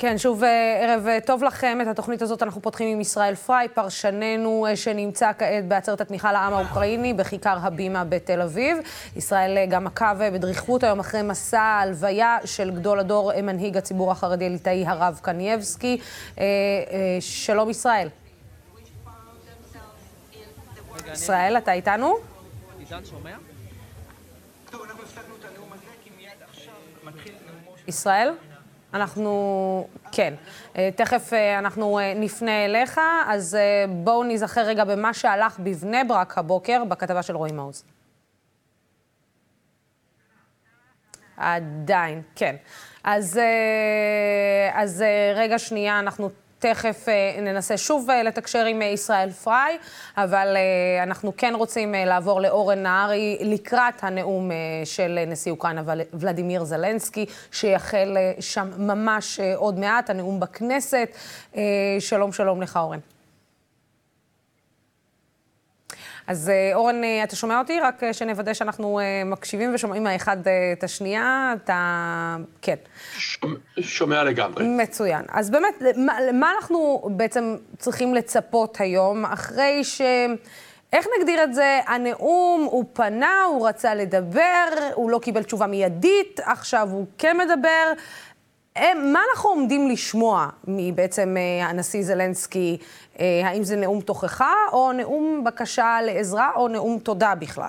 כן, 0.00 0.18
שוב 0.18 0.44
אה, 0.44 0.78
ערב 0.82 1.06
אה, 1.06 1.18
טוב 1.20 1.42
לכם. 1.42 1.78
את 1.82 1.86
התוכנית 1.86 2.22
הזאת 2.22 2.42
אנחנו 2.42 2.62
פותחים 2.62 2.88
עם 2.88 3.00
ישראל 3.00 3.34
פריי, 3.34 3.68
פרשננו 3.68 4.66
אה, 4.66 4.76
שנמצא 4.76 5.30
כעת 5.38 5.68
בעצרת 5.68 6.00
התמיכה 6.00 6.32
לעם 6.32 6.52
האוקראיני 6.52 7.14
בכיכר 7.14 7.58
הבימה 7.62 8.04
בתל 8.04 8.42
אביב. 8.42 8.78
ישראל 9.16 9.66
גם 9.68 9.86
עקב 9.86 10.30
בדריכות 10.32 10.82
היום 10.84 11.00
אחרי 11.00 11.22
מסע 11.22 11.60
ההלוויה 11.60 12.38
של 12.44 12.70
גדול 12.70 12.98
הדור, 12.98 13.32
מנהיג 13.42 13.76
הציבור 13.76 14.10
החרדי 14.10 14.46
הליטאי 14.46 14.84
הרב 14.86 15.20
קנייבסקי. 15.22 16.00
שלום 17.20 17.70
ישראל. 17.70 18.08
ישראל, 21.12 21.56
אתה 21.58 21.72
איתנו? 21.72 22.14
ישראל? 27.86 28.30
אנחנו, 28.94 29.88
כן. 30.12 30.34
אה, 30.76 30.90
תכף 30.96 31.32
אה, 31.32 31.58
אנחנו 31.58 31.98
אה, 31.98 32.14
נפנה 32.16 32.64
אליך, 32.64 33.00
אז 33.26 33.58
בואו 33.88 34.24
נזכר 34.24 34.60
רגע 34.60 34.84
במה 34.84 35.14
שהלך 35.14 35.58
בבני 35.58 36.04
ברק 36.04 36.38
הבוקר 36.38 36.84
בכתבה 36.84 37.22
של 37.22 37.36
רועי 37.36 37.52
מעוז. 37.52 37.84
עדיין, 41.36 42.22
כן. 42.34 42.56
אז, 43.04 43.40
אז 44.72 45.04
רגע 45.34 45.58
שנייה, 45.58 45.98
אנחנו 45.98 46.30
תכף 46.60 47.08
אה, 47.08 47.40
ננסה 47.42 47.76
שוב 47.76 48.10
אה, 48.10 48.22
לתקשר 48.22 48.64
עם 48.64 48.82
אה, 48.82 48.86
ישראל 48.86 49.30
פריי, 49.30 49.78
אבל 50.16 50.56
אנחנו 51.02 51.32
כן 51.36 51.52
רוצים 51.56 51.94
לעבור 52.06 52.40
לאורן 52.40 52.82
נהרי 52.82 53.38
לקראת 53.40 54.04
הנאום 54.04 54.50
של 54.84 55.18
נשיא 55.26 55.52
אוקראינה 55.52 55.82
ולדימיר 56.14 56.64
זלנסקי, 56.64 57.26
שיחל 57.52 58.16
שם 58.40 58.70
ממש 58.78 59.40
עוד 59.56 59.78
מעט, 59.78 60.10
הנאום 60.10 60.40
בכנסת. 60.40 61.16
שלום, 62.00 62.32
שלום 62.32 62.62
לך, 62.62 62.76
אורן. 62.76 62.98
אז 66.30 66.48
אה, 66.48 66.70
אורן, 66.74 67.04
אה, 67.04 67.24
אתה 67.24 67.36
שומע 67.36 67.58
אותי? 67.58 67.80
רק 67.80 68.02
אה, 68.04 68.12
שנוודא 68.12 68.54
שאנחנו 68.54 69.00
מקשיבים 69.24 69.74
ושומעים 69.74 70.06
האחד 70.06 70.36
את 70.72 70.84
השנייה. 70.84 71.54
אתה... 71.64 72.36
כן. 72.62 72.74
שומע 73.80 74.24
לגמרי. 74.24 74.64
מצוין. 74.68 75.22
אז 75.28 75.50
באמת, 75.50 75.82
מה, 75.96 76.18
מה 76.32 76.52
אנחנו 76.56 77.08
בעצם 77.16 77.56
צריכים 77.78 78.14
לצפות 78.14 78.80
היום, 78.80 79.24
אחרי 79.24 79.84
ש... 79.84 80.00
איך 80.92 81.06
נגדיר 81.18 81.44
את 81.44 81.54
זה? 81.54 81.80
הנאום, 81.86 82.68
הוא 82.70 82.84
פנה, 82.92 83.42
הוא 83.42 83.68
רצה 83.68 83.94
לדבר, 83.94 84.68
הוא 84.94 85.10
לא 85.10 85.18
קיבל 85.18 85.42
תשובה 85.42 85.66
מיידית, 85.66 86.40
עכשיו 86.44 86.88
הוא 86.90 87.06
כן 87.18 87.36
מדבר. 87.36 87.92
מה 89.12 89.20
אנחנו 89.30 89.50
עומדים 89.50 89.88
לשמוע 89.88 90.48
מבעצם 90.66 91.36
הנשיא 91.62 92.02
זלנסקי 92.02 92.78
אה, 93.20 93.40
האם 93.44 93.62
זה 93.64 93.76
נאום 93.76 94.00
תוכחה, 94.00 94.54
או 94.72 94.92
נאום 94.92 95.44
בקשה 95.44 95.98
לעזרה, 96.06 96.50
או 96.56 96.68
נאום 96.68 96.98
תודה 96.98 97.34
בכלל? 97.34 97.68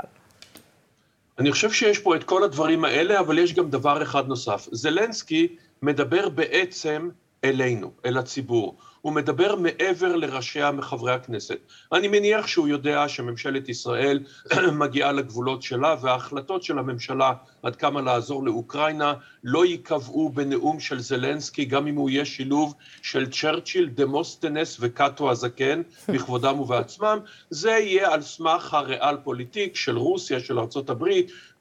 אני 1.39 1.51
חושב 1.51 1.71
שיש 1.71 1.99
פה 1.99 2.15
את 2.15 2.23
כל 2.23 2.43
הדברים 2.43 2.85
האלה, 2.85 3.19
אבל 3.19 3.37
יש 3.37 3.53
גם 3.53 3.69
דבר 3.69 4.03
אחד 4.03 4.27
נוסף. 4.27 4.67
זלנסקי 4.71 5.47
מדבר 5.81 6.29
בעצם 6.29 7.09
אלינו, 7.43 7.91
אל 8.05 8.17
הציבור. 8.17 8.75
הוא 9.02 9.13
מדבר 9.13 9.55
מעבר 9.55 10.16
לראשיהם 10.16 10.72
חברי 10.72 11.13
הכנסת. 11.13 11.57
אני 11.94 12.07
מניח 12.07 12.47
שהוא 12.47 12.67
יודע 12.67 13.07
שממשלת 13.07 13.69
ישראל 13.69 14.19
מגיעה 14.81 15.12
לגבולות 15.12 15.62
שלה, 15.62 15.95
וההחלטות 16.01 16.63
של 16.63 16.79
הממשלה 16.79 17.34
עד 17.63 17.75
כמה 17.75 18.01
לעזור 18.01 18.44
לאוקראינה 18.44 19.13
לא 19.44 19.66
ייקבעו 19.66 20.29
בנאום 20.29 20.79
של 20.79 21.00
זלנסקי, 21.00 21.66
גם 21.66 21.88
אם 21.88 21.95
הוא 21.95 22.09
יהיה 22.09 22.25
שילוב 22.25 22.73
של 23.01 23.29
צ'רצ'יל, 23.31 23.85
דמוסטנס 23.85 24.78
וקאטו 24.79 25.31
הזקן, 25.31 25.81
בכבודם 26.13 26.59
ובעצמם. 26.59 27.19
זה 27.50 27.72
יהיה 27.72 28.13
על 28.13 28.22
סמך 28.22 28.73
הריאל 28.73 29.18
פוליטיק 29.18 29.75
של 29.75 29.97
רוסיה, 29.97 30.39
של 30.39 30.59
ארה"ב 30.59 31.03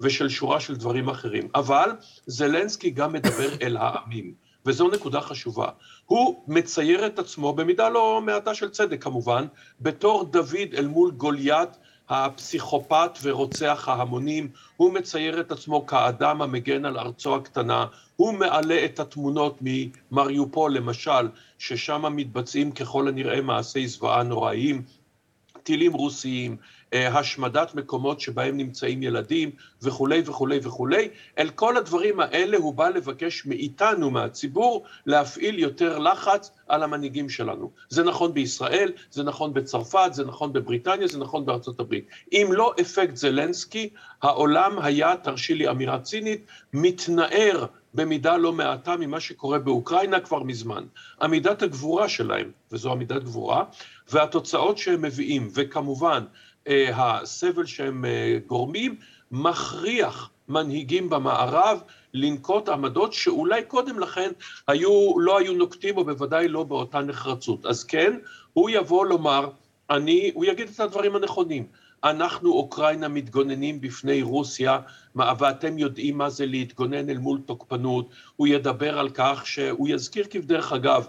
ושל 0.00 0.28
שורה 0.28 0.60
של 0.60 0.76
דברים 0.76 1.08
אחרים. 1.08 1.48
אבל 1.54 1.90
זלנסקי 2.26 2.90
גם 2.90 3.12
מדבר 3.12 3.48
אל 3.62 3.76
העמים. 3.76 4.49
וזו 4.66 4.88
נקודה 4.88 5.20
חשובה. 5.20 5.68
הוא 6.06 6.44
מצייר 6.48 7.06
את 7.06 7.18
עצמו, 7.18 7.52
במידה 7.52 7.88
לא 7.88 8.20
מעטה 8.26 8.54
של 8.54 8.68
צדק 8.68 9.02
כמובן, 9.02 9.46
בתור 9.80 10.24
דוד 10.24 10.74
אל 10.74 10.86
מול 10.86 11.10
גוליית 11.10 11.68
הפסיכופת 12.08 13.10
ורוצח 13.22 13.88
ההמונים, 13.88 14.48
הוא 14.76 14.92
מצייר 14.92 15.40
את 15.40 15.52
עצמו 15.52 15.86
כאדם 15.86 16.42
המגן 16.42 16.84
על 16.84 16.98
ארצו 16.98 17.36
הקטנה, 17.36 17.86
הוא 18.16 18.34
מעלה 18.34 18.84
את 18.84 19.00
התמונות 19.00 19.58
ממריופול 19.60 20.74
למשל, 20.74 21.28
ששם 21.58 22.16
מתבצעים 22.16 22.72
ככל 22.72 23.08
הנראה 23.08 23.40
מעשי 23.40 23.86
זוועה 23.86 24.22
נוראיים, 24.22 24.82
טילים 25.62 25.92
רוסיים, 25.92 26.56
השמדת 26.92 27.74
מקומות 27.74 28.20
שבהם 28.20 28.56
נמצאים 28.56 29.02
ילדים 29.02 29.50
וכולי 29.82 30.22
וכולי 30.26 30.60
וכולי. 30.62 31.08
אל 31.38 31.50
כל 31.50 31.76
הדברים 31.76 32.20
האלה 32.20 32.56
הוא 32.56 32.74
בא 32.74 32.88
לבקש 32.88 33.46
מאיתנו, 33.46 34.10
מהציבור, 34.10 34.84
להפעיל 35.06 35.58
יותר 35.58 35.98
לחץ 35.98 36.50
על 36.68 36.82
המנהיגים 36.82 37.28
שלנו. 37.28 37.70
זה 37.88 38.02
נכון 38.02 38.34
בישראל, 38.34 38.92
זה 39.10 39.22
נכון 39.22 39.54
בצרפת, 39.54 40.10
זה 40.12 40.24
נכון 40.24 40.52
בבריטניה, 40.52 41.06
זה 41.06 41.18
נכון 41.18 41.46
בארצות 41.46 41.80
הברית. 41.80 42.06
אם 42.32 42.48
לא 42.52 42.74
אפקט 42.80 43.16
זלנסקי, 43.16 43.90
העולם 44.22 44.78
היה, 44.78 45.16
תרשי 45.16 45.54
לי 45.54 45.68
אמירה 45.70 45.98
צינית, 45.98 46.46
מתנער 46.72 47.66
במידה 47.94 48.36
לא 48.36 48.52
מעטה 48.52 48.96
ממה 48.96 49.20
שקורה 49.20 49.58
באוקראינה 49.58 50.20
כבר 50.20 50.42
מזמן. 50.42 50.84
עמידת 51.22 51.62
הגבורה 51.62 52.08
שלהם, 52.08 52.50
וזו 52.72 52.92
עמידת 52.92 53.22
גבורה, 53.24 53.64
והתוצאות 54.12 54.78
שהם 54.78 55.02
מביאים, 55.02 55.48
וכמובן, 55.54 56.24
אה, 56.24 56.28
הסבל 56.68 57.66
שהם 57.66 58.04
אה, 58.04 58.38
גורמים, 58.46 58.96
מכריח 59.30 60.30
מנהיגים 60.48 61.10
במערב 61.10 61.80
לנקוט 62.14 62.68
עמדות 62.68 63.12
שאולי 63.12 63.62
קודם 63.62 63.98
לכן 63.98 64.30
היו, 64.68 65.20
לא 65.20 65.38
היו 65.38 65.52
נוקטים, 65.52 65.96
או 65.96 66.04
בוודאי 66.04 66.48
לא 66.48 66.64
באותה 66.64 67.00
נחרצות. 67.00 67.66
אז 67.66 67.84
כן, 67.84 68.18
הוא 68.52 68.70
יבוא 68.70 69.06
לומר, 69.06 69.48
אני, 69.90 70.30
הוא 70.34 70.44
יגיד 70.44 70.68
את 70.74 70.80
הדברים 70.80 71.16
הנכונים. 71.16 71.66
אנחנו, 72.04 72.52
אוקראינה, 72.52 73.08
מתגוננים 73.08 73.80
בפני 73.80 74.22
רוסיה, 74.22 74.78
ואתם 75.16 75.78
יודעים 75.78 76.18
מה 76.18 76.30
זה 76.30 76.46
להתגונן 76.46 77.10
אל 77.10 77.18
מול 77.18 77.40
תוקפנות. 77.46 78.08
הוא 78.36 78.46
ידבר 78.46 78.98
על 78.98 79.10
כך 79.14 79.46
שהוא 79.46 79.88
יזכיר 79.88 80.26
כבדרך 80.30 80.72
אגב, 80.72 81.06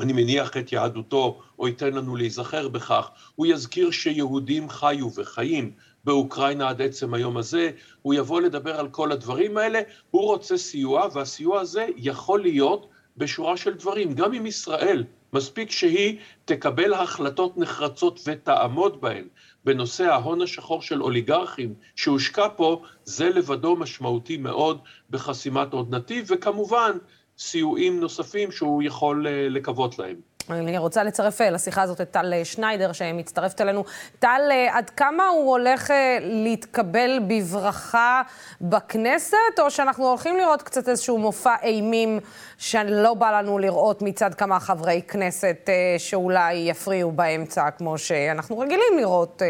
אני 0.00 0.12
מניח 0.12 0.56
את 0.56 0.72
יהדותו, 0.72 1.40
או 1.58 1.68
ייתן 1.68 1.94
לנו 1.94 2.16
להיזכר 2.16 2.68
בכך, 2.68 3.10
הוא 3.34 3.46
יזכיר 3.46 3.90
שיהודים 3.90 4.68
חיו 4.68 5.14
וחיים 5.14 5.72
באוקראינה 6.04 6.68
עד 6.68 6.82
עצם 6.82 7.14
היום 7.14 7.36
הזה, 7.36 7.70
הוא 8.02 8.14
יבוא 8.14 8.40
לדבר 8.40 8.80
על 8.80 8.88
כל 8.88 9.12
הדברים 9.12 9.56
האלה, 9.56 9.80
הוא 10.10 10.22
רוצה 10.22 10.56
סיוע, 10.56 11.08
והסיוע 11.12 11.60
הזה 11.60 11.86
יכול 11.96 12.40
להיות 12.40 12.88
בשורה 13.16 13.56
של 13.56 13.74
דברים, 13.74 14.14
גם 14.14 14.32
עם 14.32 14.46
ישראל, 14.46 15.04
מספיק 15.32 15.70
שהיא 15.70 16.18
תקבל 16.44 16.94
החלטות 16.94 17.58
נחרצות 17.58 18.20
ותעמוד 18.26 19.00
בהן. 19.00 19.24
בנושא 19.64 20.04
ההון 20.04 20.42
השחור 20.42 20.82
של 20.82 21.02
אוליגרכים 21.02 21.74
שהושקע 21.96 22.48
פה, 22.56 22.82
זה 23.04 23.28
לבדו 23.28 23.76
משמעותי 23.76 24.36
מאוד 24.36 24.80
בחסימת 25.10 25.72
עוד 25.72 25.94
נתיב, 25.94 26.26
וכמובן, 26.30 26.98
סיועים 27.40 28.00
נוספים 28.00 28.52
שהוא 28.52 28.82
יכול 28.82 29.26
אה, 29.26 29.48
לקוות 29.48 29.98
להם. 29.98 30.16
אני 30.50 30.78
רוצה 30.78 31.04
לצרף 31.04 31.40
אה, 31.40 31.50
לשיחה 31.50 31.82
הזאת 31.82 32.00
את 32.00 32.10
טל 32.10 32.32
אה, 32.32 32.44
שניידר 32.44 32.92
שמצטרפת 32.92 33.60
אלינו. 33.60 33.84
טל, 34.18 34.40
עד 34.70 34.90
כמה 34.90 35.26
הוא 35.26 35.50
הולך 35.50 35.90
להתקבל 36.20 37.18
בברכה 37.28 38.22
בכנסת, 38.60 39.36
או 39.58 39.70
שאנחנו 39.70 40.08
הולכים 40.08 40.36
לראות 40.36 40.62
קצת 40.62 40.88
איזשהו 40.88 41.18
מופע 41.18 41.54
אימים 41.62 42.18
שלא 42.58 43.14
בא 43.14 43.38
לנו 43.38 43.58
לראות 43.58 44.02
מצד 44.02 44.34
כמה 44.34 44.60
חברי 44.60 45.02
כנסת 45.08 45.68
שאולי 45.98 46.54
יפריעו 46.54 47.12
באמצע, 47.12 47.70
כמו 47.70 47.98
שאנחנו 47.98 48.58
רגילים 48.58 48.98
לראות 48.98 49.42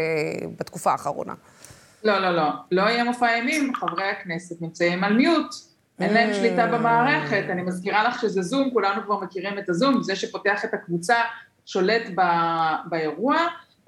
בתקופה 0.59 0.91
האחרונה? 0.91 1.33
לא, 2.03 2.19
לא, 2.19 2.35
לא. 2.35 2.49
לא 2.71 2.81
יהיה 2.81 3.03
מופע 3.03 3.35
אימים, 3.35 3.75
חברי 3.75 4.09
הכנסת 4.09 4.61
נמצאים 4.61 5.03
על 5.03 5.13
מיוט. 5.13 5.70
אין 5.99 6.13
להם 6.13 6.33
שליטה 6.33 6.67
במערכת. 6.67 7.43
אני 7.49 7.61
מזכירה 7.61 8.03
לך 8.03 8.21
שזה 8.21 8.41
זום, 8.41 8.69
כולנו 8.73 9.03
כבר 9.03 9.19
מכירים 9.19 9.59
את 9.59 9.69
הזום, 9.69 10.03
זה 10.03 10.15
שפותח 10.15 10.65
את 10.65 10.73
הקבוצה 10.73 11.15
שולט 11.65 12.01
באירוע, 12.85 13.37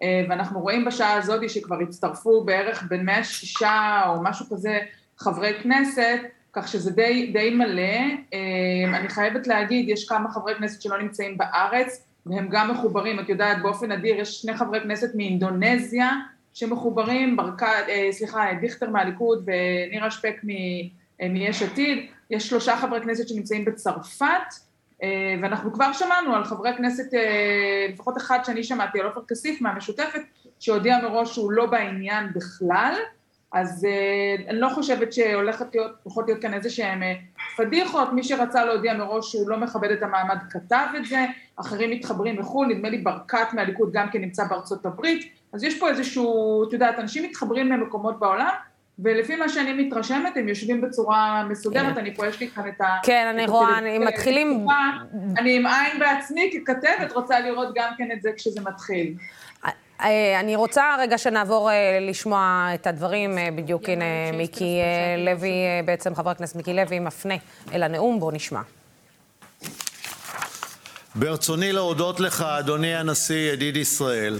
אה, 0.03 0.25
ואנחנו 0.29 0.59
רואים 0.59 0.85
בשעה 0.85 1.13
הזאת 1.13 1.49
שכבר 1.49 1.79
הצטרפו 1.79 2.43
בערך 2.43 2.83
בין 2.89 3.05
106 3.05 3.63
או 4.07 4.23
משהו 4.23 4.45
כזה 4.49 4.79
חברי 5.17 5.53
כנסת, 5.63 6.19
כך 6.53 6.67
שזה 6.67 6.91
די, 6.91 7.31
די 7.33 7.49
מלא. 7.49 7.81
אה, 8.33 8.99
אני 8.99 9.09
חייבת 9.09 9.47
להגיד, 9.47 9.89
יש 9.89 10.09
כמה 10.09 10.31
חברי 10.31 10.55
כנסת 10.55 10.81
שלא 10.81 11.01
נמצאים 11.01 11.37
בארץ, 11.37 12.05
והם 12.25 12.47
גם 12.51 12.71
מחוברים, 12.71 13.19
את 13.19 13.29
יודעת, 13.29 13.61
באופן 13.61 13.91
נדיר, 13.91 14.19
יש 14.19 14.41
שני 14.41 14.57
חברי 14.57 14.81
כנסת 14.81 15.15
מאינדונזיה 15.15 16.11
שמחוברים, 16.53 17.37
ברקת, 17.37 17.67
אה, 17.89 18.07
סליחה, 18.11 18.45
דיכטר 18.61 18.89
מהליכוד 18.89 19.45
ונירה 19.47 20.11
שפק 20.11 20.35
מ... 20.43 20.49
מיש 21.21 21.63
עתיד, 21.63 22.07
יש 22.29 22.49
שלושה 22.49 22.77
חברי 22.77 23.01
כנסת 23.01 23.27
שנמצאים 23.27 23.65
בצרפת, 23.65 24.53
ואנחנו 25.41 25.73
כבר 25.73 25.93
שמענו 25.93 26.35
על 26.35 26.43
חברי 26.43 26.77
כנסת, 26.77 27.05
לפחות 27.93 28.17
אחד 28.17 28.39
שאני 28.43 28.63
שמעתי, 28.63 28.99
על 28.99 29.05
עופר 29.05 29.21
כסיף 29.27 29.61
מהמשותפת, 29.61 30.21
שהודיע 30.59 30.97
מראש 31.03 31.33
שהוא 31.33 31.51
לא 31.51 31.65
בעניין 31.65 32.33
בכלל, 32.35 32.93
אז 33.51 33.87
אני 34.49 34.59
לא 34.59 34.69
חושבת 34.69 35.13
שהולכות 35.13 35.75
להיות, 35.75 35.91
להיות 36.27 36.41
כאן 36.41 36.53
איזה 36.53 36.69
שהם 36.69 37.01
פדיחות, 37.57 38.13
מי 38.13 38.23
שרצה 38.23 38.65
להודיע 38.65 38.93
מראש 38.93 39.31
שהוא 39.31 39.49
לא 39.49 39.57
מכבד 39.57 39.91
את 39.91 40.03
המעמד 40.03 40.37
כתב 40.49 40.85
את 40.97 41.05
זה, 41.05 41.25
אחרים 41.55 41.91
מתחברים 41.91 42.39
מחו"ל, 42.39 42.67
נדמה 42.67 42.89
לי 42.89 42.97
ברקת 42.97 43.53
מהליכוד 43.53 43.91
גם 43.93 44.09
כן 44.11 44.21
נמצא 44.21 44.43
בארצות 44.43 44.85
הברית, 44.85 45.33
אז 45.53 45.63
יש 45.63 45.79
פה 45.79 45.89
איזשהו, 45.89 46.63
את 46.67 46.73
יודעת, 46.73 46.99
אנשים 46.99 47.23
מתחברים 47.23 47.71
למקומות 47.71 48.19
בעולם, 48.19 48.53
ולפי 48.99 49.35
מה 49.35 49.49
שאני 49.49 49.73
מתרשמת, 49.73 50.37
הם 50.37 50.47
יושבים 50.47 50.81
בצורה 50.81 51.43
מסודרת, 51.49 51.97
אני 51.97 52.15
פה, 52.15 52.27
יש 52.27 52.39
לי 52.39 52.49
כאן 52.49 52.63
את 52.67 52.81
ה... 52.81 52.85
כן, 53.03 53.27
אני 53.33 53.45
רואה, 53.45 53.77
אני 53.77 53.99
מתחילים... 53.99 54.67
אני 55.37 55.55
עם 55.55 55.67
עין 55.67 55.99
בעצמי 55.99 56.51
ככתבת, 56.53 57.11
רוצה 57.11 57.39
לראות 57.39 57.67
גם 57.75 57.91
כן 57.97 58.09
את 58.13 58.21
זה 58.21 58.29
כשזה 58.35 58.61
מתחיל. 58.61 59.13
אני 60.39 60.55
רוצה 60.55 60.83
רגע 60.99 61.17
שנעבור 61.17 61.69
לשמוע 62.01 62.69
את 62.73 62.87
הדברים, 62.87 63.37
בדיוק 63.55 63.89
הנה 63.89 64.05
מיקי 64.33 64.79
לוי, 65.17 65.51
בעצם 65.85 66.15
חבר 66.15 66.29
הכנסת 66.29 66.55
מיקי 66.55 66.73
לוי 66.73 66.99
מפנה 66.99 67.35
אל 67.73 67.83
הנאום, 67.83 68.19
בואו 68.19 68.31
נשמע. 68.31 68.61
ברצוני 71.15 71.71
להודות 71.71 72.19
לך, 72.19 72.41
אדוני 72.41 72.95
הנשיא, 72.95 73.51
ידיד 73.53 73.77
ישראל, 73.77 74.39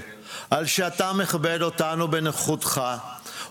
על 0.52 0.66
שאתה 0.66 1.14
מכבד 1.14 1.62
אותנו 1.62 2.08
בנוכחותך 2.08 2.82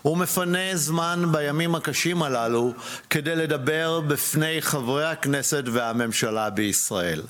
ומפנה 0.05 0.75
זמן 0.75 1.25
בימים 1.31 1.75
הקשים 1.75 2.23
הללו 2.23 2.73
כדי 3.09 3.35
לדבר 3.35 3.99
בפני 3.99 4.61
חברי 4.61 5.05
הכנסת 5.05 5.63
והממשלה 5.73 6.49
בישראל. 6.49 7.21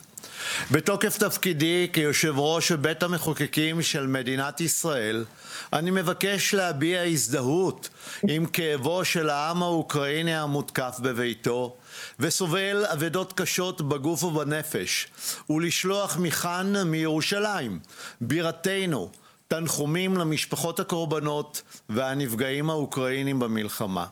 בתוקף 0.72 1.18
תפקידי 1.18 1.88
כיושב 1.94 2.34
ראש 2.38 2.72
בית 2.72 3.04
המחוקקים 3.04 3.82
של 3.82 4.08
מדינת 4.08 4.62
ישראל, 4.62 5.26
אני 5.74 5.92
מבקש 5.92 6.54
להביע 6.54 7.02
הזדהות 7.02 7.90
עם 8.28 8.46
כאבו 8.46 9.06
של 9.06 9.30
העם 9.30 9.64
האוקראיני 9.64 10.36
המותקף 10.36 10.98
בביתו 11.02 11.76
וסובל 12.20 12.86
אבדות 12.86 13.34
קשות 13.34 13.82
בגוף 13.82 14.24
ובנפש, 14.24 15.08
ולשלוח 15.50 16.18
מכאן 16.18 16.84
מירושלים, 16.84 17.80
בירתנו, 18.22 19.12
תנחומים 19.54 20.18
למשפחות 20.18 20.80
הקורבנות 20.80 21.62
והנפגעים 21.90 22.70
האוקראינים 22.70 23.40
במלחמה. 23.40 24.06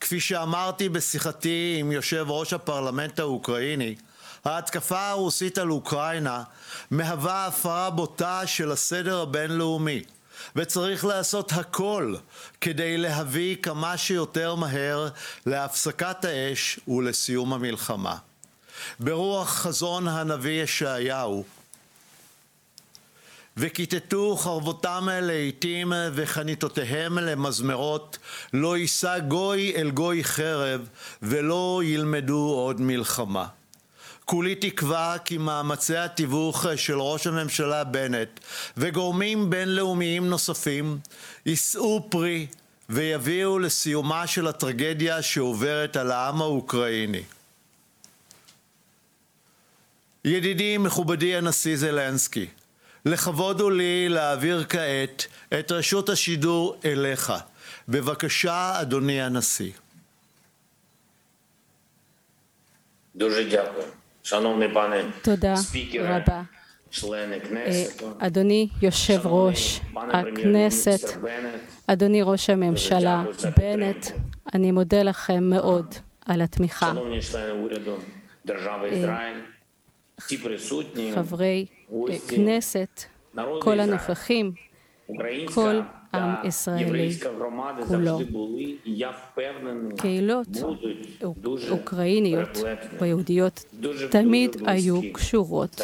כפי 0.00 0.20
שאמרתי 0.20 0.88
בשיחתי 0.88 1.76
עם 1.80 1.92
יושב 1.92 2.26
ראש 2.28 2.52
הפרלמנט 2.52 3.20
האוקראיני, 3.20 3.94
ההתקפה 4.44 5.08
הרוסית 5.08 5.58
על 5.58 5.70
אוקראינה 5.70 6.42
מהווה 6.90 7.46
הפרה 7.46 7.90
בוטה 7.90 8.46
של 8.46 8.72
הסדר 8.72 9.20
הבינלאומי, 9.20 10.02
וצריך 10.56 11.04
לעשות 11.04 11.52
הכל 11.52 12.14
כדי 12.60 12.96
להביא 12.96 13.56
כמה 13.62 13.96
שיותר 13.96 14.54
מהר 14.54 15.08
להפסקת 15.46 16.24
האש 16.24 16.80
ולסיום 16.88 17.52
המלחמה. 17.52 18.16
ברוח 19.00 19.48
חזון 19.48 20.08
הנביא 20.08 20.62
ישעיהו, 20.62 21.44
וכיתתו 23.56 24.36
חרבותם 24.36 25.08
לאיתים 25.22 25.92
וחניתותיהם 26.12 27.18
למזמרות, 27.18 28.18
לא 28.52 28.76
יישא 28.76 29.18
גוי 29.18 29.72
אל 29.76 29.90
גוי 29.90 30.24
חרב, 30.24 30.88
ולא 31.22 31.80
ילמדו 31.84 32.54
עוד 32.54 32.80
מלחמה. 32.80 33.46
כולי 34.24 34.54
תקווה 34.54 35.16
כי 35.24 35.38
מאמצי 35.38 35.96
התיווך 35.96 36.66
של 36.76 37.00
ראש 37.00 37.26
הממשלה 37.26 37.84
בנט 37.84 38.40
וגורמים 38.76 39.50
בינלאומיים 39.50 40.28
נוספים 40.28 40.98
יישאו 41.46 42.10
פרי 42.10 42.46
ויביאו 42.88 43.58
לסיומה 43.58 44.26
של 44.26 44.46
הטרגדיה 44.46 45.22
שעוברת 45.22 45.96
על 45.96 46.12
העם 46.12 46.42
האוקראיני. 46.42 47.22
ידידי 50.24 50.78
מכובדי 50.78 51.36
הנשיא 51.36 51.76
זלנסקי, 51.76 52.46
לכבוד 53.06 53.60
הוא 53.60 53.72
לי 53.72 54.08
להעביר 54.08 54.64
כעת 54.68 55.26
את 55.58 55.72
רשות 55.72 56.08
השידור 56.08 56.76
אליך. 56.84 57.32
בבקשה 57.88 58.80
אדוני 58.80 59.22
הנשיא. 59.22 59.72
תודה 65.22 65.54
רבה 66.00 66.42
אדוני 68.18 68.68
יושב 68.82 69.20
ראש 69.24 69.80
הכנסת, 70.12 71.16
אדוני 71.86 72.22
ראש 72.22 72.50
הממשלה 72.50 73.24
בנט, 73.56 74.06
אני 74.54 74.72
מודה 74.72 75.02
לכם 75.02 75.44
מאוד 75.50 75.94
על 76.26 76.42
התמיכה. 76.42 76.92
חברי 81.14 81.66
כנסת, 82.28 83.02
כל 83.60 83.80
הנוכחים, 83.80 84.52
כל 85.54 85.80
עם 86.14 86.34
ישראלי 86.44 87.10
כולו. 87.88 88.18
קהילות 89.96 90.48
אוקראיניות 91.70 92.58
ויהודיות 93.00 93.64
תמיד 94.10 94.56
היו 94.66 95.00
קשורות. 95.12 95.80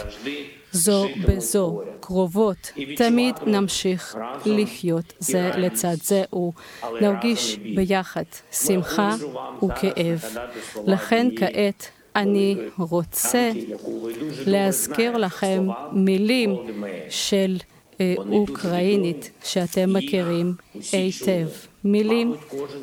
זו 0.72 1.08
בזו, 1.28 1.82
קרובות. 2.00 2.72
תמיד 2.96 3.34
נמשיך 3.46 4.16
לחיות 4.46 5.12
זה 5.18 5.50
לצד 5.56 5.94
זה 6.02 6.24
ונרגיש 7.00 7.58
ביחד 7.58 8.22
שמחה 8.52 9.14
וכאב. 9.64 10.24
לכן 10.86 11.28
כעת 11.36 11.90
אני 12.16 12.56
רוצה 12.78 13.50
להזכיר 14.46 15.16
לכם 15.16 15.68
מילים 15.92 16.56
של 17.10 17.56
אה, 18.00 18.14
אוקראינית 18.32 19.30
שאתם 19.44 19.92
מכירים 19.92 20.54
היטב. 20.92 21.48
מילים 21.84 22.34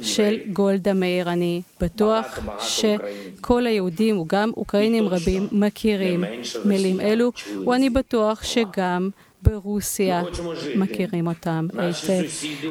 של 0.02 0.40
גולדה 0.54 0.94
מאיר. 0.94 1.30
אני 1.30 1.62
בטוח 1.82 2.40
שכל 2.60 3.66
היהודים 3.66 4.20
וגם 4.20 4.52
אוקראינים 4.58 5.08
רבים 5.08 5.48
מכירים 5.52 6.24
מילים 6.66 7.00
אלו, 7.02 7.32
ואני 7.68 7.90
בטוח 7.90 8.44
שגם 8.44 9.10
ברוסיה 9.42 10.24
מכירים 10.76 11.28
אותם 11.28 11.68
היטב. 11.78 12.24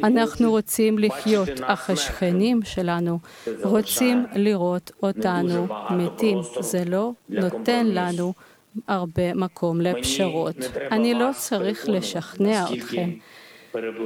אנחנו 0.05 0.51
רוצים 0.51 0.99
לחיות, 0.99 1.49
אך 1.63 1.91
השכנים 1.91 2.61
שלנו 2.65 3.19
רוצים 3.63 4.27
לראות 4.35 4.91
אותנו 5.03 5.67
מתים. 5.91 6.39
זה 6.61 6.85
לא 6.85 7.13
נותן 7.29 7.87
לנו 7.87 8.33
הרבה 8.89 9.35
מקום 9.35 9.81
לפשרות. 9.81 10.57
אני 10.91 11.15
לא 11.15 11.31
צריך 11.37 11.89
לשכנע 11.89 12.65
אתכם 12.75 13.11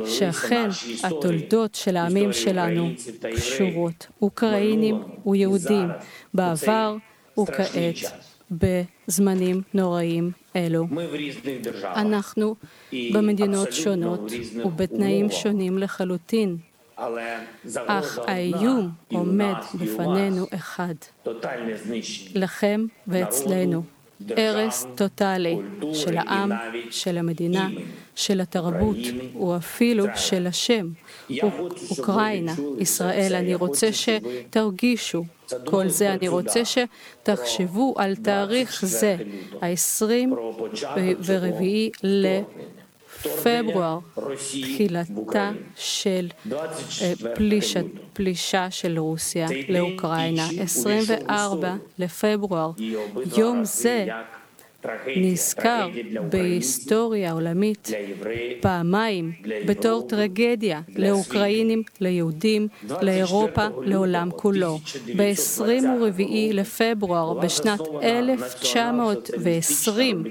שאכן 0.06 0.68
התולדות 1.04 1.74
של 1.74 1.96
העמים 1.96 2.32
שלנו 2.32 2.88
קשורות, 3.36 4.06
אוקראינים 4.22 5.02
ויהודים, 5.26 5.88
בעבר 6.34 6.96
וכעת, 7.40 7.96
בזמנים 8.58 9.62
נוראים 9.74 10.30
אלו. 10.56 10.86
אנחנו 11.84 12.56
במדינות 13.12 13.72
שונות 13.72 14.32
ובתנאים 14.64 15.30
שונים 15.30 15.78
לחלוטין. 15.78 16.56
אך 17.86 18.18
האיום 18.26 18.90
עומד 19.12 19.54
בפנינו 19.74 20.46
אחד, 20.54 20.94
לכם 22.34 22.86
ואצלנו, 23.06 23.82
הרס 24.36 24.86
טוטאלי 24.94 25.56
של 25.94 26.16
העם, 26.18 26.50
של 26.90 27.18
המדינה, 27.18 27.68
של 28.14 28.40
התרבות, 28.40 28.96
ואפילו 29.48 30.04
של 30.16 30.46
השם. 30.46 30.88
אוקראינה, 31.90 32.54
ישראל, 32.78 33.34
אני 33.34 33.54
רוצה 33.54 33.88
שתרגישו 33.92 35.24
כל 35.64 35.88
זה, 35.88 36.12
אני 36.12 36.28
רוצה 36.28 36.60
שתחשבו 36.64 37.94
על 37.98 38.16
תאריך 38.16 38.84
זה, 38.86 39.16
ה-24 39.62 40.86
לפברואר, 43.24 43.98
תחילתה 44.62 45.50
של 45.76 46.28
אה, 46.52 47.12
פלישת, 47.34 47.84
פלישה 48.12 48.70
של 48.70 48.98
רוסיה 48.98 49.46
לאוקראינה. 49.68 50.48
24 50.60 51.74
לפברואר, 51.98 52.70
יום 53.36 53.64
זה 53.64 54.06
נזכר 55.16 55.88
בהיסטוריה 56.30 57.30
העולמית 57.30 57.90
פעמיים 58.60 59.32
בתור 59.66 60.06
טרגדיה 60.08 60.80
לאוקראינים, 60.96 61.82
ליהודים, 62.00 62.68
לאירופה, 63.02 63.66
לעולם 63.82 64.30
כולו. 64.36 64.78
ב-24 65.16 66.22
לפברואר 66.52 67.34
בשנת 67.34 67.80
1920 68.02 70.24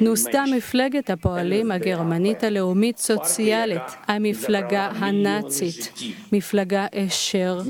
נוסדה 0.00 0.44
מפלגת 0.56 1.10
הפועלים 1.10 1.70
הגרמנית 1.70 2.44
הלאומית 2.44 2.98
סוציאלית, 2.98 3.82
המפלגה 4.06 4.90
הנאצית, 4.94 5.92
מפלגה 6.32 6.86
אשר 6.94 7.60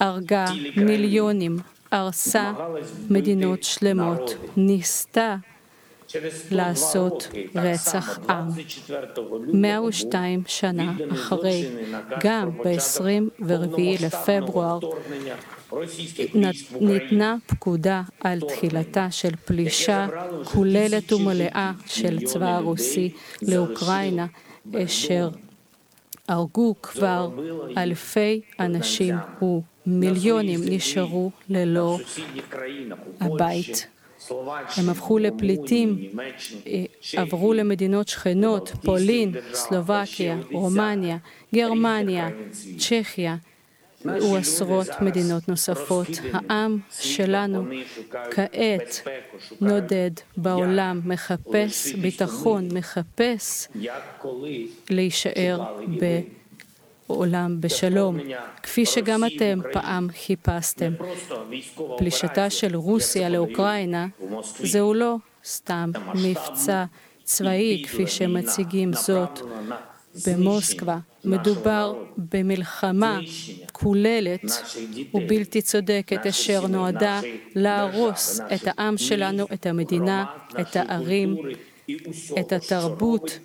הרגה 0.00 0.46
מיליונים 0.76 1.56
הרסה 1.90 2.52
מדינות 3.10 3.62
שלמות, 3.62 4.34
ניסתה 4.56 5.36
לעשות 6.50 7.28
רצח 7.54 8.18
עם. 8.28 8.48
102 9.52 10.42
שנה 10.46 10.92
אחרי, 11.12 11.66
גם 12.20 12.50
ב-24 12.50 13.80
לפברואר, 14.00 14.78
ניתנה 16.80 17.36
פקודה 17.46 18.02
על 18.20 18.40
תחילתה 18.40 19.10
של 19.10 19.36
פלישה 19.36 20.06
כוללת 20.44 21.12
ומלאה 21.12 21.72
של 21.86 22.24
צבא 22.24 22.56
הרוסי 22.56 23.12
לאוקראינה, 23.42 24.26
אשר 24.84 25.30
הרגו 26.28 26.74
כבר 26.82 27.30
אלפי 27.76 28.40
אנשים 28.60 29.14
ומיליונים 29.86 30.60
נשארו 30.64 31.30
ללא 31.48 31.98
הבית. 33.20 33.86
הם 34.76 34.88
הפכו 34.90 35.18
לפליטים, 35.18 35.98
עברו 37.16 37.52
למדינות 37.52 38.08
שכנות, 38.08 38.72
פולין, 38.84 39.32
סלובקיה, 39.52 40.38
רומניה, 40.52 41.16
גרמניה, 41.54 42.28
צ'כיה, 42.78 43.36
ועשרות 44.04 44.88
מדינות 45.00 45.48
נוספות. 45.48 46.08
העם 46.32 46.78
שלנו 47.00 47.64
כעת 48.30 49.08
נודד 49.60 50.10
בעולם, 50.36 51.00
מחפש 51.04 51.92
ביטחון, 51.92 52.68
מחפש 52.72 53.68
להישאר 54.90 55.80
בעולם 57.10 57.60
בשלום, 57.60 58.18
כפי 58.62 58.86
שגם 58.86 59.24
אתם 59.24 59.58
פעם 59.72 60.08
חיפשתם. 60.24 60.92
פלישתה 61.98 62.50
של 62.50 62.76
רוסיה 62.76 63.28
לאוקראינה 63.28 64.06
זהו 64.62 64.94
לא 64.94 65.16
סתם 65.44 65.90
מבצע 66.14 66.84
צבאי, 67.24 67.82
כפי 67.86 68.06
שמציגים 68.06 68.92
זאת 68.92 69.40
במוסקבה. 70.26 70.98
מדובר 71.24 71.94
במלחמה 72.16 73.18
כוללת 73.72 74.42
ובלתי 75.14 75.62
צודקת 75.62 76.26
אשר 76.26 76.66
נועדה 76.66 77.20
להרוס 77.54 78.40
את 78.54 78.60
העם 78.66 78.98
שלנו, 78.98 79.46
את 79.52 79.66
המדינה, 79.66 80.24
את 80.60 80.76
הערים, 80.76 81.36
את 82.40 82.52
התרבות, 82.52 83.38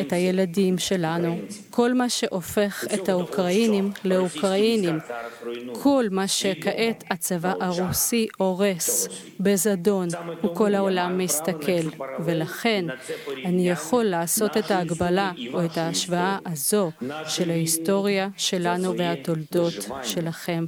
את 0.00 0.12
הילדים 0.12 0.78
שלנו. 0.78 1.38
כל 1.70 1.94
מה 1.94 2.08
שהופך 2.08 2.84
את 2.94 3.08
האוקראינים 3.08 3.90
לאוקראינים, 4.04 4.98
כל 5.82 6.04
מה 6.10 6.28
שכעת 6.28 7.04
הצבא 7.10 7.52
הרוסי 7.60 8.28
הורס 8.36 9.08
בזדון, 9.40 10.08
וכל 10.44 10.74
העולם 10.74 11.18
מסתכל. 11.18 11.88
ולכן 12.24 12.84
אני 13.44 13.70
יכול 13.70 14.04
לעשות 14.04 14.56
את 14.56 14.70
ההגבלה 14.70 15.32
או 15.52 15.64
את 15.64 15.78
ההשוואה 15.78 16.38
הזו 16.46 16.90
של 17.28 17.50
ההיסטוריה 17.50 18.28
שלנו 18.36 18.98
והתולדות 18.98 19.74
שלכם. 20.02 20.64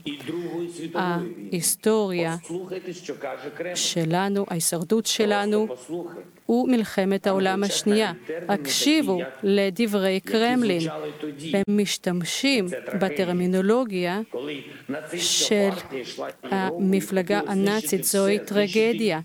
ההיסטוריה 0.94 2.36
שלנו, 3.74 4.46
ההישרדות 4.48 5.06
שלנו, 5.06 5.68
הוא 6.48 6.68
מלחמת 6.68 7.26
העולם 7.26 7.64
השנייה. 7.64 8.12
הקשיבו 8.48 9.18
לדברי 9.42 10.20
קרמלין. 10.20 10.82
הם 11.54 11.76
משתמשים 11.80 12.66
בטרמינולוגיה 13.00 14.20
של 15.16 15.68
המפלגה 16.42 17.40
הנאצית. 17.46 18.04
זוהי 18.04 18.38
טרגדיה. 18.38 19.20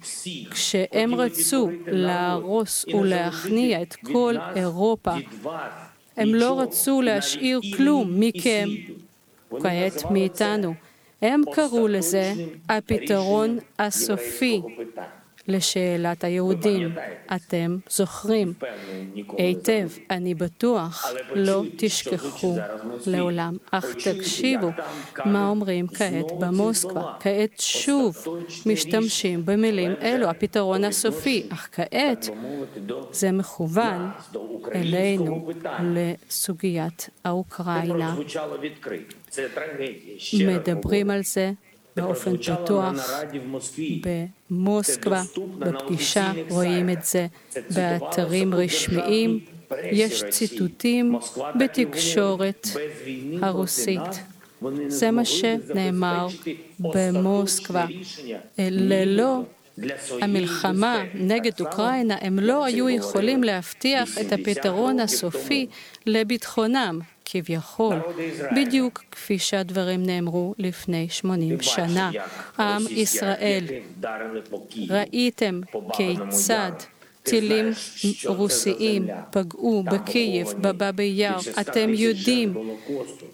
כשהם 0.52 1.16
רצו 1.16 1.70
להרוס 1.88 2.86
ולהכניע 2.94 3.82
את 3.82 3.96
כל 3.96 4.36
אירופה, 4.56 5.14
הם 6.18 6.36
לא 6.36 6.60
רצו 6.60 7.02
להשאיר 7.02 7.60
כלום 7.78 8.20
מכם, 8.20 8.70
כעת 9.50 10.12
מאיתנו. 10.12 10.74
הם 11.22 11.42
קראו 11.54 11.88
לזה 11.88 12.34
הפתרון 12.70 13.60
הסופי 13.80 14.62
לשאלת 15.48 16.24
היהודים. 16.24 16.96
אתם 17.36 17.78
זוכרים 17.90 18.54
היטב, 19.38 19.88
אני 20.12 20.34
בטוח, 20.34 21.06
לא 21.36 21.64
תשכחו 21.78 22.58
לעולם. 23.08 23.58
אך 23.72 23.86
תקשיבו 24.04 24.68
מה 25.26 25.50
אומרים 25.50 25.88
כעת 25.88 26.32
במוסקבה. 26.40 27.14
כעת 27.20 27.60
שוב 27.60 28.26
משתמשים 28.66 29.46
במילים 29.46 29.92
אלו, 30.02 30.30
הפתרון 30.30 30.84
הסופי, 30.84 31.48
אך 31.50 31.70
כעת 31.72 32.30
זה 33.12 33.32
מכוון 33.32 34.10
אלינו, 34.76 35.50
לסוגיית 35.84 37.10
האוקראינה. 37.26 38.16
מדברים 40.48 41.10
על 41.10 41.24
זה 41.24 41.52
באופן 41.96 42.38
פתוח 42.38 43.12
במוסקבה, 44.50 45.24
בפגישה, 45.60 46.32
רואים 46.50 46.90
את 46.90 47.04
זה 47.04 47.28
באתרים 47.76 48.54
רשמיים, 48.54 49.40
יש 49.92 50.24
ציטוטים 50.30 51.16
בתקשורת 51.60 52.68
הרוסית. 53.42 54.02
זה 54.88 55.12
מה 55.12 55.26
שנאמר 55.26 56.28
במוסקבה. 56.80 57.86
ללא 58.58 59.42
המלחמה 60.22 61.04
נגד 61.14 61.52
אוקראינה, 61.60 62.16
הם 62.22 62.40
לא 62.40 62.66
היו 62.66 62.90
יכולים 62.90 63.44
להבטיח 63.44 64.18
את 64.18 64.34
הפתרון 64.34 65.00
הסופי 65.00 65.68
לביטחונם. 66.06 67.00
כביכול, 67.26 67.96
בדיוק 68.56 69.04
כפי 69.12 69.40
שהדברים 69.40 70.04
נאמרו 70.06 70.56
לפני 70.58 71.08
80 71.10 71.62
שנה. 71.62 72.12
עם 72.60 72.82
ישראל, 72.90 73.64
ראיתם 74.90 75.62
כיצד 75.94 76.72
טילים 77.24 77.66
רוסיים 78.26 79.08
פגעו 79.32 79.84
בקייב, 79.84 80.54
בבאבי 80.62 81.04
יאר. 81.04 81.38
אתם 81.62 81.90
יודעים 81.94 82.54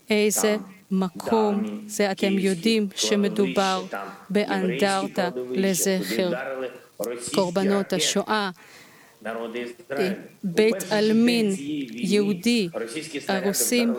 איזה 0.10 0.58
מקום 0.92 1.64
זה, 1.88 2.12
אתם 2.12 2.32
יודעים 2.32 2.88
שמדובר 2.96 3.84
באנדרטה 4.30 5.30
לזכר 5.52 6.32
קורבנות 7.36 7.94
השואה. 7.94 8.50
בית 10.44 10.76
עלמין 10.92 11.52
יהודי, 11.92 12.70
הרוסים, 13.28 13.94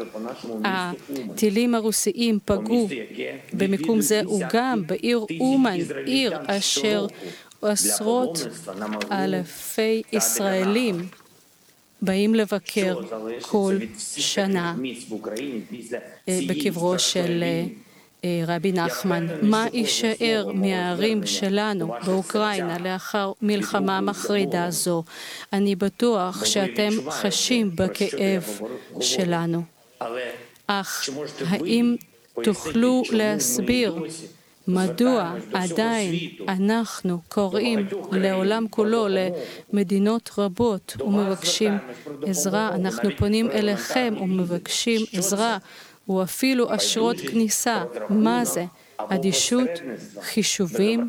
הטילים 0.64 1.74
הרוסיים 1.74 2.38
פגעו 2.44 2.88
במיקום 3.52 4.00
זה 4.00 4.22
וגם 4.28 4.82
בעיר 4.86 5.24
אומן, 5.40 5.78
עיר 6.06 6.32
אשר 6.46 7.06
עשרות 7.62 8.38
אלפי 9.12 10.02
ישראלים 10.12 10.96
באים 12.02 12.34
לבקר 12.34 13.00
כל 13.42 13.76
שנה 14.16 14.76
בקברו 16.48 16.98
של 16.98 17.44
רבי 18.46 18.72
נחמן, 18.72 19.26
מה 19.42 19.66
יישאר 19.72 20.50
מהערים 20.54 21.26
שלנו 21.26 21.94
באוקראינה 22.06 22.78
לאחר 22.78 23.32
מלחמה 23.42 24.00
מחרידה 24.00 24.70
זו? 24.70 25.02
אני 25.52 25.76
בטוח 25.76 26.44
שאתם 26.44 26.90
חשים 27.10 27.70
בכאב 27.74 28.60
שלנו. 29.00 29.62
אך 30.66 31.08
האם 31.48 31.96
תוכלו 32.44 33.02
להסביר 33.10 34.04
מדוע 34.68 35.34
עדיין 35.52 36.14
אנחנו 36.48 37.20
קוראים 37.28 37.86
לעולם 38.12 38.66
כולו, 38.70 39.06
למדינות 39.72 40.30
רבות, 40.38 40.96
ומבקשים 41.00 41.78
עזרה? 42.26 42.70
אנחנו 42.74 43.10
פונים 43.18 43.50
אליכם 43.50 44.14
ומבקשים 44.20 45.00
עזרה. 45.12 45.58
או 46.08 46.22
אפילו 46.22 46.74
אשרות 46.74 47.16
כניסה. 47.30 47.84
מה 48.08 48.44
זה? 48.44 48.64
אדישות, 48.96 49.68
חישובים 50.20 51.08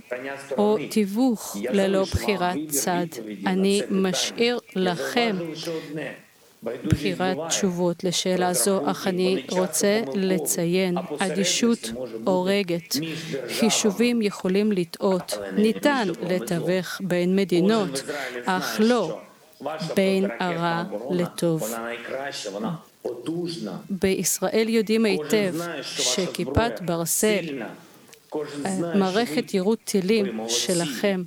או 0.57 0.77
תיווך 0.89 1.57
ללא 1.71 2.03
בחירת 2.03 2.57
צד. 2.69 3.05
אני 3.45 3.81
משאיר 3.89 4.59
לכם 4.75 5.37
בחירת 6.63 7.37
תשובות 7.49 8.03
לשאלה 8.03 8.53
זו, 8.53 8.91
אך 8.91 9.07
אני 9.07 9.45
רוצה 9.49 10.01
לציין, 10.13 10.97
אדישות 11.19 11.91
הורגת. 12.25 12.95
חישובים 13.47 14.21
יכולים 14.21 14.71
לטעות. 14.71 15.37
ניתן 15.55 16.07
לתווך 16.21 17.01
בין 17.03 17.35
מדינות, 17.35 18.03
אך 18.45 18.77
לא 18.79 19.19
בין 19.95 20.29
הרע 20.39 20.83
לטוב. 21.11 21.73
בישראל 23.89 24.69
יודעים 24.69 25.05
היטב 25.05 25.53
שכיפת 25.81 26.81
ברסל, 26.85 27.61
מערכת 28.95 29.53
יירוט 29.53 29.79
טילים 29.83 30.39
שלכם, 30.47 31.23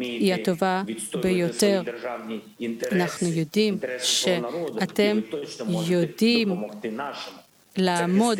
היא 0.00 0.34
הטובה 0.34 0.82
ביותר. 1.22 1.82
אנחנו 2.92 3.28
יודעים 3.28 3.78
שאתם 4.02 5.20
יודעים 5.68 6.62
לעמוד 7.76 8.38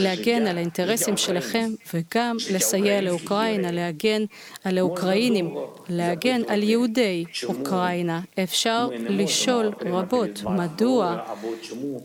להגן 0.00 0.46
על 0.46 0.56
האינטרסים 0.56 1.16
שלכם 1.16 1.70
וגם 1.94 2.36
לסייע 2.50 3.00
לאוקראינה, 3.00 3.70
להגן 3.70 4.24
על 4.64 4.78
האוקראינים, 4.78 5.54
להגן 5.88 6.40
על 6.48 6.62
יהודי 6.62 7.24
אוקראינה. 7.44 8.20
אפשר 8.42 8.88
לשאול 8.98 9.70
רבות 9.80 10.42
מדוע 10.44 11.16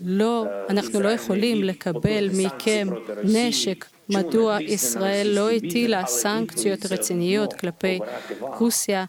לא, 0.05 0.46
אנחנו 0.70 1.01
לא 1.01 1.10
יכולים 1.10 1.63
לקבל 1.63 2.29
מכם 2.34 2.88
נשק 3.24 3.86
מדוע 4.10 4.58
ישראל 4.62 5.27
לא 5.27 5.51
הטילה 5.51 6.05
סנקציות 6.05 6.86
רציניות 6.91 7.53
כלפי 7.53 8.00
רוסיה, 8.39 9.05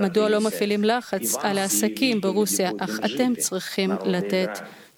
מדוע 0.00 0.28
לא 0.28 0.40
מפעילים 0.40 0.84
לחץ 0.84 1.34
על 1.34 1.58
העסקים 1.58 2.20
ברוסיה, 2.20 2.70
אך 2.78 2.90
אתם 3.04 3.34
צריכים 3.34 3.90
לתת 4.04 4.50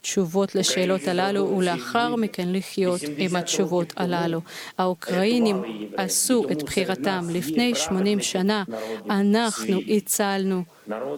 תשובות 0.04 0.54
לשאלות 0.54 1.08
הללו 1.08 1.56
ולאחר 1.56 2.16
מכן 2.16 2.52
לחיות 2.52 3.00
עם 3.16 3.36
התשובות 3.36 3.92
הללו. 3.96 4.40
האוקראינים 4.78 5.62
עשו 5.96 6.44
את 6.52 6.62
בחירתם 6.62 7.26
לפני 7.30 7.74
80 7.74 8.20
שנה, 8.20 8.64
אנחנו 9.10 9.80
הצלנו 9.88 10.62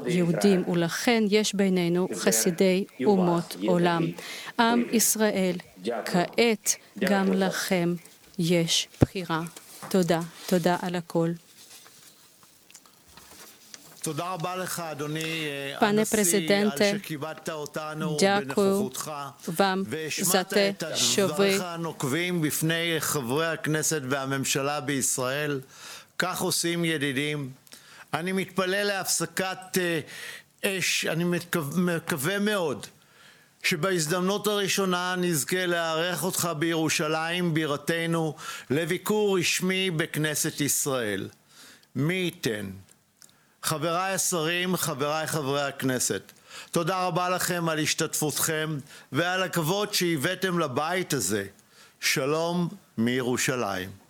יהודים 0.07 0.69
ולכן 0.69 1.25
יש 1.31 1.55
בינינו 1.55 2.09
חסידי 2.14 2.85
אומות 3.05 3.57
עולם. 3.66 4.07
עם 4.59 4.85
ישראל, 4.93 5.57
כעת 6.05 6.76
גם 6.99 7.33
לכם 7.33 7.95
יש 8.38 8.88
בחירה. 9.00 9.43
תודה, 9.88 10.21
תודה 10.47 10.76
על 10.83 10.95
הכל. 10.95 11.31
תודה 11.31 11.35
רבה 11.35 11.45
לך, 13.37 13.95
אדוני 13.95 13.95
Pane 14.05 15.81
הנשיא, 15.81 16.17
prezidente, 16.17 16.83
על 16.83 17.00
שכיבדת 17.00 17.50
אותנו 17.50 18.17
Ďakujem 18.17 18.53
בנוכחותך, 18.53 19.12
vám 19.48 19.83
והשמעת 19.88 20.53
za 20.53 20.57
את 20.69 20.83
te, 20.83 20.98
що 20.98 21.27
ви 21.27 21.33
דבריך 21.33 21.62
הנוקבים 21.62 22.41
בפני 22.41 22.95
חברי 23.00 23.48
הכנסת 23.48 24.01
והממשלה 24.10 24.81
בישראל. 24.81 25.62
כך 26.17 26.41
עושים 26.41 26.86
ידידים. 26.86 27.51
אני 28.13 28.31
מתפלל 28.31 28.88
להפסקת 28.88 29.77
אה, 29.77 30.00
אש, 30.63 31.05
אני 31.05 31.24
מקווה, 31.24 31.77
מקווה 31.77 32.39
מאוד 32.39 32.88
שבהזדמנות 33.63 34.48
הראשונה 34.48 35.15
נזכה 35.17 35.65
לארח 35.65 36.24
אותך 36.24 36.50
בירושלים 36.60 37.53
בירתנו 37.53 38.36
לביקור 38.69 39.39
רשמי 39.39 39.91
בכנסת 39.91 40.62
ישראל. 40.62 41.30
מי 41.95 42.13
ייתן. 42.13 42.69
חבריי 43.66 44.14
השרים, 44.14 44.76
חבריי 44.76 45.26
חברי 45.26 45.62
הכנסת, 45.62 46.33
תודה 46.70 47.07
רבה 47.07 47.29
לכם 47.29 47.68
על 47.68 47.79
השתתפותכם 47.79 48.79
ועל 49.12 49.42
הכבוד 49.42 49.94
שהבאתם 49.94 50.59
לבית 50.59 51.12
הזה. 51.12 51.46
שלום 52.00 52.68
מירושלים. 52.98 54.06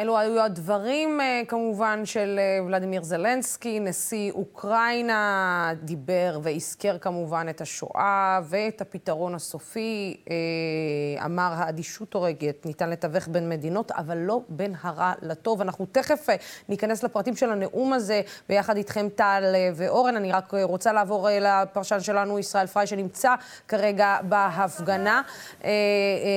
אלו 0.00 0.18
היו 0.18 0.42
הדברים 0.42 1.20
אה, 1.20 1.42
כמובן 1.48 2.06
של 2.06 2.38
אה, 2.38 2.64
ולדימיר 2.64 3.02
זלנסקי, 3.02 3.80
נשיא 3.80 4.32
אוקראינה, 4.32 5.72
דיבר 5.82 6.38
והזכר 6.42 6.98
כמובן 6.98 7.46
את 7.50 7.60
השואה 7.60 8.40
ואת 8.44 8.80
הפתרון 8.80 9.34
הסופי. 9.34 10.16
אה, 10.30 11.24
אמר 11.24 11.52
האדישות 11.56 12.14
הורגת, 12.14 12.66
ניתן 12.66 12.90
לתווך 12.90 13.28
בין 13.28 13.48
מדינות, 13.48 13.90
אבל 13.90 14.18
לא 14.18 14.40
בין 14.48 14.74
הרע 14.82 15.12
לטוב. 15.22 15.60
אנחנו 15.60 15.86
תכף 15.92 16.26
ניכנס 16.68 17.02
לפרטים 17.02 17.36
של 17.36 17.50
הנאום 17.52 17.92
הזה 17.92 18.20
ביחד 18.48 18.76
איתכם 18.76 19.08
טל 19.14 19.44
ואורן. 19.74 20.16
אני 20.16 20.32
רק 20.32 20.52
רוצה 20.62 20.92
לעבור 20.92 21.28
לפרשן 21.40 22.00
שלנו, 22.00 22.38
ישראל 22.38 22.66
פריי, 22.66 22.86
שנמצא 22.86 23.34
כרגע 23.68 24.16
בהפגנה 24.22 25.22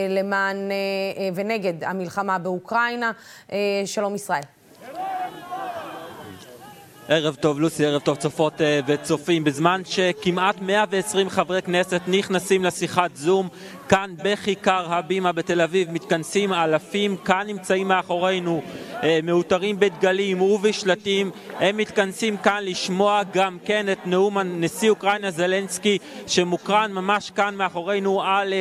למען 0.10 0.58
ונגד 1.36 1.84
המלחמה 1.84 2.38
באוקראינה. 2.38 3.12
שלום 3.86 4.16
ישראל. 4.16 4.42
ערב 7.08 7.36
טוב 7.36 7.60
לוסי, 7.60 7.86
ערב 7.86 8.02
טוב 8.02 8.18
צופות 8.18 8.54
וצופים. 8.88 9.44
בזמן 9.44 9.82
שכמעט 9.86 10.56
120 10.62 11.30
חברי 11.30 11.62
כנסת 11.62 12.02
נכנסים 12.08 12.64
לשיחת 12.64 13.16
זום, 13.16 13.48
כאן 13.90 14.14
בכיכר 14.24 14.94
הבימה 14.94 15.32
בתל 15.32 15.62
אביב 15.62 15.92
מתכנסים 15.92 16.54
אלפים, 16.54 17.18
כאן 17.18 17.44
נמצאים 17.48 17.88
מאחורינו 17.88 18.62
מאותרים 19.24 19.80
בדגלים 19.80 20.42
ובשלטים, 20.42 21.32
הם 21.60 21.78
מתכנסים 21.78 22.38
כאן 22.38 22.60
לשמוע 22.62 23.22
גם 23.34 23.58
כן 23.66 23.92
את 23.92 24.08
נאום 24.08 24.38
נשיא 24.40 24.90
אוקראינה 24.90 25.32
זלנסקי 25.32 25.98
שמוקרן 26.28 26.92
ממש 26.92 27.32
כאן 27.36 27.56
מאחורינו 27.56 28.24
על 28.24 28.54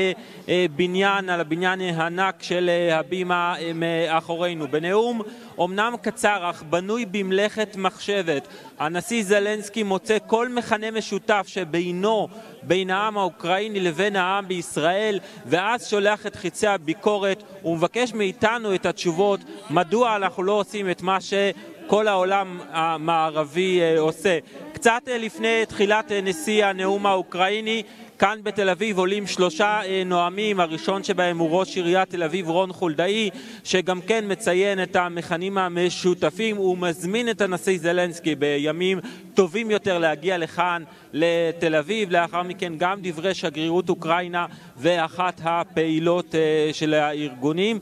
בניין, 0.76 1.28
על 1.28 1.40
הבניין 1.40 1.80
הענק 1.80 2.42
של 2.42 2.70
הבימה 2.92 3.54
מאחורינו. 3.74 4.68
בנאום 4.68 5.22
אמנם 5.60 5.94
קצר 6.02 6.50
אך 6.50 6.62
בנוי 6.62 7.06
במלאכת 7.06 7.76
מחשבת, 7.76 8.48
הנשיא 8.78 9.24
זלנסקי 9.24 9.82
מוצא 9.82 10.16
כל 10.26 10.48
מכנה 10.48 10.90
משותף 10.90 11.44
שבינו 11.46 12.28
בין 12.62 12.90
העם 12.90 13.18
האוקראיני 13.18 13.80
לבין 13.80 14.16
העם 14.16 14.48
בישראל, 14.48 15.18
ואז 15.46 15.88
שולח 15.88 16.26
את 16.26 16.36
חיצי 16.36 16.66
הביקורת 16.66 17.42
ומבקש 17.64 18.14
מאיתנו 18.14 18.74
את 18.74 18.86
התשובות 18.86 19.40
מדוע 19.70 20.16
אנחנו 20.16 20.42
לא 20.42 20.52
עושים 20.52 20.90
את 20.90 21.02
מה 21.02 21.18
שכל 21.20 22.08
העולם 22.08 22.60
המערבי 22.70 23.80
עושה. 23.98 24.38
קצת 24.72 25.02
לפני 25.18 25.66
תחילת 25.66 26.12
נשיא 26.22 26.66
הנאום 26.66 27.06
האוקראיני 27.06 27.82
כאן 28.22 28.38
בתל 28.42 28.68
אביב 28.68 28.98
עולים 28.98 29.26
שלושה 29.26 29.80
נואמים, 30.06 30.60
הראשון 30.60 31.04
שבהם 31.04 31.38
הוא 31.38 31.58
ראש 31.58 31.76
עיריית 31.76 32.10
תל 32.10 32.22
אביב 32.22 32.48
רון 32.48 32.72
חולדאי, 32.72 33.30
שגם 33.64 34.00
כן 34.00 34.24
מציין 34.28 34.82
את 34.82 34.96
המכנים 34.96 35.58
המשותפים. 35.58 36.56
הוא 36.56 36.78
מזמין 36.78 37.30
את 37.30 37.40
הנשיא 37.40 37.78
זלנסקי 37.78 38.34
בימים 38.34 38.98
טובים 39.34 39.70
יותר 39.70 39.98
להגיע 39.98 40.38
לכאן 40.38 40.82
לתל 41.12 41.74
אביב. 41.74 42.10
לאחר 42.10 42.42
מכן 42.42 42.72
גם 42.78 42.98
דברי 43.02 43.34
שגרירות 43.34 43.88
אוקראינה 43.88 44.46
ואחת 44.76 45.40
הפעילות 45.44 46.34
של 46.72 46.94
הארגונים. 46.94 47.78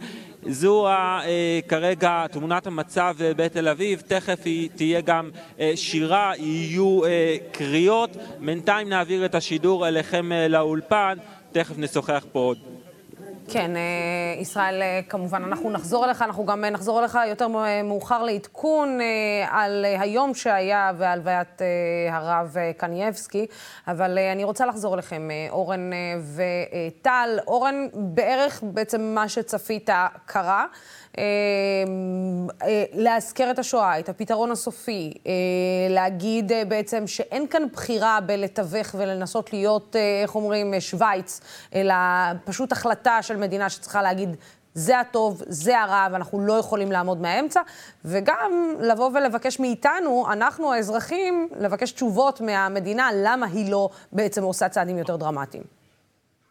זו 0.47 0.89
כרגע 1.69 2.27
תמונת 2.33 2.67
המצב 2.67 3.15
בתל 3.19 3.69
אביב, 3.69 4.03
תכף 4.07 4.39
היא 4.45 4.69
תהיה 4.75 5.01
גם 5.01 5.31
שירה, 5.75 6.33
יהיו 6.39 7.01
קריאות. 7.53 8.11
בינתיים 8.41 8.89
נעביר 8.89 9.25
את 9.25 9.35
השידור 9.35 9.89
אליכם 9.89 10.31
לאולפן, 10.49 11.19
תכף 11.53 11.79
נשוחח 11.79 12.27
פה 12.33 12.39
עוד. 12.39 12.80
כן, 13.53 13.71
ישראל, 14.39 14.83
כמובן, 15.09 15.43
אנחנו 15.45 15.71
נחזור 15.71 16.05
אליך, 16.05 16.23
אנחנו 16.23 16.47
גם 16.47 16.65
נחזור 16.65 17.01
אליך 17.01 17.19
יותר 17.29 17.49
מאוחר 17.85 18.23
לעדכון 18.23 18.99
על 19.51 19.85
היום 19.99 20.35
שהיה 20.35 20.93
והלוויית 20.97 21.63
הרב 22.11 22.57
קנייבסקי, 22.77 23.47
אבל 23.89 24.19
אני 24.33 24.45
רוצה 24.45 24.67
לחזור 24.67 24.95
אליכם, 24.95 25.29
אורן 25.51 25.91
וטל. 26.37 27.39
אורן, 27.47 27.87
בערך 27.95 28.63
בעצם 28.63 29.01
מה 29.01 29.29
שצפית 29.29 29.91
קרה. 30.27 30.67
להזכר 32.93 33.51
את 33.51 33.59
השואה, 33.59 33.99
את 33.99 34.09
הפתרון 34.09 34.51
הסופי, 34.51 35.13
להגיד 35.91 36.53
בעצם 36.69 37.07
שאין 37.07 37.47
כאן 37.47 37.63
בחירה 37.73 38.19
בלתווך 38.27 38.95
ולנסות 38.99 39.53
להיות, 39.53 39.97
איך 40.23 40.35
אומרים, 40.35 40.75
שווייץ, 40.81 41.41
אלא 41.75 41.95
פשוט 42.45 42.73
החלטה 42.73 43.23
של 43.23 43.37
מדינה 43.37 43.71
שצריכה 43.71 44.03
להגיד, 44.03 44.37
זה 44.75 45.01
הטוב, 45.01 45.43
זה 45.47 45.81
הרע, 45.81 46.07
ואנחנו 46.13 46.41
לא 46.41 46.53
יכולים 46.53 46.93
לעמוד 46.93 47.21
מהאמצע, 47.21 47.61
וגם 48.05 48.75
לבוא 48.81 49.11
ולבקש 49.15 49.61
מאיתנו, 49.61 50.27
אנחנו 50.33 50.73
האזרחים, 50.73 51.49
לבקש 51.61 51.93
תשובות 51.93 52.41
מהמדינה, 52.41 53.09
למה 53.15 53.47
היא 53.47 53.71
לא 53.71 53.89
בעצם 54.13 54.43
עושה 54.43 54.69
צעדים 54.69 54.99
יותר 54.99 55.17
דרמטיים. 55.17 55.63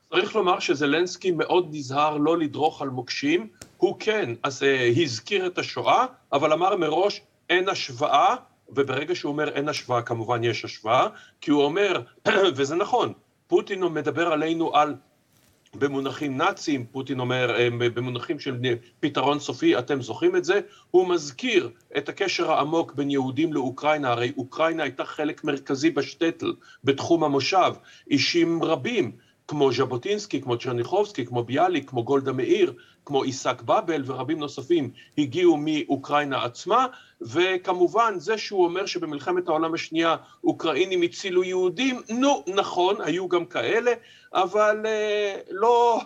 צריך 0.09 0.35
לומר 0.35 0.59
שזלנסקי 0.59 1.31
מאוד 1.31 1.67
נזהר 1.71 2.17
לא 2.17 2.37
לדרוך 2.37 2.81
על 2.81 2.89
מוקשים. 2.89 3.47
הוא 3.79 3.95
כן, 3.99 4.29
אז 4.43 4.63
uh, 4.63 5.01
הזכיר 5.01 5.47
את 5.47 5.57
השואה, 5.57 6.05
אבל 6.33 6.53
אמר 6.53 6.75
מראש, 6.75 7.21
אין 7.49 7.69
השוואה, 7.69 8.35
וברגע 8.69 9.15
שהוא 9.15 9.31
אומר 9.31 9.49
אין 9.49 9.69
השוואה, 9.69 10.01
כמובן 10.01 10.43
יש 10.43 10.65
השוואה, 10.65 11.07
כי 11.41 11.51
הוא 11.51 11.63
אומר, 11.63 12.01
וזה 12.55 12.75
נכון, 12.75 13.13
פוטין 13.47 13.83
מדבר 13.83 14.27
עלינו 14.27 14.75
על 14.75 14.95
במונחים 15.73 16.37
נאציים, 16.37 16.85
פוטין 16.85 17.19
אומר, 17.19 17.55
אה, 17.59 17.69
במונחים 17.79 18.39
של 18.39 18.57
פתרון 18.99 19.39
סופי, 19.39 19.79
אתם 19.79 20.01
זוכרים 20.01 20.35
את 20.35 20.45
זה? 20.45 20.59
הוא 20.91 21.07
מזכיר 21.07 21.69
את 21.97 22.09
הקשר 22.09 22.51
העמוק 22.51 22.93
בין 22.93 23.09
יהודים 23.09 23.53
לאוקראינה, 23.53 24.11
הרי 24.11 24.31
אוקראינה 24.37 24.83
הייתה 24.83 25.05
חלק 25.05 25.43
מרכזי 25.43 25.89
בשטטל, 25.89 26.53
בתחום 26.83 27.23
המושב, 27.23 27.73
אישים 28.09 28.63
רבים, 28.63 29.11
כמו 29.49 29.71
ז'בוטינסקי, 29.71 30.41
כמו 30.41 30.57
צ'רניחובסקי, 30.57 31.25
כמו 31.25 31.43
ביאליק, 31.43 31.89
כמו 31.89 32.03
גולדה 32.03 32.31
מאיר, 32.31 32.73
כמו 33.05 33.23
עיסק 33.23 33.61
באבל 33.61 34.03
ורבים 34.05 34.39
נוספים 34.39 34.91
הגיעו 35.17 35.57
מאוקראינה 35.59 36.43
עצמה, 36.43 36.87
וכמובן 37.21 38.13
זה 38.17 38.37
שהוא 38.37 38.65
אומר 38.65 38.85
שבמלחמת 38.85 39.47
העולם 39.47 39.73
השנייה 39.73 40.15
אוקראינים 40.43 41.01
הצילו 41.01 41.43
יהודים, 41.43 42.01
נו, 42.09 42.43
נכון, 42.47 42.95
היו 43.01 43.27
גם 43.27 43.45
כאלה, 43.45 43.91
אבל 44.33 44.85
אה, 44.85 45.35
לא... 45.49 46.01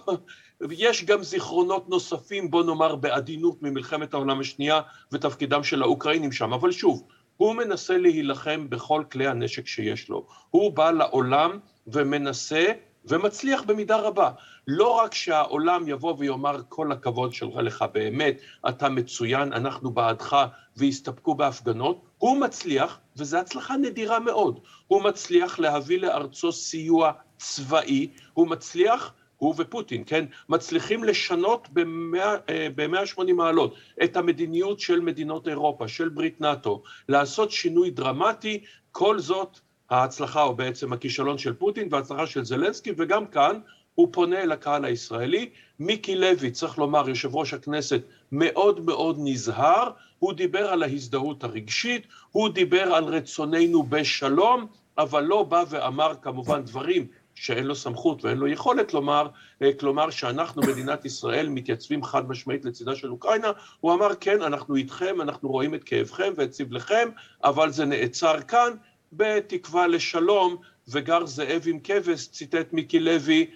יש 0.72 1.06
גם 1.06 1.24
זיכרונות 1.24 1.90
נוספים, 1.90 2.52
בוא 2.52 2.64
נאמר 2.64 2.96
בעדינות, 2.96 3.62
ממלחמת 3.62 4.14
העולם 4.14 4.40
השנייה 4.40 4.82
ותפקידם 5.12 5.64
של 5.64 5.82
האוקראינים 5.82 6.32
שם, 6.32 6.54
אבל 6.54 6.72
שוב, 6.72 7.04
הוא 7.38 7.56
מנסה 7.56 7.98
להילחם 7.98 8.70
בכל 8.70 9.04
כלי 9.12 9.28
הנשק 9.28 9.68
שיש 9.68 10.10
לו. 10.10 10.28
הוא 10.50 10.72
בא 10.72 10.92
לעולם 10.92 11.60
ומנסה 11.88 12.66
ומצליח 13.06 13.62
במידה 13.64 13.98
רבה. 13.98 14.32
לא 14.68 14.90
רק 14.90 15.14
שהעולם 15.14 15.88
יבוא 15.88 16.16
ויאמר 16.18 16.62
כל 16.70 16.92
הכבוד 16.92 17.34
שלך 17.34 17.56
לך 17.56 17.86
באמת, 17.94 18.38
אתה 18.70 18.90
מצוין, 18.90 19.54
אנחנו 19.54 19.92
בעדך, 19.92 20.38
ויסתפקו 20.78 21.36
בהפגנות, 21.36 22.02
הוא 22.18 22.38
מצליח, 22.38 23.00
וזו 23.18 23.38
הצלחה 23.38 23.78
נדירה 23.78 24.20
מאוד, 24.20 24.60
הוא 24.88 25.04
מצליח 25.04 25.60
להביא 25.60 26.00
לארצו 26.00 26.52
סיוע 26.52 27.12
צבאי, 27.38 28.08
הוא 28.34 28.48
מצליח, 28.48 29.14
הוא 29.38 29.56
ופוטין, 29.58 30.04
כן, 30.06 30.26
מצליחים 30.50 31.04
לשנות 31.04 31.68
ב-180 31.74 33.20
אה, 33.20 33.34
מעלות 33.34 33.76
את 34.04 34.18
המדיניות 34.18 34.80
של 34.80 35.00
מדינות 35.00 35.48
אירופה, 35.48 35.88
של 35.88 36.10
ברית 36.10 36.42
נאט"ו, 36.42 36.84
לעשות 37.10 37.52
שינוי 37.52 37.90
דרמטי, 37.90 38.64
כל 38.92 39.20
זאת 39.20 39.60
ההצלחה 39.90 40.44
או 40.44 40.56
בעצם 40.56 40.94
הכישלון 40.94 41.38
של 41.38 41.54
פוטין 41.54 41.88
וההצלחה 41.92 42.28
של 42.28 42.46
זלנסקי, 42.46 42.92
וגם 42.98 43.26
כאן 43.26 43.60
הוא 43.96 44.08
פונה 44.12 44.42
אל 44.42 44.52
הקהל 44.52 44.86
הישראלי. 44.86 45.50
מיקי 45.80 46.16
לוי, 46.16 46.52
צריך 46.52 46.78
לומר, 46.78 47.10
יושב 47.10 47.36
ראש 47.36 47.54
הכנסת, 47.54 48.02
מאוד 48.32 48.86
מאוד 48.86 49.18
נזהר, 49.20 49.92
הוא 50.20 50.34
דיבר 50.34 50.70
על 50.70 50.84
ההזדהות 50.84 51.44
הרגשית, 51.44 52.08
הוא 52.32 52.50
דיבר 52.50 52.96
על 52.96 53.04
רצוננו 53.04 53.84
בשלום, 53.84 54.68
אבל 54.98 55.24
לא 55.24 55.44
בא 55.44 55.64
ואמר 55.70 56.14
כמובן 56.22 56.62
דברים 56.62 57.08
שאין 57.36 57.64
לו 57.64 57.76
סמכות 57.76 58.26
ואין 58.26 58.38
לו 58.38 58.48
יכולת 58.48 58.94
לומר, 58.94 59.28
אה, 59.62 59.74
כלומר 59.80 60.10
שאנחנו, 60.10 60.62
מדינת 60.62 61.06
ישראל, 61.06 61.50
מתייצבים 61.50 62.04
חד 62.04 62.30
משמעית 62.30 62.66
לצידה 62.66 62.96
של 62.96 63.12
אוקראינה, 63.12 63.52
הוא 63.80 63.94
אמר 63.94 64.16
כן, 64.20 64.42
אנחנו 64.42 64.76
איתכם, 64.76 65.22
אנחנו 65.22 65.50
רואים 65.50 65.76
את 65.76 65.84
כאבכם 65.84 66.34
ואת 66.36 66.54
סבלכם, 66.54 67.10
אבל 67.44 67.72
זה 67.72 67.86
נעצר 67.86 68.42
כאן, 68.42 68.74
בתקווה 69.18 69.88
לשלום, 69.88 70.56
וגר 70.88 71.26
זאב 71.26 71.62
עם 71.66 71.80
כבש, 71.84 72.28
ציטט 72.28 72.74
מיקי 72.74 73.00
לוי, 73.00 73.48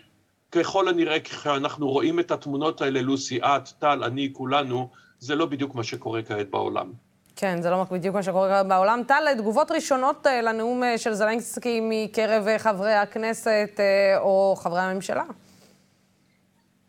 ככל 0.52 0.88
הנראה 0.88 1.20
כשאנחנו 1.20 1.89
רואים 1.89 2.20
את 2.20 2.32
התמונות 2.32 2.82
האלה, 2.82 3.02
לוסי, 3.02 3.39
את, 3.41 3.70
טל, 3.80 4.04
אני, 4.04 4.30
כולנו, 4.34 4.89
זה 5.20 5.36
לא 5.36 5.46
בדיוק 5.46 5.76
מה 5.76 5.84
שקורה 5.84 6.22
כעת 6.22 6.50
בעולם. 6.50 6.91
כן, 7.36 7.62
זה 7.62 7.70
לא 7.70 7.86
בדיוק 7.91 8.15
מה 8.15 8.24
שקורה 8.24 8.63
בעולם. 8.63 9.02
טל, 9.08 9.34
תגובות 9.38 9.72
ראשונות 9.72 10.28
אה, 10.28 10.41
לנאום 10.41 10.84
אה, 10.84 10.98
של 10.98 11.13
זלנסקי 11.13 11.80
מקרב 11.84 12.48
אה, 12.48 12.60
חברי 12.60 12.93
הכנסת 12.93 13.80
או 14.17 14.56
חברי 14.58 14.82
הממשלה? 14.82 15.24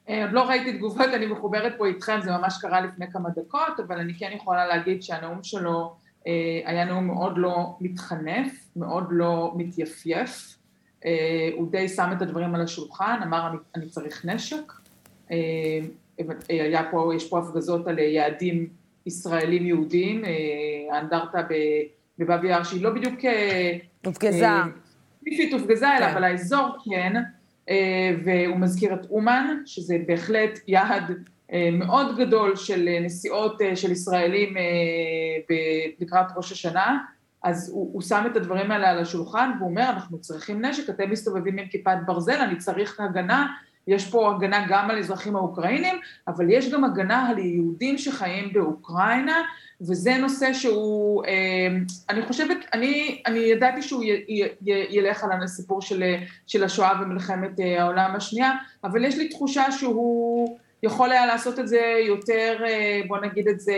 עוד 0.09 0.33
לא 0.33 0.41
ראיתי 0.41 0.73
תגובות, 0.73 1.07
אני 1.15 1.27
מחוברת 1.27 1.73
פה 1.79 1.87
איתכם, 1.87 2.21
זה 2.21 2.31
ממש 2.31 2.59
קרה 2.61 2.81
לפני 2.81 3.13
כמה 3.13 3.29
דקות, 3.37 3.81
אבל 3.87 3.99
אני 3.99 4.15
כן 4.19 4.31
יכולה 4.35 4.67
להגיד 4.67 5.03
שהנאום 5.03 5.43
שלו 5.43 5.97
היה 6.65 6.85
נאום 6.85 7.07
מאוד 7.07 7.39
לא 7.39 7.77
מתחנף, 7.81 8.69
מאוד 8.77 9.05
לא 9.11 9.53
מתייפייף, 9.57 10.59
אה, 11.05 11.51
הוא 11.57 11.71
די 11.71 11.89
שם 11.89 12.11
את 12.17 12.23
הדברים 12.23 12.55
על 12.55 12.61
השולחן, 12.61 13.21
אמר 13.23 13.49
אני, 13.49 13.57
אני 13.75 13.89
צריך 13.89 14.25
נשק, 14.25 14.73
אה, 15.31 15.37
היה 16.49 16.83
פה, 16.91 17.13
יש 17.17 17.29
פה 17.29 17.39
הפגזות 17.39 17.87
על 17.87 17.99
יעדים 17.99 18.69
ישראלים 19.07 19.67
יהודיים, 19.67 20.23
האנדרטה 20.91 21.39
בבאבי 22.19 22.49
יאר 22.49 22.63
שהיא 22.63 22.83
לא 22.83 22.91
בדיוק... 22.91 23.15
הופגזה. 24.05 24.47
ספציפית 25.21 25.53
הופגזה 25.53 25.89
אליו, 25.89 26.09
כן. 26.09 26.15
אבל 26.15 26.25
האזור 26.25 26.77
כן, 26.85 27.13
והוא 28.25 28.57
מזכיר 28.57 28.95
את 28.95 29.07
אומן, 29.11 29.63
שזה 29.67 29.97
בהחלט 30.07 30.59
יעד 30.67 31.11
אה, 31.11 31.17
מאוד 31.73 32.17
גדול 32.19 32.57
של 32.57 32.89
אה, 32.89 33.01
נסיעות 33.01 33.63
אה, 33.63 33.77
של 33.77 33.93
ישראלים 33.93 34.55
לקראת 36.01 36.27
ראש 36.37 36.53
השנה, 36.53 36.99
אז 37.45 37.71
הוא, 37.75 37.91
הוא 37.93 38.03
שם 38.03 38.25
את 38.31 38.37
הדברים 38.37 38.71
האלה 38.71 38.91
על 38.91 38.99
השולחן 38.99 39.51
והוא 39.59 39.71
אומר, 39.71 39.91
אנחנו 39.91 40.19
צריכים 40.21 40.65
נשק, 40.65 40.91
אתם 40.91 41.11
מסתובבים 41.11 41.59
עם 41.59 41.67
כיפת 41.67 41.97
ברזל, 42.07 42.41
אני 42.41 42.57
צריך 42.57 43.01
הגנה, 43.01 43.47
יש 43.87 44.11
פה 44.11 44.35
הגנה 44.35 44.67
גם 44.69 44.91
על 44.91 44.99
אזרחים 44.99 45.37
האוקראינים, 45.37 45.97
אבל 46.29 46.51
יש 46.51 46.73
גם 46.73 46.85
הגנה 46.85 47.29
על 47.29 47.39
יהודים 47.39 47.99
שחיים 47.99 48.53
באוקראינה, 48.53 49.37
וזה 49.81 50.17
נושא 50.17 50.53
שהוא, 50.53 51.23
אני 52.11 52.23
חושבת, 52.23 52.57
אני, 52.73 53.23
אני 53.27 53.39
ידעתי 53.39 53.83
שהוא 53.83 54.05
י, 54.05 54.25
י, 54.29 54.43
י, 54.43 54.87
ילך 54.91 55.25
על 55.25 55.43
הסיפור 55.43 55.83
של, 55.83 56.03
של 56.47 56.65
השואה 56.65 57.03
ומלחמת 57.03 57.51
העולם 57.79 58.17
השנייה, 58.17 58.53
אבל 58.85 59.05
יש 59.05 59.19
לי 59.19 59.29
תחושה 59.29 59.73
שהוא... 59.73 60.59
יכול 60.83 61.13
היה 61.13 61.27
לעשות 61.27 61.59
את 61.59 61.69
זה 61.69 62.01
יותר, 62.07 62.65
אה, 62.67 63.01
בוא 63.09 63.19
נגיד 63.19 63.49
את 63.49 63.61
זה, 63.61 63.75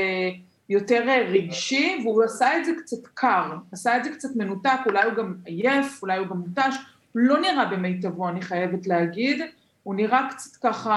יותר 0.70 1.08
אה, 1.08 1.26
רגשי, 1.28 2.00
והוא 2.04 2.22
עשה 2.22 2.58
את 2.58 2.64
זה 2.64 2.72
קצת 2.78 3.06
קר, 3.14 3.52
עשה 3.72 3.96
את 3.96 4.04
זה 4.04 4.10
קצת 4.10 4.28
מנותק, 4.36 4.78
אולי 4.86 5.02
הוא 5.02 5.12
גם 5.12 5.34
עייף, 5.44 6.02
אולי 6.02 6.18
הוא 6.18 6.26
גם 6.26 6.36
מותש, 6.36 6.76
לא 7.14 7.40
נראה 7.40 7.64
במיטבו, 7.64 8.28
אני 8.28 8.42
חייבת 8.42 8.86
להגיד, 8.86 9.42
הוא 9.82 9.94
נראה 9.94 10.28
קצת 10.30 10.56
ככה, 10.56 10.92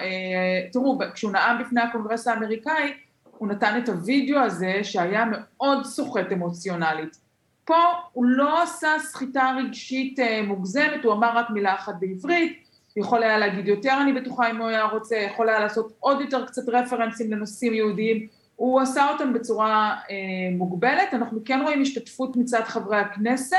אה, 0.00 0.68
תראו, 0.72 0.98
כשהוא 1.14 1.32
נאם 1.32 1.64
בפני 1.64 1.80
הקונגרס 1.80 2.28
האמריקאי, 2.28 2.92
הוא 3.38 3.48
נתן 3.48 3.80
את 3.82 3.88
הוידאו 3.88 4.38
הזה 4.38 4.80
שהיה 4.82 5.24
מאוד 5.30 5.84
סוחט 5.84 6.32
אמוציונלית. 6.32 7.18
פה 7.64 7.82
הוא 8.12 8.24
לא 8.24 8.62
עשה 8.62 8.88
סחיטה 8.98 9.54
רגשית 9.58 10.18
מוגזמת, 10.46 11.04
הוא 11.04 11.12
אמר 11.12 11.36
רק 11.36 11.50
מילה 11.50 11.74
אחת 11.74 11.94
בעברית, 12.00 12.61
יכול 12.96 13.22
היה 13.22 13.38
להגיד 13.38 13.68
יותר, 13.68 13.98
אני 14.02 14.12
בטוחה 14.12 14.50
אם 14.50 14.56
הוא 14.56 14.68
היה 14.68 14.84
רוצה, 14.84 15.16
יכול 15.16 15.48
היה 15.48 15.60
לעשות 15.60 15.92
עוד 16.00 16.20
יותר 16.20 16.46
קצת 16.46 16.68
רפרנסים 16.68 17.32
לנושאים 17.32 17.74
יהודיים, 17.74 18.26
הוא 18.56 18.80
עשה 18.80 19.12
אותם 19.12 19.32
בצורה 19.32 19.96
אה, 20.10 20.16
מוגבלת, 20.56 21.14
אנחנו 21.14 21.40
כן 21.44 21.60
רואים 21.62 21.82
השתתפות 21.82 22.36
מצד 22.36 22.62
חברי 22.64 22.96
הכנסת, 22.96 23.56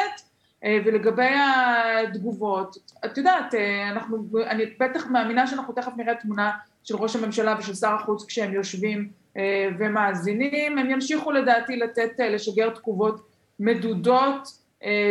אה, 0.63 0.79
ולגבי 0.85 1.31
התגובות, 2.03 2.77
את 3.05 3.17
יודעת, 3.17 3.55
אה, 3.55 3.89
אנחנו, 3.89 4.17
אני 4.45 4.63
בטח 4.79 5.07
מאמינה 5.07 5.47
שאנחנו 5.47 5.73
תכף 5.73 5.91
נראה 5.97 6.15
תמונה 6.15 6.51
של 6.83 6.95
ראש 6.95 7.15
הממשלה 7.15 7.55
ושל 7.59 7.73
שר 7.73 7.93
החוץ 7.93 8.25
כשהם 8.25 8.53
יושבים 8.53 9.09
אה, 9.37 9.69
ומאזינים, 9.79 10.77
הם 10.77 10.89
ימשיכו 10.89 11.31
לדעתי 11.31 11.77
לתת, 11.77 12.19
אה, 12.19 12.29
לשגר 12.29 12.69
תגובות 12.69 13.21
מדודות, 13.59 14.62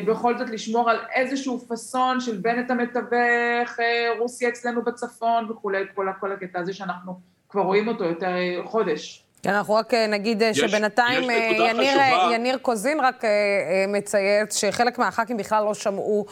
בכל 0.07 0.39
זאת 0.39 0.51
לשמור 0.51 0.91
על 0.91 0.99
איזשהו 1.15 1.59
פאסון 1.59 2.21
של 2.21 2.37
בנט 2.37 2.71
המתווך, 2.71 3.81
אה, 3.81 4.09
רוסיה 4.19 4.49
אצלנו 4.49 4.83
בצפון 4.83 5.51
וכולי, 5.51 5.85
כל, 5.95 6.07
כל 6.21 6.33
הקטע 6.33 6.61
הזה 6.61 6.73
שאנחנו 6.73 7.21
כבר 7.49 7.63
רואים 7.63 7.89
אותו 7.89 8.05
יותר 8.05 8.27
אה, 8.27 8.61
חודש. 8.65 9.25
כן, 9.45 9.51
אנחנו 9.51 9.75
רק 9.75 9.95
נגיד 9.95 10.43
יש, 10.43 10.59
שבינתיים 10.59 11.31
יש 11.31 11.59
יניר, 11.59 11.99
יניר 12.33 12.59
קוזין 12.59 13.01
רק 13.01 13.25
מצייץ 13.89 14.57
שחלק 14.57 14.99
מהח"כים 14.99 15.37
בכלל 15.37 15.65
לא 15.65 15.75
שמעו 15.75 16.27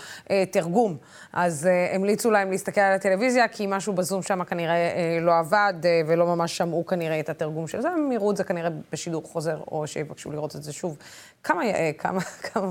תרגום. 0.51 0.97
אז 1.33 1.69
uh, 1.69 1.95
המליצו 1.95 2.31
להם 2.31 2.51
להסתכל 2.51 2.81
על 2.81 2.95
הטלוויזיה, 2.95 3.49
כי 3.49 3.67
משהו 3.69 3.93
בזום 3.93 4.23
שם 4.23 4.45
כנראה 4.45 4.77
לא 5.21 5.39
עבד, 5.39 5.75
ולא 6.07 6.27
ממש 6.27 6.57
שמעו 6.57 6.87
כנראה 6.87 7.21
את 7.21 7.29
התרגום 7.29 7.69
של 7.69 7.81
זה, 7.81 7.89
הם 7.89 8.13
יראו 8.13 8.31
את 8.31 8.37
זה 8.37 8.45
כנראה 8.45 8.71
בשידור 8.93 9.23
חוזר, 9.23 9.59
או 9.71 9.87
שיבקשו 9.87 10.31
לראות 10.31 10.57
את 10.57 10.63
זה 10.63 10.73
שוב. 10.73 10.97
כמה, 11.45 11.63
כמה, 11.99 12.21
כמה, 12.53 12.71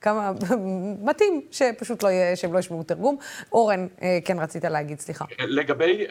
כמה 0.00 0.32
מתאים 1.02 1.40
שפשוט 1.50 2.02
לא 2.02 2.08
יהיה, 2.08 2.36
שהם 2.36 2.52
לא 2.52 2.58
ישמעו 2.58 2.82
תרגום. 2.82 3.16
אורן, 3.52 3.86
כן 4.24 4.38
רצית 4.38 4.64
להגיד, 4.64 5.00
סליחה. 5.00 5.24
לגבי, 5.38 6.06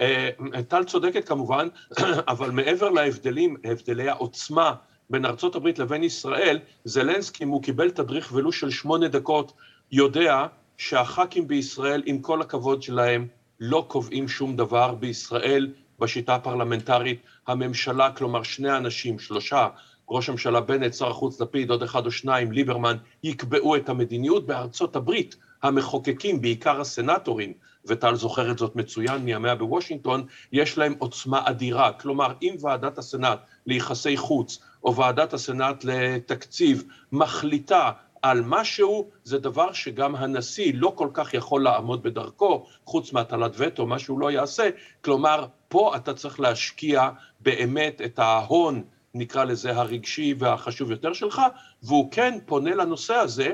טל 0.68 0.84
צודקת 0.84 1.28
כמובן, 1.28 1.68
אבל 2.28 2.52
מעבר 2.52 2.90
להבדלים, 2.90 3.56
הבדלי 3.64 4.10
העוצמה, 4.10 4.74
בין 5.10 5.26
ארצות 5.26 5.56
הברית 5.56 5.80
לבין 5.80 6.04
ישראל, 6.04 6.60
זלנסקי, 6.86 7.44
אם 7.44 7.50
הוא 7.50 7.64
קיבל 7.64 7.90
תדריך 7.90 8.32
ולו 8.34 8.52
של 8.52 8.70
שמונה 8.70 9.08
דקות, 9.08 9.54
יודע 9.92 10.46
שהח"כים 10.78 11.48
בישראל, 11.48 12.04
עם 12.06 12.20
כל 12.20 12.42
הכבוד 12.42 12.84
שלהם, 12.84 13.28
לא 13.60 13.86
קובעים 13.88 14.28
שום 14.28 14.56
דבר 14.56 14.96
בישראל 14.96 15.74
בשיטה 16.00 16.36
הפרלמנטרית. 16.36 17.22
הממשלה, 17.48 18.12
כלומר 18.12 18.44
שני 18.44 18.78
אנשים, 18.78 19.20
שלושה, 19.20 19.68
ראש 20.10 20.30
הממשלה 20.30 20.62
בנט, 20.62 20.94
שר 20.94 21.10
החוץ 21.10 21.42
לפיד, 21.42 21.70
עוד 21.70 21.84
אחד 21.84 22.06
או 22.06 22.12
שניים, 22.12 22.52
ליברמן, 22.52 22.98
יקבעו 23.24 23.76
את 23.76 23.90
המדיניות. 23.90 24.46
בארצות 24.46 24.96
הברית 24.96 25.36
המחוקקים, 25.64 26.42
בעיקר 26.42 26.82
הסנטורים, 26.82 27.54
וטל 27.86 28.16
זוכר 28.16 28.52
את 28.52 28.58
זאת 28.58 28.76
מצוין 28.76 29.22
מימיה 29.22 29.56
בוושינגטון, 29.56 30.26
יש 30.52 30.78
להם 30.78 30.96
עוצמה 30.98 31.42
אדירה. 31.46 31.94
כלומר, 31.94 32.34
אם 32.42 32.56
ועדת 32.62 32.98
הסנאט 32.98 33.40
ליחסי 33.66 34.18
חוץ, 34.18 34.60
או 34.84 34.96
ועדת 34.96 35.34
הסנאט 35.34 35.84
לתקציב, 35.84 36.84
מחליטה 37.12 37.92
על 38.22 38.42
משהו, 38.46 39.10
זה 39.24 39.40
דבר 39.40 39.74
שגם 39.74 40.16
הנשיא 40.16 40.74
לא 40.76 40.94
כל 40.96 41.08
כך 41.14 41.34
יכול 41.34 41.64
לעמוד 41.64 42.04
בדרכו, 42.04 42.66
חוץ 42.86 43.14
מהטלת 43.14 43.52
וטו, 43.58 43.86
מה 43.86 44.00
שהוא 44.00 44.20
לא 44.20 44.32
יעשה. 44.32 44.70
כלומר, 45.04 45.46
פה 45.68 45.96
אתה 45.96 46.14
צריך 46.14 46.40
להשקיע 46.40 47.10
באמת 47.40 48.02
את 48.06 48.20
ההון, 48.20 48.84
נקרא 49.14 49.44
לזה 49.44 49.72
הרגשי 49.72 50.36
והחשוב 50.40 50.92
יותר 50.92 51.14
שלך, 51.14 51.42
והוא 51.84 52.12
כן 52.12 52.38
פונה 52.46 52.76
לנושא 52.76 53.14
הזה 53.14 53.54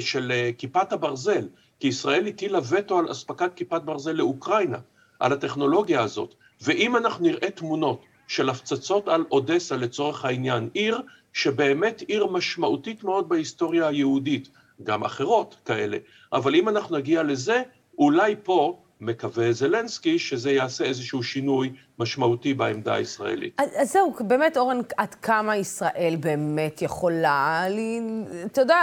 של 0.00 0.32
אה, 0.32 0.50
כיפת 0.58 0.92
הברזל, 0.92 1.48
כי 1.80 1.88
ישראל 1.88 2.26
הטילה 2.26 2.58
וטו 2.68 2.98
על 2.98 3.12
אספקת 3.12 3.54
כיפת 3.56 3.82
ברזל 3.82 4.12
לאוקראינה, 4.12 4.78
על 5.18 5.32
הטכנולוגיה 5.32 6.02
הזאת, 6.02 6.34
ואם 6.60 6.96
אנחנו 6.96 7.24
נראה 7.24 7.50
תמונות 7.50 8.00
של 8.26 8.48
הפצצות 8.48 9.08
על 9.08 9.24
אודסה 9.30 9.76
לצורך 9.76 10.24
העניין, 10.24 10.68
עיר 10.74 11.00
שבאמת 11.32 12.00
עיר 12.00 12.26
משמעותית 12.26 13.04
מאוד 13.04 13.28
בהיסטוריה 13.28 13.88
היהודית, 13.88 14.48
גם 14.82 15.04
אחרות 15.04 15.56
כאלה, 15.64 15.98
אבל 16.32 16.54
אם 16.54 16.68
אנחנו 16.68 16.96
נגיע 16.96 17.22
לזה, 17.22 17.62
אולי 17.98 18.36
פה 18.42 18.78
מקווה 19.00 19.52
זלנסקי 19.52 20.18
שזה 20.18 20.50
יעשה 20.50 20.84
איזשהו 20.84 21.22
שינוי 21.22 21.72
משמעותי 21.98 22.54
בעמדה 22.54 22.94
הישראלית. 22.94 23.54
אז, 23.58 23.68
אז 23.76 23.92
זהו, 23.92 24.14
באמת, 24.20 24.56
אורן, 24.56 24.80
עד 24.96 25.14
כמה 25.14 25.56
ישראל 25.56 26.16
באמת 26.20 26.82
יכולה, 26.82 27.64
לי, 27.70 28.00
אתה 28.46 28.60
יודע, 28.60 28.80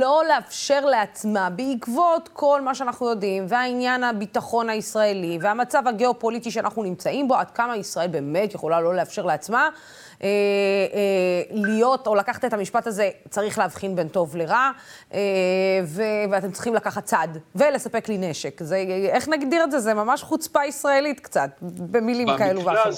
לא 0.00 0.22
לאפשר 0.28 0.84
לעצמה, 0.84 1.50
בעקבות 1.50 2.28
כל 2.32 2.60
מה 2.60 2.74
שאנחנו 2.74 3.08
יודעים, 3.08 3.46
והעניין 3.48 4.04
הביטחון 4.04 4.68
הישראלי, 4.70 5.38
והמצב 5.40 5.82
הגיאופוליטי 5.86 6.50
שאנחנו 6.50 6.82
נמצאים 6.82 7.28
בו, 7.28 7.34
עד 7.34 7.50
כמה 7.50 7.76
ישראל 7.76 8.08
באמת 8.08 8.54
יכולה 8.54 8.80
לא 8.80 8.94
לאפשר 8.94 9.26
לעצמה 9.26 9.68
אה, 10.24 10.28
אה, 10.94 11.42
להיות, 11.50 12.06
או 12.06 12.14
לקחת 12.14 12.44
את 12.44 12.52
המשפט 12.52 12.86
הזה, 12.86 13.10
צריך 13.28 13.58
להבחין 13.58 13.96
בין 13.96 14.08
טוב 14.08 14.36
לרע, 14.36 14.70
אה, 15.14 15.20
ו, 15.84 16.02
ואתם 16.30 16.50
צריכים 16.52 16.74
לקחת 16.74 17.04
צד, 17.04 17.28
ולספק 17.54 18.08
לי 18.08 18.18
נשק. 18.18 18.62
זה, 18.62 18.76
איך 19.08 19.28
נגדיר 19.28 19.64
את 19.64 19.70
זה? 19.70 19.78
זה 19.78 19.94
ממש 19.94 20.22
חוצפה 20.22 20.64
ישראלית 20.64 21.20
קצת, 21.20 21.50
במילים 21.62 22.28
כאלו 22.38 22.64
ואחרות. 22.64 22.94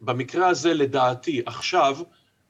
במקרה 0.00 0.48
הזה, 0.48 0.74
לדעתי, 0.74 1.42
עכשיו, 1.46 1.96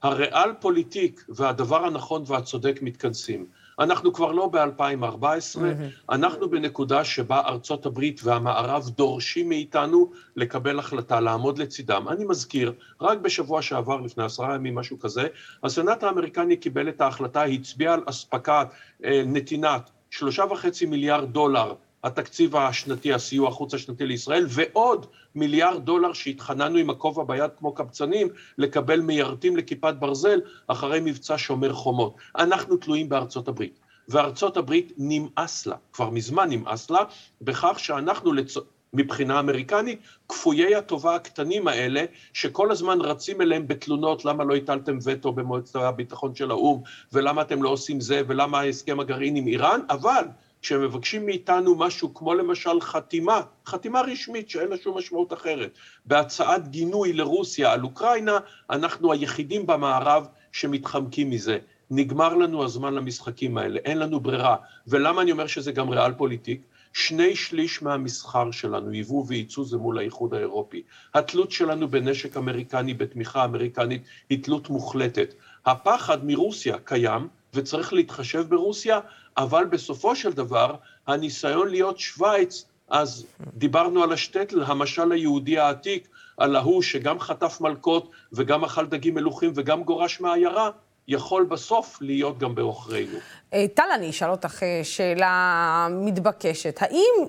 הריאל 0.02 0.52
פוליטיק 0.60 1.24
והדבר 1.28 1.86
הנכון 1.86 2.22
והצודק 2.26 2.78
מתכנסים. 2.82 3.46
אנחנו 3.78 4.12
כבר 4.12 4.32
לא 4.32 4.46
ב-2014, 4.52 5.22
mm-hmm. 5.22 6.12
אנחנו 6.14 6.50
בנקודה 6.50 7.04
שבה 7.04 7.40
ארצות 7.40 7.86
הברית 7.86 8.20
והמערב 8.24 8.88
דורשים 8.88 9.48
מאיתנו 9.48 10.12
לקבל 10.36 10.78
החלטה, 10.78 11.20
לעמוד 11.20 11.58
לצידם. 11.58 12.06
אני 12.10 12.24
מזכיר, 12.24 12.72
רק 13.00 13.18
בשבוע 13.18 13.62
שעבר, 13.62 14.00
לפני 14.00 14.24
עשרה 14.24 14.54
ימים, 14.54 14.74
משהו 14.74 14.98
כזה, 14.98 15.26
הסנאט 15.62 16.02
האמריקני 16.02 16.56
קיבל 16.56 16.88
את 16.88 17.00
ההחלטה, 17.00 17.42
הצביע 17.42 17.92
על 17.92 18.02
אספקת, 18.06 18.66
אה, 19.04 19.22
נתינת, 19.26 19.90
שלושה 20.10 20.44
וחצי 20.50 20.86
מיליארד 20.86 21.32
דולר 21.32 21.74
התקציב 22.06 22.56
השנתי, 22.56 23.12
הסיוע 23.12 23.48
החוץ 23.48 23.74
השנתי 23.74 24.06
לישראל, 24.06 24.46
ועוד 24.48 25.06
מיליארד 25.34 25.84
דולר 25.84 26.12
שהתחננו 26.12 26.78
עם 26.78 26.90
הכובע 26.90 27.24
ביד 27.24 27.50
כמו 27.58 27.74
קבצנים, 27.74 28.28
לקבל 28.58 29.00
מיירטים 29.00 29.56
לכיפת 29.56 29.94
ברזל 29.98 30.40
אחרי 30.66 31.00
מבצע 31.02 31.34
שומר 31.38 31.72
חומות. 31.72 32.16
אנחנו 32.38 32.76
תלויים 32.76 33.08
בארצות 33.08 33.48
הברית. 33.48 33.80
וארצות 34.08 34.56
הברית 34.56 34.92
נמאס 34.96 35.66
לה, 35.66 35.76
כבר 35.92 36.10
מזמן 36.10 36.50
נמאס 36.50 36.90
לה, 36.90 37.00
בכך 37.42 37.74
שאנחנו 37.78 38.32
לצ... 38.32 38.56
מבחינה 38.92 39.40
אמריקנית, 39.40 40.00
כפויי 40.28 40.74
הטובה 40.74 41.14
הקטנים 41.14 41.68
האלה, 41.68 42.04
שכל 42.32 42.70
הזמן 42.70 43.00
רצים 43.00 43.40
אליהם 43.40 43.68
בתלונות 43.68 44.24
למה 44.24 44.44
לא 44.44 44.54
הטלתם 44.54 44.98
וטו 45.04 45.32
במועצת 45.32 45.76
הביטחון 45.76 46.34
של 46.34 46.50
האו"ם, 46.50 46.82
ולמה 47.12 47.42
אתם 47.42 47.62
לא 47.62 47.68
עושים 47.68 48.00
זה, 48.00 48.22
ולמה 48.26 48.60
הסכם 48.60 49.00
הגרעין 49.00 49.36
עם 49.36 49.46
איראן, 49.46 49.80
אבל 49.90 50.24
כשמבקשים 50.66 51.26
מאיתנו 51.26 51.74
משהו 51.74 52.14
כמו 52.14 52.34
למשל 52.34 52.80
חתימה, 52.80 53.40
חתימה 53.66 54.00
רשמית 54.00 54.50
שאין 54.50 54.68
לה 54.68 54.76
שום 54.76 54.98
משמעות 54.98 55.32
אחרת, 55.32 55.78
בהצעת 56.06 56.68
גינוי 56.68 57.12
לרוסיה 57.12 57.72
על 57.72 57.84
אוקראינה, 57.84 58.38
אנחנו 58.70 59.12
היחידים 59.12 59.66
במערב 59.66 60.26
שמתחמקים 60.52 61.30
מזה. 61.30 61.58
נגמר 61.90 62.34
לנו 62.34 62.64
הזמן 62.64 62.94
למשחקים 62.94 63.58
האלה, 63.58 63.80
אין 63.84 63.98
לנו 63.98 64.20
ברירה. 64.20 64.56
ולמה 64.86 65.22
אני 65.22 65.32
אומר 65.32 65.46
שזה 65.46 65.72
גם 65.72 65.88
ריאל 65.88 66.12
פוליטיק? 66.12 66.60
שני 66.92 67.36
שליש 67.36 67.82
מהמסחר 67.82 68.50
שלנו, 68.50 68.94
יבוא 68.94 69.24
וייצוא, 69.28 69.64
זה 69.64 69.76
מול 69.76 69.98
האיחוד 69.98 70.34
האירופי. 70.34 70.82
התלות 71.14 71.50
שלנו 71.50 71.88
בנשק 71.88 72.36
אמריקני, 72.36 72.94
בתמיכה 72.94 73.44
אמריקנית, 73.44 74.02
היא 74.30 74.44
תלות 74.44 74.70
מוחלטת. 74.70 75.34
הפחד 75.66 76.24
מרוסיה 76.24 76.78
קיים, 76.78 77.28
וצריך 77.54 77.92
להתחשב 77.92 78.44
ברוסיה, 78.48 79.00
אבל 79.36 79.64
בסופו 79.64 80.16
של 80.16 80.32
דבר, 80.32 80.74
הניסיון 81.06 81.68
להיות 81.68 81.98
שווייץ, 81.98 82.64
אז 82.88 83.26
דיברנו 83.54 84.02
על 84.02 84.12
השטטל, 84.12 84.62
המשל 84.62 85.12
היהודי 85.12 85.58
העתיק, 85.58 86.08
על 86.36 86.56
ההוא 86.56 86.82
שגם 86.82 87.20
חטף 87.20 87.60
מלקות 87.60 88.10
וגם 88.32 88.64
אכל 88.64 88.86
דגים 88.86 89.14
מלוכים 89.14 89.52
וגם 89.54 89.82
גורש 89.82 90.20
מהעיירה, 90.20 90.70
יכול 91.08 91.44
בסוף 91.44 91.98
להיות 92.00 92.38
גם 92.38 92.54
בעוכרינו. 92.54 93.18
אה, 93.54 93.66
טל, 93.74 93.82
אני 93.94 94.10
אשאל 94.10 94.30
אותך 94.30 94.62
אה, 94.62 94.80
שאלה 94.82 95.88
מתבקשת. 95.90 96.78
האם 96.80 97.26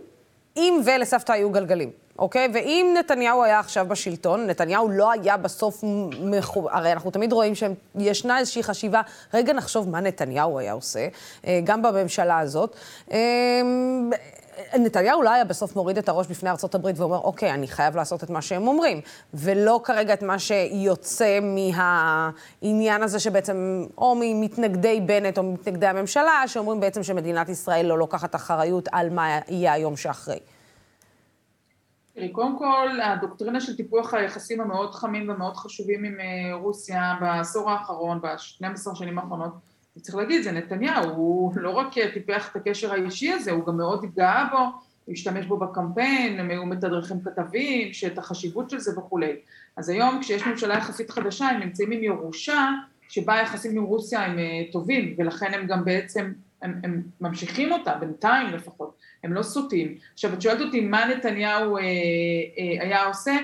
אם 0.58 0.82
ולסבתא 0.86 1.32
היו 1.32 1.50
גלגלים, 1.50 1.92
אוקיי? 2.20 2.50
ואם 2.54 2.96
נתניהו 3.00 3.44
היה 3.44 3.60
עכשיו 3.60 3.86
בשלטון, 3.88 4.48
נתניהו 4.48 4.90
לא 4.90 5.12
היה 5.12 5.38
בסוף 5.38 5.84
מחו... 6.22 6.70
הרי 6.72 6.92
אנחנו 6.92 7.12
תמיד 7.12 7.34
רואים 7.34 7.54
שישנה 7.56 8.40
איזושהי 8.40 8.64
חשיבה, 8.64 9.02
רגע 9.34 9.54
נחשוב 9.54 9.90
מה 9.90 10.00
נתניהו 10.00 10.60
היה 10.60 10.74
עושה, 10.74 11.08
אה, 11.48 11.60
גם 11.64 11.82
בממשלה 11.82 12.40
הזאת. 12.40 12.76
אה, 13.12 13.62
נתניהו 14.76 15.22
לא 15.22 15.30
היה 15.30 15.46
בסוף 15.46 15.76
מוריד 15.76 15.98
את 15.98 16.10
הראש 16.10 16.28
בפני 16.28 16.50
הברית 16.74 17.00
ואומר, 17.00 17.18
אוקיי, 17.18 17.52
אני 17.52 17.68
חייב 17.68 17.96
לעשות 17.96 18.24
את 18.24 18.30
מה 18.30 18.42
שהם 18.42 18.68
אומרים, 18.68 19.02
ולא 19.34 19.82
כרגע 19.84 20.14
את 20.14 20.22
מה 20.22 20.40
שיוצא 20.40 21.40
מהעניין 21.42 23.04
הזה 23.04 23.20
שבעצם, 23.20 23.86
או 23.98 24.16
ממתנגדי 24.20 25.02
בנט 25.02 25.38
או 25.38 25.44
ממתנגדי 25.44 25.88
הממשלה, 25.88 26.44
שאומרים 26.48 26.80
בעצם 26.80 27.04
שמדינת 27.04 27.50
ישראל 27.50 27.86
לא 27.86 27.98
לוקחת 27.98 28.36
אחריות 28.36 28.90
על 28.92 29.10
מה 29.10 29.40
יהיה 29.48 29.74
היום 29.74 29.98
שאחרי. 29.98 30.40
תראי, 32.18 32.30
קודם 32.30 32.58
כל, 32.58 33.02
הדוקטרינה 33.04 33.62
של 33.62 33.76
טיפוח 33.76 34.14
היחסים 34.14 34.62
המאוד 34.62 34.96
חמים 34.96 35.30
ומאוד 35.30 35.56
חשובים 35.56 36.04
עם 36.04 36.20
אה, 36.20 36.56
רוסיה 36.56 37.18
בעשור 37.22 37.72
האחרון, 37.72 38.22
ב-12 38.22 38.96
שנים 38.96 39.20
האחרונות, 39.20 39.52
צריך 40.02 40.16
להגיד, 40.16 40.44
זה 40.44 40.52
נתניהו, 40.52 41.10
הוא 41.10 41.54
לא 41.56 41.70
רק 41.70 41.88
טיפח 42.14 42.52
את 42.52 42.56
הקשר 42.56 42.94
האישי 42.94 43.32
הזה, 43.32 43.52
הוא 43.52 43.66
גם 43.66 43.78
מאוד 43.78 44.04
התגאה 44.04 44.46
בו, 44.52 44.58
הוא 45.06 45.14
השתמש 45.14 45.46
בו 45.46 45.58
בקמפיין, 45.58 46.52
הוא 46.52 46.68
מתדרכים 46.68 47.18
כתבים, 47.22 47.94
שאת 47.94 48.18
החשיבות 48.18 48.70
של 48.70 48.80
זה 48.80 49.00
וכולי. 49.00 49.36
אז 49.78 49.90
היום 49.90 50.20
כשיש 50.22 50.48
ממשלה 50.48 50.74
יחסית 50.74 51.10
חדשה, 51.10 51.48
הם 51.48 51.60
נמצאים 51.60 51.92
עם 51.92 52.04
ירושה, 52.04 52.70
שבה 53.10 53.34
היחסים 53.34 53.78
עם 53.78 53.84
רוסיה 53.84 54.26
הם 54.26 54.40
אה, 54.40 54.64
טובים, 54.72 55.16
ולכן 55.18 55.54
הם 55.54 55.68
גם 55.68 55.86
בעצם, 55.86 56.32
הם, 56.62 56.80
הם 56.84 57.02
ממשיכים 57.22 57.72
אותה, 57.72 57.94
בינתיים 57.96 58.48
לפחות, 58.48 58.96
הם 59.24 59.34
לא 59.34 59.44
סוטים. 59.44 59.96
עכשיו, 60.14 60.34
את 60.34 60.42
שואלת 60.42 60.62
אותי 60.62 60.82
מה 60.82 61.06
נתניהו 61.06 61.78
אה, 61.78 61.82
אה, 61.82 62.84
היה 62.84 63.06
עושה, 63.06 63.38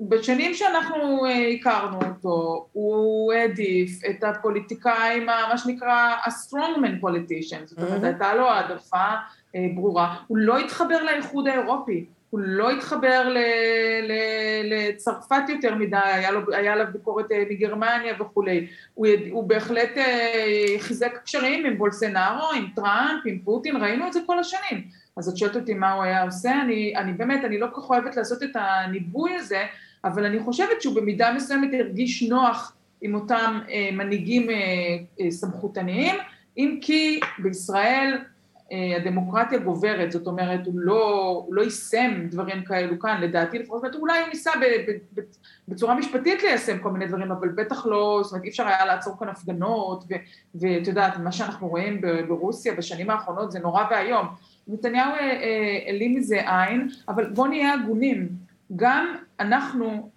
בשנים 0.00 0.54
שאנחנו 0.54 1.26
אה, 1.26 1.48
הכרנו 1.48 1.98
אותו, 2.08 2.66
הוא 2.72 3.32
העדיף 3.32 4.00
את 4.10 4.24
הפוליטיקאים, 4.24 5.26
מה 5.26 5.58
שנקרא 5.58 5.92
ה-strongman 6.24 7.04
politicians, 7.04 7.66
זאת 7.66 7.78
אומרת, 7.78 8.02
mm-hmm. 8.02 8.06
הייתה 8.06 8.34
לו 8.34 8.50
העדפה 8.50 9.06
אה, 9.54 9.66
ברורה. 9.74 10.16
הוא 10.26 10.38
לא 10.38 10.58
התחבר 10.58 11.02
לאיחוד 11.02 11.48
האירופי, 11.48 12.06
הוא 12.30 12.40
לא 12.40 12.70
התחבר 12.70 13.34
לצרפת 14.64 15.48
יותר 15.48 15.74
מדי, 15.74 15.96
היה, 15.96 16.30
לו, 16.30 16.40
היה 16.52 16.76
לו 16.76 16.84
ביקורת 16.92 17.32
אה, 17.32 17.44
מגרמניה 17.50 18.14
וכולי. 18.20 18.66
הוא, 18.94 19.06
הוא 19.30 19.48
בהחלט 19.48 19.90
חיזק 20.78 21.18
קשרים 21.24 21.66
עם 21.66 21.78
בולסנארו, 21.78 22.52
עם 22.56 22.66
טראמפ, 22.76 23.22
עם 23.26 23.38
פוטין, 23.44 23.76
ראינו 23.76 24.06
את 24.06 24.12
זה 24.12 24.20
כל 24.26 24.38
השנים. 24.38 24.84
אז 25.16 25.28
את 25.28 25.36
שואלת 25.36 25.56
אותי 25.56 25.74
מה 25.74 25.92
הוא 25.92 26.02
היה 26.02 26.22
עושה, 26.22 26.60
אני, 26.62 26.96
אני 26.96 27.12
באמת, 27.12 27.44
אני 27.44 27.58
לא 27.58 27.66
כל 27.72 27.80
כך 27.80 27.90
אוהבת 27.90 28.16
לעשות 28.16 28.42
את 28.42 28.50
הניבוי 28.54 29.34
הזה, 29.34 29.64
אבל 30.04 30.24
אני 30.24 30.38
חושבת 30.38 30.82
שהוא 30.82 30.96
במידה 30.96 31.32
מסוימת 31.32 31.70
הרגיש 31.72 32.22
נוח 32.22 32.76
עם 33.00 33.14
אותם 33.14 33.60
אה, 33.70 33.88
מנהיגים 33.92 34.50
אה, 34.50 34.54
אה, 35.20 35.30
סמכותניים, 35.30 36.14
אם 36.58 36.78
כי 36.82 37.20
בישראל 37.38 38.14
אה, 38.14 38.22
הדמוקרטיה 38.96 39.58
גוברת, 39.58 40.12
זאת 40.12 40.26
אומרת, 40.26 40.66
הוא 40.66 40.74
לא, 40.76 41.28
הוא 41.46 41.54
לא 41.54 41.62
יישם 41.62 42.26
דברים 42.30 42.64
כאלו 42.64 42.98
כאן, 42.98 43.20
לדעתי 43.20 43.58
לפחות, 43.58 43.94
אולי 43.94 44.20
הוא 44.20 44.28
ניסה 44.28 44.50
בצורה 45.68 45.94
משפטית 45.94 46.42
ליישם 46.42 46.78
כל 46.78 46.90
מיני 46.90 47.06
דברים, 47.06 47.32
אבל 47.32 47.48
בטח 47.48 47.86
לא, 47.86 48.20
זאת 48.22 48.32
אומרת, 48.32 48.44
אי 48.44 48.48
אפשר 48.48 48.66
היה 48.66 48.86
לעצור 48.86 49.18
כאן 49.18 49.28
הפגנות, 49.28 50.04
ואת 50.54 50.86
יודעת, 50.86 51.18
מה 51.18 51.32
שאנחנו 51.32 51.68
רואים 51.68 52.00
ברוסיה 52.28 52.74
בשנים 52.74 53.10
האחרונות 53.10 53.52
זה 53.52 53.58
נורא 53.58 53.84
ואיום. 53.90 54.26
נתניהו 54.68 55.10
העלים 55.86 56.14
מזה 56.14 56.40
עין, 56.46 56.88
אבל 57.08 57.30
בואו 57.30 57.46
נהיה 57.46 57.74
הגונים. 57.74 58.28
גם 58.76 59.14
אנחנו, 59.40 60.10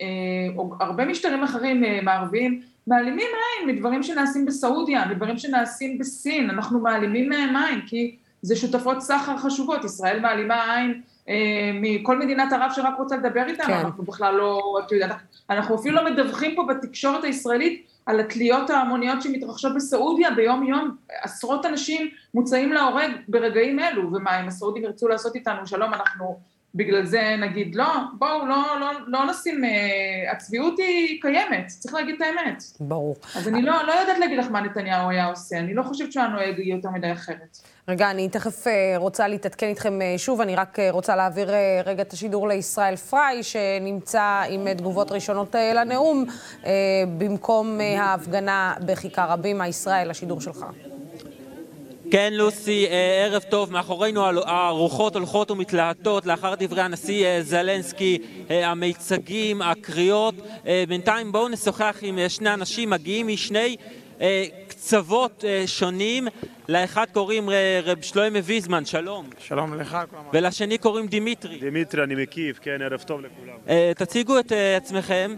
או 0.57 0.73
הרבה 0.79 1.05
משטרים 1.05 1.43
אחרים 1.43 1.83
מערביים, 2.03 2.61
מעלימים 2.87 3.27
עין 3.27 3.75
מדברים 3.75 4.03
שנעשים 4.03 4.45
בסעודיה, 4.45 5.05
מדברים 5.05 5.37
שנעשים 5.37 5.97
בסין, 5.97 6.49
אנחנו 6.49 6.79
מעלימים 6.79 7.29
מהם 7.29 7.55
עין, 7.55 7.81
כי 7.87 8.15
זה 8.41 8.55
שותפות 8.55 9.01
סחר 9.01 9.37
חשובות, 9.37 9.83
ישראל 9.83 10.19
מעלימה 10.19 10.75
עין 10.75 11.01
אה, 11.29 11.71
מכל 11.73 12.19
מדינת 12.19 12.53
ערב 12.53 12.71
שרק 12.75 12.93
רוצה 12.97 13.17
לדבר 13.17 13.47
איתנו, 13.47 13.65
כן. 13.65 13.73
אנחנו 13.73 14.03
בכלל 14.03 14.35
לא, 14.35 14.77
את 14.85 14.91
יודעת, 14.91 15.15
אנחנו 15.49 15.75
אפילו 15.75 15.95
לא 15.95 16.11
מדווחים 16.11 16.55
פה 16.55 16.63
בתקשורת 16.69 17.23
הישראלית 17.23 17.87
על 18.05 18.19
התליות 18.19 18.69
ההמוניות 18.69 19.21
שמתרחשות 19.21 19.75
בסעודיה 19.75 20.31
ביום 20.31 20.63
יום, 20.63 20.95
עשרות 21.21 21.65
אנשים 21.65 22.09
מוצאים 22.33 22.73
להורג 22.73 23.11
ברגעים 23.27 23.79
אלו, 23.79 24.13
ומה 24.13 24.39
אם 24.39 24.47
הסעודים 24.47 24.83
ירצו 24.83 25.07
לעשות 25.07 25.35
איתנו 25.35 25.67
שלום, 25.67 25.93
אנחנו 25.93 26.39
בגלל 26.75 27.05
זה 27.05 27.35
נגיד 27.39 27.75
לא, 27.75 27.93
בואו 28.13 28.45
לא, 28.45 28.79
לא, 28.79 28.91
לא 29.07 29.25
נשים, 29.25 29.63
אה, 29.63 30.31
הצביעות 30.31 30.79
היא 30.79 31.21
קיימת, 31.21 31.67
צריך 31.67 31.93
להגיד 31.93 32.15
את 32.15 32.21
האמת. 32.21 32.63
ברור. 32.79 33.15
אז 33.35 33.47
אני 33.47 33.61
לא, 33.61 33.73
לא 33.87 33.91
יודעת 33.91 34.19
להגיד 34.19 34.39
לך 34.39 34.47
מה 34.51 34.61
נתניהו 34.61 35.09
היה 35.09 35.25
עושה, 35.25 35.59
אני 35.59 35.73
לא 35.73 35.83
חושבת 35.83 36.11
שהוא 36.11 36.23
היה 36.23 36.31
נוהג 36.31 36.59
יותר 36.59 36.89
מדי 36.89 37.11
אחרת. 37.11 37.57
רגע, 37.87 38.11
אני 38.11 38.29
תכף 38.29 38.67
אה, 38.67 38.93
רוצה 38.97 39.27
להתעדכן 39.27 39.67
איתכם 39.67 40.01
אה, 40.01 40.13
שוב, 40.17 40.41
אני 40.41 40.55
רק 40.55 40.77
רוצה 40.91 41.15
להעביר 41.15 41.49
רגע 41.85 42.01
את 42.01 42.13
השידור 42.13 42.47
לישראל 42.47 42.95
פריי, 42.95 43.43
שנמצא 43.43 44.41
עם 44.49 44.73
תגובות 44.73 45.11
ראשונות 45.11 45.55
לנאום, 45.75 46.25
במקום 47.17 47.79
ההפגנה 47.97 48.73
בכיכר 48.85 49.25
רבים. 49.29 49.61
הישראל, 49.61 50.11
השידור 50.11 50.41
שלך. 50.41 50.65
כן, 52.11 52.33
לוסי, 52.33 52.85
אה, 52.87 53.25
ערב 53.25 53.41
טוב. 53.41 53.71
מאחורינו 53.71 54.25
הרוחות 54.45 55.15
הולכות 55.15 55.51
ומתלהטות 55.51 56.25
לאחר 56.25 56.53
דברי 56.59 56.81
הנשיא 56.81 57.25
אה, 57.25 57.41
זלנסקי, 57.41 58.17
אה, 58.49 58.67
המיצגים, 58.67 59.61
הקריאות. 59.61 60.35
בינתיים 60.87 61.31
בואו 61.31 61.47
נשוחח 61.47 61.97
עם 62.01 62.19
שני 62.29 62.53
אנשים 62.53 62.89
מגיעים 62.89 63.27
משני 63.27 63.75
קצוות 64.67 65.43
שונים. 65.65 66.27
לאחד 66.69 67.05
קוראים 67.13 67.49
רב 67.83 68.01
שלוימה 68.01 68.39
ויזמן, 68.43 68.85
שלום. 68.85 69.29
שלום 69.39 69.73
לך. 69.73 69.97
ולשני 70.33 70.77
קוראים 70.77 71.07
דימיטרי. 71.07 71.57
דימיטרי, 71.59 72.03
אני 72.03 72.15
מקיף, 72.15 72.59
כן, 72.61 72.81
ערב 72.81 73.01
טוב 73.01 73.21
לכולם. 73.21 73.75
תציגו 73.95 74.39
את 74.39 74.51
עצמכם. 74.77 75.35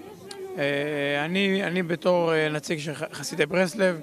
אני, 1.25 1.63
אני 1.63 1.84
בתור 1.84 2.31
נציג 2.51 2.79
של 2.79 2.93
חסידי 2.93 3.45
ברסלב. 3.45 4.01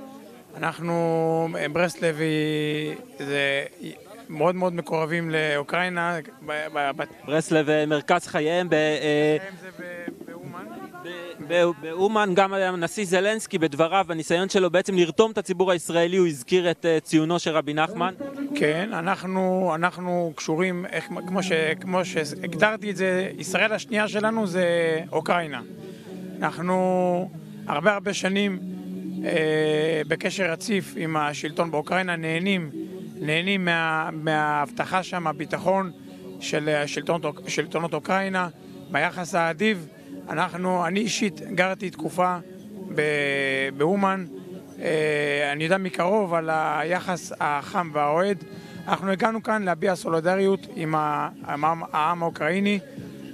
אנחנו, 0.56 1.48
ברסלב 1.72 2.20
היא, 2.20 2.94
זה 3.18 3.64
מאוד 4.28 4.54
מאוד 4.54 4.74
מקורבים 4.74 5.30
לאוקראינה. 5.30 6.18
ברסלב 7.26 7.84
מרכז 7.86 8.26
חייהם 8.26 8.68
ב... 8.68 8.74
אה, 8.74 9.36
באומן 11.80 12.30
גם 12.34 12.54
הנשיא 12.54 13.04
זלנסקי 13.06 13.58
בדבריו, 13.58 14.04
בניסיון 14.08 14.48
שלו 14.48 14.70
בעצם 14.70 14.94
לרתום 14.94 15.30
את 15.30 15.38
הציבור 15.38 15.70
הישראלי, 15.72 16.16
הוא 16.16 16.26
הזכיר 16.26 16.70
את 16.70 16.86
אה, 16.86 17.00
ציונו 17.00 17.38
של 17.38 17.50
רבי 17.50 17.74
נחמן. 17.74 18.14
כן, 18.54 18.90
אנחנו, 18.92 19.72
אנחנו 19.74 20.32
קשורים, 20.36 20.86
איך, 20.86 21.08
כמו, 21.26 21.42
ש, 21.42 21.52
כמו 21.80 22.04
שהגדרתי 22.04 22.90
את 22.90 22.96
זה, 22.96 23.30
ישראל 23.38 23.72
השנייה 23.72 24.08
שלנו 24.08 24.46
זה 24.46 24.66
אוקראינה. 25.12 25.60
אנחנו 26.38 27.30
הרבה 27.66 27.94
הרבה 27.94 28.14
שנים 28.14 28.58
בקשר 30.08 30.44
רציף 30.44 30.94
עם 30.96 31.16
השלטון 31.16 31.70
באוקראינה, 31.70 32.16
נהנים, 32.16 32.70
נהנים 33.20 33.64
מה, 33.64 34.10
מההבטחה 34.12 35.02
שם, 35.02 35.26
הביטחון 35.26 35.90
של 36.40 36.68
השלטונות, 36.68 37.24
שלטונות 37.46 37.94
אוקראינה, 37.94 38.48
ביחס 38.90 39.34
האדיב. 39.34 39.86
אנחנו, 40.28 40.86
אני 40.86 41.00
אישית 41.00 41.40
גרתי 41.40 41.90
תקופה 41.90 42.36
באומן, 43.76 44.24
אה, 44.82 45.52
אני 45.52 45.64
יודע 45.64 45.78
מקרוב 45.78 46.34
על 46.34 46.50
היחס 46.52 47.32
החם 47.40 47.90
והאוהד. 47.92 48.44
אנחנו 48.88 49.10
הגענו 49.10 49.42
כאן 49.42 49.62
להביע 49.62 49.96
סולידריות 49.96 50.66
עם 50.76 50.94
העם 50.94 52.22
האוקראיני. 52.22 52.78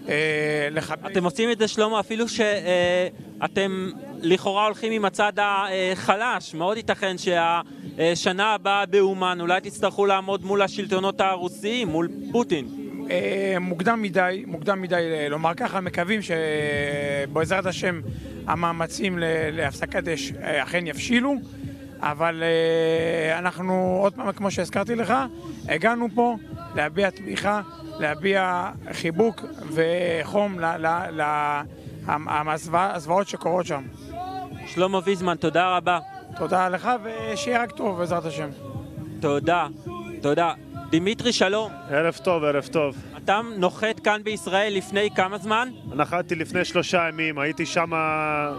אה, 0.08 0.68
אתם 1.06 1.24
עושים 1.24 1.50
את 1.50 1.58
זה, 1.58 1.68
שלמה, 1.68 2.00
אפילו 2.00 2.28
שאתם 2.28 3.90
לכאורה 4.24 4.64
הולכים 4.64 4.92
עם 4.92 5.04
הצד 5.04 5.32
החלש. 5.38 6.54
מאוד 6.54 6.76
ייתכן 6.76 7.16
שהשנה 7.18 8.54
הבאה 8.54 8.87
באומן 8.87 9.40
אולי 9.40 9.60
תצטרכו 9.60 10.06
לעמוד 10.06 10.44
מול 10.44 10.62
השלטונות 10.62 11.20
הרוסיים, 11.20 11.88
מול 11.88 12.08
פוטין. 12.32 12.66
אה, 13.10 13.56
מוקדם 13.60 14.02
מדי, 14.02 14.44
מוקדם 14.46 14.82
מדי 14.82 15.28
לומר 15.30 15.54
ככה, 15.54 15.80
מקווים 15.80 16.20
שבעזרת 16.22 17.66
השם 17.66 18.00
המאמצים 18.46 19.18
להפסקת 19.52 20.08
אש 20.08 20.32
אה, 20.32 20.62
אכן 20.62 20.87
יבשילו, 20.87 21.34
אבל 22.00 22.42
אה, 22.42 23.38
אנחנו, 23.38 23.98
עוד 24.02 24.14
פעם, 24.14 24.32
כמו 24.32 24.50
שהזכרתי 24.50 24.94
לך, 24.94 25.14
הגענו 25.68 26.08
פה 26.14 26.37
להביע 26.74 27.10
תמיכה, 27.10 27.60
להביע 27.98 28.70
חיבוק 28.92 29.44
וחום 29.72 30.58
לזוועות 32.94 33.28
שקורות 33.28 33.66
שם. 33.66 33.82
שלמה 34.74 35.00
ויזמן, 35.04 35.37
תודה 35.37 35.76
רבה. 35.76 35.98
תודה 36.37 36.68
לך, 36.68 36.88
ושיהיה 37.04 37.62
רק 37.62 37.70
טוב, 37.72 37.98
בעזרת 37.98 38.24
השם. 38.24 38.48
תודה, 39.20 39.66
תודה. 40.22 40.52
דימיטרי, 40.90 41.32
שלום. 41.32 41.72
ערב 41.90 42.16
טוב, 42.24 42.44
ערב 42.44 42.66
טוב. 42.72 42.96
אתה 43.16 43.40
נוחת 43.58 44.00
כאן 44.00 44.20
בישראל 44.24 44.74
לפני 44.76 45.08
כמה 45.16 45.38
זמן? 45.38 45.68
נחתתי 45.94 46.34
לפני 46.34 46.64
שלושה 46.64 47.08
ימים, 47.08 47.38
הייתי 47.38 47.66
שם 47.66 47.94
אה, 47.94 48.50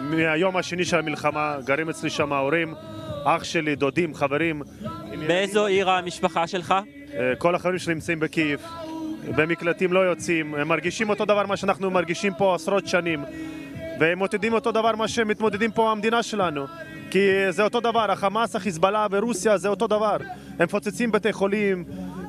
מהיום 0.00 0.56
השני 0.56 0.84
של 0.84 0.98
המלחמה, 0.98 1.56
גרים 1.64 1.88
אצלי 1.88 2.10
שם 2.10 2.32
ההורים, 2.32 2.74
אח 3.24 3.44
שלי, 3.44 3.76
דודים, 3.76 4.14
חברים. 4.14 4.62
באיזו 5.26 5.66
עיר 5.66 5.90
המשפחה 5.90 6.46
שלך? 6.46 6.74
אה, 7.14 7.32
כל 7.38 7.54
החברים 7.54 7.78
שלי 7.78 7.94
נמצאים 7.94 8.20
בקייב. 8.20 8.60
במקלטים 9.36 9.92
לא 9.92 10.00
יוצאים, 10.00 10.54
הם 10.54 10.68
מרגישים 10.68 11.10
אותו 11.10 11.24
דבר 11.24 11.46
מה 11.46 11.56
שאנחנו 11.56 11.90
מרגישים 11.90 12.32
פה 12.34 12.54
עשרות 12.54 12.86
שנים. 12.86 13.24
והם 14.00 14.18
מותדים 14.18 14.52
אותו 14.52 14.72
דבר 14.72 14.96
מה 14.96 15.08
שמתמודדים 15.08 15.70
פה 15.70 15.90
המדינה 15.90 16.22
שלנו. 16.22 16.66
כי 17.10 17.28
זה 17.50 17.62
אותו 17.62 17.80
דבר, 17.80 18.10
החמאס, 18.10 18.56
החיזבאללה 18.56 19.06
ורוסיה 19.10 19.58
זה 19.58 19.68
אותו 19.68 19.86
דבר. 19.86 20.16
הם 20.58 20.64
מפוצצים 20.64 21.12
בתי 21.12 21.32
חולים, 21.32 21.84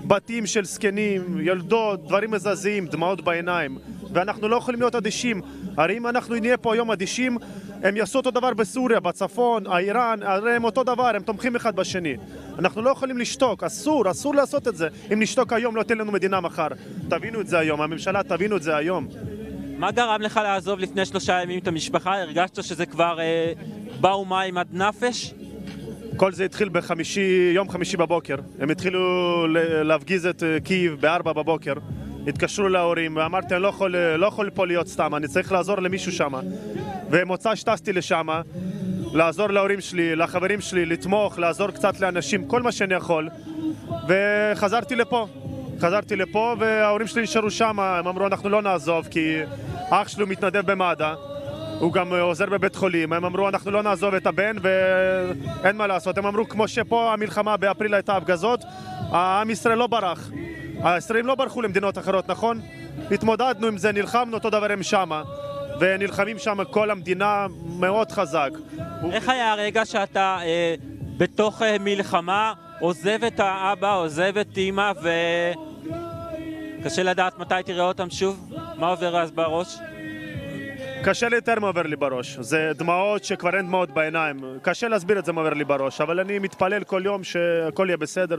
בתים 0.07 0.45
של 0.45 0.65
זקנים, 0.65 1.39
ילדות, 1.39 2.07
דברים 2.07 2.31
מזעזעים, 2.31 2.85
דמעות 2.85 3.21
בעיניים. 3.21 3.77
ואנחנו 4.13 4.47
לא 4.47 4.55
יכולים 4.55 4.79
להיות 4.79 4.95
אדישים. 4.95 5.41
הרי 5.77 5.97
אם 5.97 6.07
אנחנו 6.07 6.35
נהיה 6.35 6.57
פה 6.57 6.73
היום 6.73 6.91
אדישים, 6.91 7.37
הם 7.83 7.97
יעשו 7.97 8.19
אותו 8.19 8.31
דבר 8.31 8.53
בסוריה, 8.53 8.99
בצפון, 8.99 9.67
האיראן, 9.67 10.19
הרי 10.23 10.55
הם 10.55 10.63
אותו 10.63 10.83
דבר, 10.83 11.15
הם 11.15 11.21
תומכים 11.21 11.55
אחד 11.55 11.75
בשני. 11.75 12.15
אנחנו 12.59 12.81
לא 12.81 12.89
יכולים 12.89 13.17
לשתוק, 13.17 13.63
אסור, 13.63 14.11
אסור 14.11 14.35
לעשות 14.35 14.67
את 14.67 14.75
זה. 14.75 14.87
אם 15.13 15.21
נשתוק 15.21 15.53
היום 15.53 15.75
לא 15.75 15.83
תהיה 15.83 15.97
לנו 15.97 16.11
מדינה 16.11 16.41
מחר. 16.41 16.67
תבינו 17.09 17.41
את 17.41 17.47
זה 17.47 17.59
היום, 17.59 17.81
הממשלה 17.81 18.23
תבינו 18.23 18.57
את 18.57 18.63
זה 18.63 18.75
היום. 18.75 19.07
מה 19.83 19.91
גרם 19.91 20.21
לך 20.21 20.39
לעזוב 20.43 20.79
לפני 20.79 21.05
שלושה 21.05 21.41
ימים 21.43 21.59
את 21.59 21.67
המשפחה? 21.67 22.21
הרגשת 22.21 22.63
שזה 22.63 22.85
כבר 22.85 23.19
אה, 23.19 23.53
באו 24.01 24.25
מים 24.25 24.57
עד 24.57 24.67
נפש? 24.71 25.33
כל 26.15 26.31
זה 26.31 26.45
התחיל 26.45 26.69
בחמישי, 26.69 27.51
יום 27.55 27.69
חמישי 27.69 27.97
בבוקר. 27.97 28.35
הם 28.59 28.69
התחילו 28.69 28.99
להפגיז 29.83 30.25
את 30.25 30.43
אה, 30.43 30.57
קייב 30.63 30.95
בארבע 30.99 31.33
בבוקר. 31.33 31.73
התקשרו 32.27 32.67
להורים, 32.67 33.15
ואמרתי, 33.15 33.53
אני 33.55 33.63
לא 33.63 33.67
יכול, 33.67 33.95
אה, 33.95 34.17
לא 34.17 34.27
יכול 34.27 34.49
פה 34.49 34.67
להיות 34.67 34.87
סתם, 34.87 35.15
אני 35.15 35.27
צריך 35.27 35.51
לעזור 35.51 35.79
למישהו 35.79 36.11
שם. 36.11 36.33
ומוצא 37.11 37.55
שטסתי 37.55 37.93
לשם, 37.93 38.27
לעזור 39.13 39.47
להורים 39.47 39.81
שלי, 39.81 40.15
לחברים 40.15 40.61
שלי, 40.61 40.85
לתמוך, 40.85 41.39
לעזור 41.39 41.71
קצת 41.71 41.99
לאנשים, 41.99 42.47
כל 42.47 42.61
מה 42.61 42.71
שאני 42.71 42.93
יכול. 42.93 43.29
וחזרתי 44.07 44.95
לפה. 44.95 45.27
חזרתי 45.83 46.15
לפה 46.15 46.55
וההורים 46.59 47.07
שלי 47.07 47.21
נשארו 47.21 47.51
שם, 47.51 47.79
הם 47.79 48.07
אמרו 48.07 48.27
אנחנו 48.27 48.49
לא 48.49 48.61
נעזוב 48.61 49.07
כי 49.11 49.39
אח 49.89 50.07
שלי 50.07 50.25
מתנדב 50.25 50.71
במד"א, 50.71 51.13
הוא 51.79 51.93
גם 51.93 52.13
עוזר 52.13 52.45
בבית 52.45 52.75
חולים, 52.75 53.13
הם 53.13 53.25
אמרו 53.25 53.49
אנחנו 53.49 53.71
לא 53.71 53.83
נעזוב 53.83 54.13
את 54.13 54.27
הבן 54.27 54.55
ואין 54.61 55.75
מה 55.75 55.87
לעשות, 55.87 56.17
הם 56.17 56.25
אמרו 56.25 56.49
כמו 56.49 56.67
שפה 56.67 57.13
המלחמה 57.13 57.57
באפריל 57.57 57.93
הייתה 57.93 58.17
הפגזות, 58.17 58.63
העם 59.11 59.49
ישראל 59.49 59.77
לא 59.77 59.87
ברח, 59.87 60.29
הישראלים 60.83 61.25
לא 61.25 61.35
ברחו 61.35 61.61
למדינות 61.61 61.97
אחרות, 61.97 62.29
נכון? 62.29 62.61
התמודדנו 63.11 63.67
עם 63.67 63.77
זה, 63.77 63.91
נלחמנו, 63.91 64.37
אותו 64.37 64.49
דבר 64.49 64.71
הם 64.71 64.83
שמה 64.83 65.23
ונלחמים 65.79 66.39
שם 66.39 66.57
כל 66.71 66.91
המדינה 66.91 67.47
מאוד 67.79 68.11
חזק. 68.11 68.49
איך 69.11 69.29
היה 69.29 69.51
הרגע 69.51 69.85
שאתה 69.85 70.37
אה, 70.41 70.75
בתוך 71.17 71.61
אה, 71.61 71.75
מלחמה 71.79 72.53
עוזב 72.79 73.23
את 73.23 73.39
האבא, 73.39 73.95
עוזב 73.95 74.37
את 74.37 74.57
אימא, 74.57 74.91
וקשה 76.83 77.03
לדעת 77.03 77.39
מתי 77.39 77.55
תראה 77.65 77.85
אותם 77.85 78.09
שוב? 78.09 78.53
מה 78.75 78.87
עובר 78.87 79.17
אז 79.17 79.31
בראש? 79.31 79.77
קשה 81.03 81.29
לי 81.29 81.35
יותר 81.35 81.59
מה 81.59 81.67
עובר 81.67 81.81
לי 81.81 81.95
בראש. 81.95 82.37
זה 82.39 82.71
דמעות 82.75 83.23
שכבר 83.23 83.55
אין 83.57 83.67
דמעות 83.67 83.89
בעיניים. 83.89 84.39
קשה 84.61 84.87
להסביר 84.87 85.19
את 85.19 85.25
זה 85.25 85.31
מה 85.31 85.41
עובר 85.41 85.53
לי 85.53 85.63
בראש, 85.63 86.01
אבל 86.01 86.19
אני 86.19 86.39
מתפלל 86.39 86.83
כל 86.83 87.01
יום 87.05 87.23
שהכל 87.23 87.85
יהיה 87.87 87.97
בסדר 87.97 88.37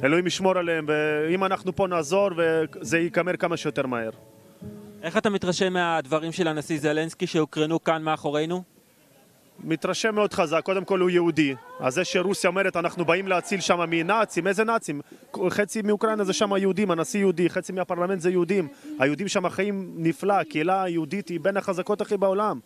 ואלוהים 0.00 0.26
ישמור 0.26 0.58
עליהם, 0.58 0.86
ואם 0.88 1.44
אנחנו 1.44 1.76
פה 1.76 1.86
נעזור 1.86 2.30
וזה 2.36 2.98
ייגמר 2.98 3.36
כמה 3.36 3.56
שיותר 3.56 3.86
מהר. 3.86 4.10
איך 5.02 5.16
אתה 5.16 5.30
מתרשם 5.30 5.72
מהדברים 5.72 6.32
של 6.32 6.48
הנשיא 6.48 6.78
זלנסקי 6.80 7.26
שהוקרנו 7.26 7.84
כאן 7.84 8.02
מאחורינו? 8.02 8.71
מתרשם 9.62 10.14
מאוד 10.14 10.32
חזק, 10.32 10.60
קודם 10.64 10.84
כל 10.84 11.00
הוא 11.00 11.10
יהודי. 11.10 11.54
אז 11.80 11.94
זה 11.94 12.04
שרוסיה 12.04 12.50
אומרת 12.50 12.76
אנחנו 12.76 13.04
באים 13.04 13.28
להציל 13.28 13.60
שם 13.60 13.80
מנאצים, 13.90 14.46
איזה 14.46 14.64
נאצים? 14.64 15.00
חצי 15.48 15.82
מאוקראינה 15.82 16.24
זה 16.24 16.32
שם 16.32 16.50
יהודים, 16.56 16.90
הנשיא 16.90 17.20
יהודי, 17.20 17.48
חצי 17.48 17.72
מהפרלמנט 17.72 18.20
זה 18.20 18.30
יהודים. 18.30 18.68
היהודים 18.98 19.28
שם 19.28 19.48
חיים 19.48 19.92
נפלא, 19.96 20.32
הקהילה 20.32 20.82
היהודית 20.82 21.28
היא 21.28 21.40
בין 21.40 21.56
החזקות 21.56 22.00
הכי 22.00 22.16
בעולם. 22.16 22.58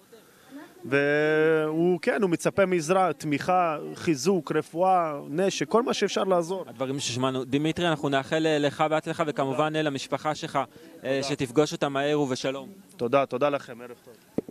והוא, 0.84 1.98
כן, 2.02 2.22
הוא 2.22 2.30
מצפה 2.30 2.66
מעזרה, 2.66 3.12
תמיכה, 3.12 3.78
חיזוק, 3.94 4.52
רפואה, 4.52 5.20
נשק, 5.28 5.68
כל 5.68 5.82
מה 5.82 5.94
שאפשר 5.94 6.24
לעזור. 6.24 6.64
הדברים 6.68 7.00
ששמענו. 7.00 7.44
דימיטרי, 7.44 7.88
אנחנו 7.88 8.08
נאחל 8.08 8.46
אה, 8.46 8.58
לך 8.58 8.84
בהצלחה 8.90 9.24
וכמובן 9.26 9.76
אה, 9.76 9.82
למשפחה 9.82 10.34
שלך, 10.34 10.58
אה, 11.04 11.20
שתפגוש 11.22 11.72
אותה 11.72 11.88
מהר 11.88 12.20
ובשלום. 12.20 12.68
תודה, 12.96 13.26
תודה 13.26 13.48
לכם, 13.48 13.80
ערב 13.80 13.96
טוב. 14.04 14.45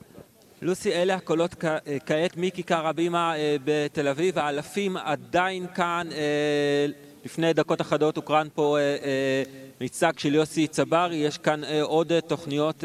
לוסי, 0.65 0.93
אלה 0.93 1.15
הקולות 1.15 1.55
כעת 2.05 2.37
מכיכר 2.37 2.87
הבימה 2.87 3.33
בתל 3.63 4.07
אביב, 4.07 4.39
האלפים 4.39 4.97
עדיין 4.97 5.65
כאן. 5.75 6.07
לפני 7.25 7.53
דקות 7.53 7.81
אחדות 7.81 8.17
הוקרן 8.17 8.47
פה 8.53 8.77
מיצג 9.81 10.11
של 10.17 10.35
יוסי 10.35 10.67
צברי, 10.67 11.15
יש 11.15 11.37
כאן 11.37 11.61
עוד 11.81 12.19
תוכניות 12.19 12.83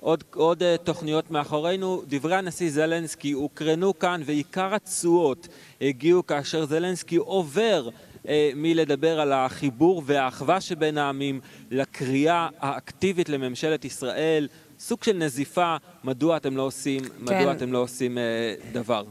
עוד, 0.00 0.24
עוד 0.34 0.62
תוכניות 0.84 1.30
מאחורינו. 1.30 2.02
דברי 2.06 2.34
הנשיא 2.34 2.70
זלנסקי 2.70 3.32
הוקרנו 3.32 3.98
כאן 3.98 4.20
ועיקר 4.24 4.74
התשואות 4.74 5.48
הגיעו 5.80 6.26
כאשר 6.26 6.66
זלנסקי 6.66 7.16
עובר 7.16 7.88
אה, 8.28 8.50
מלדבר 8.56 9.20
על 9.20 9.32
החיבור 9.32 10.02
והאחווה 10.06 10.60
שבין 10.60 10.98
העמים 10.98 11.40
לקריאה 11.70 12.48
האקטיבית 12.60 13.28
לממשלת 13.28 13.84
ישראל, 13.84 14.48
סוג 14.78 15.02
של 15.02 15.16
נזיפה, 15.16 15.76
מדוע 16.04 16.36
אתם 16.36 16.56
לא 16.56 16.62
עושים, 16.62 17.00
כן. 17.04 17.38
מדוע 17.40 17.52
אתם 17.52 17.72
לא 17.72 17.78
עושים 17.78 18.18
אה, 18.18 18.54
דבר. 18.72 19.04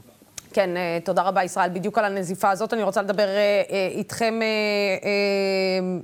כן, 0.53 0.78
אה, 0.78 0.97
תודה 1.03 1.22
רבה, 1.22 1.43
ישראל. 1.43 1.70
בדיוק 1.70 1.97
על 1.97 2.05
הנזיפה 2.05 2.49
הזאת 2.49 2.74
אני 2.74 2.84
רוצה 2.84 3.01
לדבר 3.01 3.28
אה, 3.28 3.61
אה, 3.70 3.88
איתכם, 3.91 4.39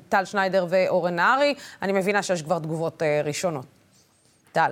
טל 0.10 0.26
שניידר 0.26 0.66
ואורן 0.70 1.16
נהרי. 1.16 1.56
אני 1.82 1.94
מבינה 1.94 2.24
שיש 2.24 2.42
כבר 2.42 2.60
תגובות 2.60 3.02
ראשונות. 3.24 3.66
טל. 4.52 4.72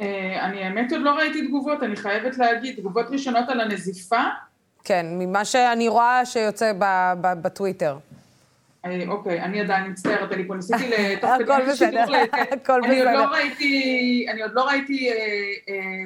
אני 0.00 0.64
האמת 0.64 0.92
עוד 0.92 1.00
לא 1.02 1.10
ראיתי 1.10 1.46
תגובות, 1.46 1.82
אני 1.82 1.96
חייבת 1.96 2.38
להגיד, 2.38 2.76
תגובות 2.76 3.06
ראשונות 3.10 3.48
על 3.48 3.60
הנזיפה? 3.60 4.22
כן, 4.84 5.06
ממה 5.10 5.44
שאני 5.44 5.88
רואה 5.88 6.26
שיוצא 6.26 6.72
בטוויטר. 7.20 7.98
אוקיי, 9.08 9.40
אני 9.40 9.60
עדיין 9.60 9.90
מצטערת, 9.90 10.32
אני 10.32 10.46
פה 10.48 10.54
ניסיתי 10.54 10.84
תוך 11.20 11.30
כדי 11.38 11.70
בסדר. 11.70 12.04
אני 14.28 14.42
עוד 14.42 14.52
לא 14.54 14.62
ראיתי 14.62 15.10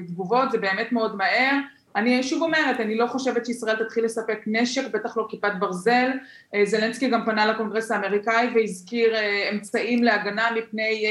תגובות, 0.07 0.51
זה 0.53 0.59
באמת 0.59 0.93
מאוד 0.93 1.17
מהר. 1.17 1.59
אני 1.97 2.23
שוב 2.23 2.43
אומרת, 2.43 2.81
אני 2.81 2.95
לא 2.95 3.07
חושבת 3.07 3.47
שישראל 3.47 3.85
תתחיל 3.85 4.05
לספק 4.05 4.39
נשק, 4.47 4.83
בטח 4.93 5.17
לא 5.17 5.27
כיפת 5.31 5.53
ברזל. 5.59 6.11
אה, 6.55 6.65
זלנסקי 6.65 7.09
גם 7.09 7.25
פנה 7.25 7.47
לקונגרס 7.47 7.91
האמריקאי 7.91 8.49
והזכיר 8.55 9.15
אה, 9.15 9.51
אמצעים 9.53 10.05
להגנה 10.05 10.49
מפני. 10.57 11.07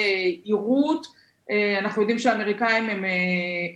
אה, 1.51 1.80
אנחנו 1.80 2.01
יודעים 2.01 2.20
שהאמריקאים 2.20 2.89
הם, 2.89 3.03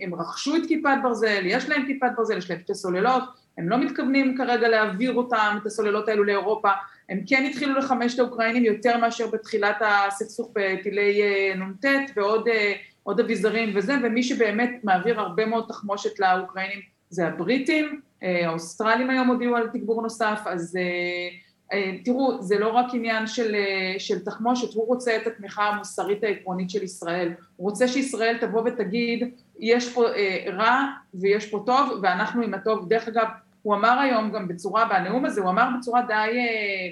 הם 0.02 0.14
רכשו 0.14 0.56
את 0.56 0.62
כיפת 0.68 0.90
ברזל, 1.02 1.42
יש 1.46 1.68
להם 1.68 1.86
כיפת 1.86 2.08
ברזל, 2.16 2.38
יש 2.38 2.50
להם 2.50 2.60
שתי 2.60 2.74
סוללות, 2.74 3.22
הם 3.58 3.68
לא 3.68 3.78
מתכוונים 3.78 4.36
כרגע 4.38 4.68
להעביר 4.68 5.14
אותם, 5.14 5.58
את 5.62 5.66
הסוללות 5.66 6.08
האלו 6.08 6.24
לאירופה, 6.24 6.70
הם 7.08 7.20
כן 7.26 7.44
התחילו 7.50 7.78
לחמש 7.78 8.14
את 8.14 8.18
האוקראינים 8.18 8.64
יותר 8.64 8.98
מאשר 8.98 9.26
בתחילת 9.26 9.76
הסכסוך 9.80 10.50
בטילי 10.54 11.22
נ"ט 11.54 11.84
ועוד 12.16 13.20
אביזרים 13.20 13.72
וזה, 13.74 13.94
ומי 14.02 14.22
שבאמת 14.22 14.70
מעביר 14.84 15.20
הרבה 15.20 15.46
מאוד 15.46 15.64
תחמושת 15.68 16.18
לאוקראינים 16.18 16.80
זה 17.10 17.26
הבריטים, 17.26 18.00
אה, 18.22 18.48
האוסטרלים 18.48 19.10
היום 19.10 19.28
הודיעו 19.28 19.56
על 19.56 19.68
תגבור 19.72 20.02
נוסף, 20.02 20.40
אז 20.46 20.76
אה, 20.76 21.28
אה, 21.72 21.92
תראו, 22.04 22.42
זה 22.42 22.58
לא 22.58 22.68
רק 22.68 22.86
עניין 22.94 23.26
של, 23.26 23.54
של 23.98 24.24
תחמושת, 24.24 24.74
הוא 24.74 24.86
רוצה 24.86 25.16
את 25.16 25.26
התמיכה 25.26 25.68
המוסרית 25.68 26.24
העקרונית 26.24 26.70
של 26.70 26.82
ישראל, 26.82 27.32
הוא 27.56 27.70
רוצה 27.70 27.88
שישראל 27.88 28.36
תבוא 28.40 28.62
ותגיד, 28.64 29.34
יש 29.60 29.92
פה 29.92 30.04
רע 30.52 30.84
ויש 31.14 31.50
פה 31.50 31.62
טוב, 31.66 32.00
ואנחנו 32.02 32.42
עם 32.42 32.54
הטוב. 32.54 32.88
דרך 32.88 33.08
אגב, 33.08 33.26
הוא 33.66 33.74
אמר 33.74 33.98
היום 33.98 34.30
גם 34.30 34.48
בצורה, 34.48 34.84
בנאום 34.84 35.24
הזה, 35.24 35.40
הוא 35.40 35.50
אמר 35.50 35.68
בצורה 35.78 36.02
די 36.02 36.38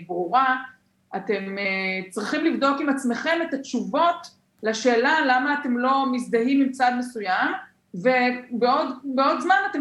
ברורה, 0.06 0.56
אתם 1.16 1.56
צריכים 2.10 2.44
לבדוק 2.44 2.80
עם 2.80 2.88
עצמכם 2.88 3.38
את 3.48 3.54
התשובות 3.54 4.30
לשאלה 4.62 5.20
למה 5.26 5.60
אתם 5.60 5.78
לא 5.78 6.12
מזדהים 6.12 6.60
עם 6.60 6.72
צד 6.72 6.92
מסוים, 6.98 7.52
ובעוד 7.94 9.40
זמן 9.40 9.56
אתם 9.70 9.80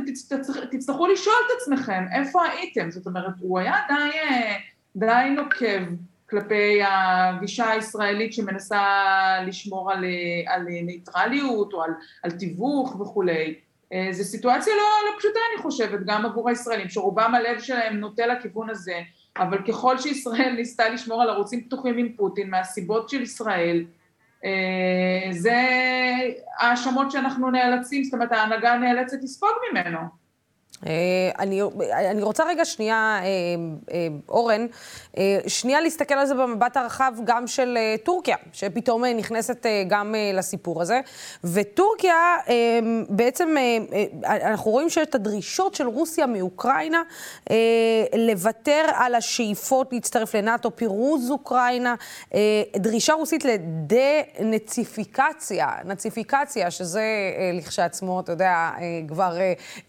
תצטרכו 0.71 1.07
לשאול 1.07 1.35
את 1.45 1.51
עצמכם 1.61 2.05
איפה 2.13 2.45
הייתם, 2.45 2.91
זאת 2.91 3.05
אומרת 3.05 3.33
הוא 3.39 3.59
היה 3.59 3.75
די, 3.89 4.09
די 4.95 5.29
נוקב 5.35 5.83
כלפי 6.29 6.79
הגישה 6.87 7.69
הישראלית 7.69 8.33
שמנסה 8.33 8.83
לשמור 9.47 9.91
על, 9.91 10.05
על 10.47 10.63
ניטרליות 10.63 11.73
או 11.73 11.83
על, 11.83 11.91
על 12.23 12.31
תיווך 12.31 12.99
וכולי. 12.99 13.55
זו 14.11 14.23
סיטואציה 14.23 14.73
לא, 14.75 15.11
לא 15.11 15.19
פשוטה 15.19 15.39
אני 15.53 15.61
חושבת, 15.61 15.99
גם 16.05 16.25
עבור 16.25 16.49
הישראלים, 16.49 16.89
שרובם 16.89 17.35
הלב 17.35 17.59
שלהם 17.59 17.97
נוטה 17.97 18.25
לכיוון 18.25 18.69
הזה, 18.69 18.99
אבל 19.37 19.57
ככל 19.67 19.97
שישראל 19.97 20.53
ניסתה 20.57 20.89
לשמור 20.89 21.21
על 21.21 21.29
ערוצים 21.29 21.63
פתוחים 21.63 21.97
עם 21.97 22.09
פוטין 22.15 22.49
מהסיבות 22.49 23.09
של 23.09 23.21
ישראל, 23.21 23.85
אה, 24.45 25.31
זה 25.31 25.61
האשמות 26.59 27.11
שאנחנו 27.11 27.51
נאלצים, 27.51 28.03
זאת 28.03 28.13
אומרת 28.13 28.31
ההנהגה 28.31 28.77
נאלצת 28.77 29.17
לספוג 29.23 29.49
ממנו. 29.71 29.99
אה, 30.87 31.31
אני, 31.39 31.61
אני 32.11 32.23
רוצה 32.23 32.43
רגע 32.47 32.65
שנייה, 32.65 33.19
אה, 33.91 34.07
אורן, 34.29 34.65
שנייה 35.47 35.81
להסתכל 35.81 36.13
על 36.13 36.25
זה 36.25 36.35
במבט 36.35 36.77
הרחב 36.77 37.13
גם 37.23 37.47
של 37.47 37.77
טורקיה, 38.03 38.35
שפתאום 38.53 39.05
נכנסת 39.05 39.65
גם 39.87 40.15
לסיפור 40.33 40.81
הזה. 40.81 40.99
וטורקיה, 41.43 42.37
בעצם, 43.09 43.55
אנחנו 44.25 44.71
רואים 44.71 44.89
שיש 44.89 45.07
את 45.07 45.15
הדרישות 45.15 45.75
של 45.75 45.87
רוסיה 45.87 46.25
מאוקראינה 46.25 47.01
לוותר 48.15 48.85
על 48.95 49.15
השאיפות 49.15 49.93
להצטרף 49.93 50.35
לנאט"ו, 50.35 50.75
פירוז 50.75 51.31
אוקראינה, 51.31 51.95
דרישה 52.75 53.13
רוסית 53.13 53.45
לדה-נציפיקציה, 53.45 55.67
נציפיקציה, 55.85 56.71
שזה 56.71 57.03
לכשעצמו, 57.53 58.19
אתה 58.19 58.31
יודע, 58.31 58.69
כבר 59.07 59.37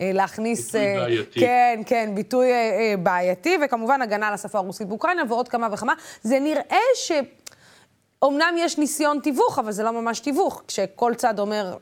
להכניס... 0.00 0.74
בעייתי. 0.74 1.40
כן, 1.40 1.80
כן, 1.86 2.10
ביטוי 2.14 2.52
אה, 2.52 2.56
אה, 2.56 2.94
בעייתי, 2.98 3.58
וכמובן 3.64 4.02
הגנה 4.02 4.28
על 4.28 4.34
השפה 4.34 4.58
הרוסית 4.58 4.88
באוקראינה 4.88 5.13
ועוד 5.28 5.48
כמה 5.48 5.68
וכמה. 5.72 5.94
זה 6.22 6.38
נראה 6.40 6.82
ש... 6.94 7.12
אמנם 8.24 8.54
יש 8.58 8.78
ניסיון 8.78 9.20
תיווך, 9.20 9.58
אבל 9.58 9.72
זה 9.72 9.82
לא 9.82 9.90
ממש 9.90 10.20
תיווך, 10.20 10.62
כשכל 10.68 11.14
צד 11.14 11.38
אומר, 11.38 11.76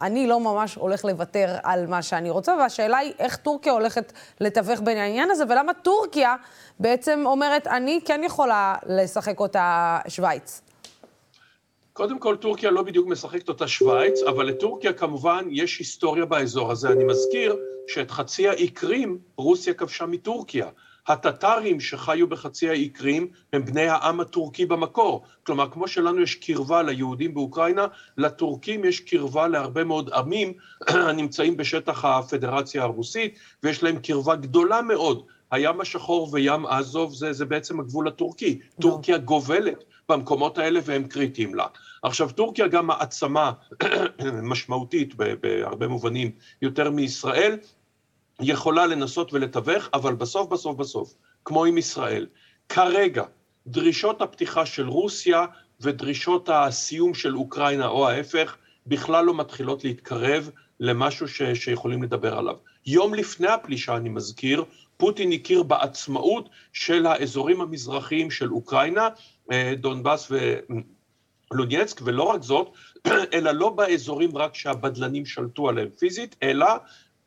אני 0.00 0.26
לא 0.26 0.40
ממש 0.40 0.74
הולך 0.74 1.04
לוותר 1.04 1.56
על 1.62 1.86
מה 1.86 2.02
שאני 2.02 2.30
רוצה, 2.30 2.56
והשאלה 2.58 2.98
היא 2.98 3.12
איך 3.18 3.36
טורקיה 3.36 3.72
הולכת 3.72 4.12
לתווך 4.40 4.80
בין 4.80 4.98
העניין 4.98 5.30
הזה, 5.30 5.44
ולמה 5.44 5.74
טורקיה 5.74 6.36
בעצם 6.80 7.22
אומרת, 7.26 7.66
אני 7.66 8.00
כן 8.04 8.20
יכולה 8.24 8.74
לשחק 8.86 9.40
אותה 9.40 9.98
שווייץ. 10.08 10.62
קודם 11.92 12.18
כל, 12.18 12.36
טורקיה 12.36 12.70
לא 12.70 12.82
בדיוק 12.82 13.08
משחקת 13.08 13.48
אותה 13.48 13.68
שווייץ, 13.68 14.22
אבל 14.22 14.46
לטורקיה 14.46 14.92
כמובן 14.92 15.44
יש 15.50 15.78
היסטוריה 15.78 16.24
באזור 16.24 16.72
הזה. 16.72 16.88
אני 16.88 17.04
מזכיר 17.04 17.56
שאת 17.86 18.10
חצי 18.10 18.48
האי 18.48 18.68
קרים 18.68 19.18
רוסיה 19.36 19.74
כבשה 19.74 20.06
מטורקיה. 20.06 20.66
הטטרים 21.08 21.80
שחיו 21.80 22.28
בחצי 22.28 22.68
האי 22.68 22.88
קרים 22.88 23.28
הם 23.52 23.64
בני 23.64 23.88
העם 23.88 24.20
הטורקי 24.20 24.66
במקור. 24.66 25.24
כלומר, 25.46 25.70
כמו 25.70 25.88
שלנו 25.88 26.20
יש 26.20 26.34
קרבה 26.34 26.82
ליהודים 26.82 27.34
באוקראינה, 27.34 27.86
לטורקים 28.16 28.84
יש 28.84 29.00
קרבה 29.00 29.48
להרבה 29.48 29.84
מאוד 29.84 30.10
עמים 30.12 30.52
הנמצאים 30.88 31.56
בשטח 31.56 32.04
הפדרציה 32.04 32.82
הרוסית, 32.82 33.38
ויש 33.62 33.82
להם 33.82 33.98
קרבה 33.98 34.34
גדולה 34.36 34.82
מאוד. 34.82 35.26
הים 35.50 35.80
השחור 35.80 36.28
וים 36.32 36.66
עזוב 36.66 37.14
זה, 37.14 37.32
זה 37.32 37.44
בעצם 37.44 37.80
הגבול 37.80 38.08
הטורקי. 38.08 38.58
טורקיה 38.80 39.18
גובלת 39.18 39.84
במקומות 40.08 40.58
האלה 40.58 40.80
והם 40.84 41.04
קריטיים 41.04 41.54
לה. 41.54 41.66
עכשיו, 42.02 42.30
טורקיה 42.30 42.68
גם 42.68 42.86
מעצמה 42.86 43.52
משמעותית 44.42 45.14
בהרבה 45.14 45.88
מובנים 45.88 46.30
יותר 46.62 46.90
מישראל, 46.90 47.56
יכולה 48.40 48.86
לנסות 48.86 49.32
ולתווך, 49.32 49.88
אבל 49.94 50.14
בסוף, 50.14 50.48
בסוף, 50.48 50.76
בסוף, 50.76 51.14
כמו 51.44 51.64
עם 51.64 51.78
ישראל, 51.78 52.26
כרגע, 52.68 53.24
דרישות 53.66 54.22
הפתיחה 54.22 54.66
של 54.66 54.88
רוסיה 54.88 55.44
ודרישות 55.80 56.48
הסיום 56.52 57.14
של 57.14 57.36
אוקראינה 57.36 57.86
או 57.88 58.08
ההפך, 58.08 58.56
בכלל 58.86 59.24
לא 59.24 59.34
מתחילות 59.34 59.84
להתקרב 59.84 60.50
למשהו 60.80 61.28
ש, 61.28 61.42
שיכולים 61.42 62.02
לדבר 62.02 62.38
עליו. 62.38 62.56
יום 62.86 63.14
לפני 63.14 63.48
הפלישה, 63.48 63.96
אני 63.96 64.08
מזכיר, 64.08 64.64
פוטין 64.96 65.32
הכיר 65.32 65.62
בעצמאות 65.62 66.48
של 66.72 67.06
האזורים 67.06 67.60
המזרחיים 67.60 68.30
של 68.30 68.52
אוקראינה, 68.52 69.08
אה, 69.52 69.72
דונבאס 69.76 70.32
ולונייצק, 71.50 72.00
ולא 72.04 72.22
רק 72.22 72.42
זאת, 72.42 72.72
אלא 73.34 73.50
לא 73.52 73.70
באזורים 73.70 74.36
רק 74.36 74.54
שהבדלנים 74.54 75.26
שלטו 75.26 75.68
עליהם 75.68 75.88
פיזית, 75.98 76.36
אלא 76.42 76.66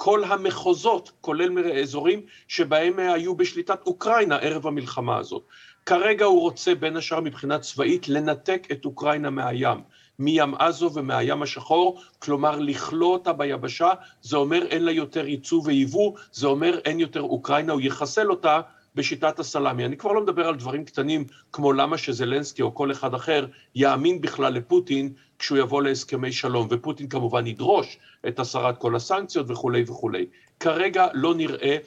כל 0.03 0.23
המחוזות, 0.23 1.11
כולל 1.21 1.79
אזורים 1.81 2.21
שבהם 2.47 2.99
היו 2.99 3.35
בשליטת 3.35 3.79
אוקראינה 3.85 4.35
ערב 4.35 4.67
המלחמה 4.67 5.17
הזאת. 5.17 5.43
כרגע 5.85 6.25
הוא 6.25 6.41
רוצה 6.41 6.75
בין 6.75 6.97
השאר 6.97 7.19
מבחינה 7.19 7.59
צבאית 7.59 8.09
לנתק 8.09 8.67
את 8.71 8.85
אוקראינה 8.85 9.29
מהים. 9.29 9.81
מים 10.19 10.55
עזו 10.55 10.91
ומהים 10.93 11.41
השחור, 11.41 12.01
כלומר 12.19 12.59
לכלוא 12.59 13.13
אותה 13.13 13.33
ביבשה, 13.33 13.91
זה 14.21 14.37
אומר 14.37 14.65
אין 14.65 14.83
לה 14.83 14.91
יותר 14.91 15.27
ייצוא 15.27 15.61
וייבוא, 15.65 16.13
זה 16.31 16.47
אומר 16.47 16.79
אין 16.85 16.99
יותר 16.99 17.21
אוקראינה, 17.21 17.73
הוא 17.73 17.81
יחסל 17.81 18.29
אותה 18.29 18.61
בשיטת 18.95 19.39
הסלאמי. 19.39 19.85
אני 19.85 19.97
כבר 19.97 20.11
לא 20.11 20.21
מדבר 20.21 20.47
על 20.47 20.55
דברים 20.55 20.85
קטנים 20.85 21.25
כמו 21.51 21.73
למה 21.73 21.97
שזלנסקי 21.97 22.61
או 22.61 22.75
כל 22.75 22.91
אחד 22.91 23.13
אחר 23.13 23.45
יאמין 23.75 24.21
בכלל 24.21 24.53
לפוטין 24.53 25.13
כשהוא 25.41 25.57
יבוא 25.57 25.81
להסכמי 25.81 26.31
שלום, 26.31 26.67
ופוטין 26.69 27.09
כמובן 27.09 27.47
ידרוש 27.47 27.97
את 28.27 28.39
הסרת 28.39 28.77
כל 28.77 28.95
הסנקציות 28.95 29.45
וכולי 29.49 29.83
וכולי. 29.87 30.25
כרגע 30.59 31.07
לא 31.13 31.35
נראה 31.35 31.77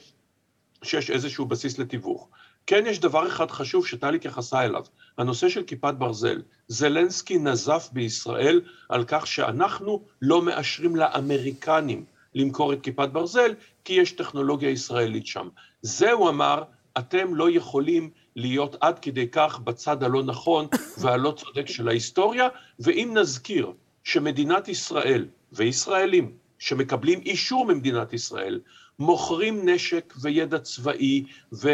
שיש 0.83 1.11
איזשהו 1.11 1.45
בסיס 1.45 1.79
לתיווך. 1.79 2.27
כן 2.67 2.83
יש 2.87 2.99
דבר 2.99 3.27
אחד 3.27 3.51
חשוב 3.51 3.87
שטלי 3.87 4.15
התייחסה 4.15 4.65
אליו, 4.65 4.83
הנושא 5.17 5.49
של 5.49 5.63
כיפת 5.63 5.93
ברזל. 5.93 6.41
זלנסקי 6.67 7.37
נזף 7.37 7.89
בישראל 7.91 8.61
על 8.89 9.03
כך 9.07 9.27
שאנחנו 9.27 10.01
לא 10.21 10.41
מאשרים 10.41 10.95
לאמריקנים 10.95 12.05
למכור 12.35 12.73
את 12.73 12.81
כיפת 12.81 13.09
ברזל, 13.09 13.53
כי 13.83 13.93
יש 13.93 14.11
טכנולוגיה 14.11 14.69
ישראלית 14.69 15.27
שם. 15.27 15.47
זה, 15.81 16.11
הוא 16.11 16.29
אמר, 16.29 16.63
אתם 16.97 17.35
לא 17.35 17.51
יכולים 17.51 18.09
להיות 18.35 18.75
עד 18.81 18.99
כדי 18.99 19.27
כך 19.27 19.59
בצד 19.59 20.03
הלא 20.03 20.23
נכון 20.23 20.67
והלא 21.01 21.31
צודק 21.31 21.67
של 21.67 21.87
ההיסטוריה, 21.87 22.47
ואם 22.79 23.11
נזכיר 23.13 23.71
שמדינת 24.03 24.67
ישראל 24.67 25.25
וישראלים 25.53 26.31
שמקבלים 26.59 27.19
אישור 27.25 27.65
ממדינת 27.65 28.13
ישראל, 28.13 28.59
מוכרים 28.99 29.69
נשק 29.69 30.13
וידע 30.21 30.59
צבאי 30.59 31.23
ו... 31.53 31.69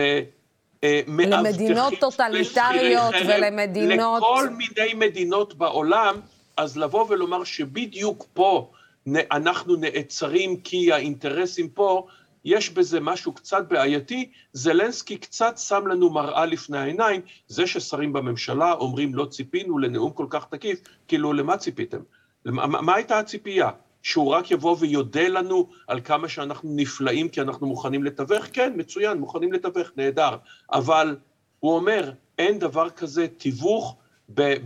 אה, 0.84 1.02
למדינות 1.08 1.94
טוטליטריות 2.00 3.14
ולמדינות... 3.28 4.22
לכל 4.22 4.50
מיני 4.50 4.94
מדינות 4.94 5.54
בעולם, 5.54 6.16
אז 6.58 6.78
לבוא 6.78 7.06
ולומר 7.10 7.44
שבדיוק 7.44 8.26
פה 8.34 8.72
אנחנו 9.08 9.76
נעצרים 9.76 10.60
כי 10.62 10.92
האינטרסים 10.92 11.70
פה, 11.70 12.08
יש 12.46 12.70
בזה 12.70 13.00
משהו 13.00 13.34
קצת 13.34 13.68
בעייתי, 13.68 14.32
זלנסקי 14.54 15.18
קצת 15.18 15.58
שם 15.58 15.88
לנו 15.88 16.10
מראה 16.10 16.46
לפני 16.46 16.78
העיניים, 16.78 17.22
זה 17.48 17.68
ששרים 17.68 18.14
בממשלה 18.14 18.74
אומרים 18.74 19.16
לא 19.16 19.26
ציפינו 19.26 19.78
לנאום 19.78 20.12
כל 20.12 20.26
כך 20.30 20.46
תקיף, 20.46 20.82
כאילו 21.08 21.34
למה 21.34 21.58
ציפיתם? 21.58 22.00
מה, 22.46 22.68
מה 22.68 22.96
הייתה 22.96 23.20
הציפייה? 23.20 23.70
שהוא 24.04 24.34
רק 24.34 24.52
יבוא 24.52 24.76
ויודה 24.80 25.28
לנו 25.28 25.70
על 25.88 26.02
כמה 26.02 26.30
שאנחנו 26.30 26.70
נפלאים 26.76 27.30
כי 27.30 27.42
אנחנו 27.42 27.68
מוכנים 27.68 28.04
לתווך? 28.04 28.46
כן, 28.54 28.74
מצוין, 28.76 29.18
מוכנים 29.18 29.54
לתווך, 29.54 29.88
נהדר. 29.98 30.36
אבל 30.72 31.18
הוא 31.60 31.76
אומר, 31.76 32.12
אין 32.38 32.60
דבר 32.60 32.90
כזה 32.90 33.28
תיווך 33.28 33.96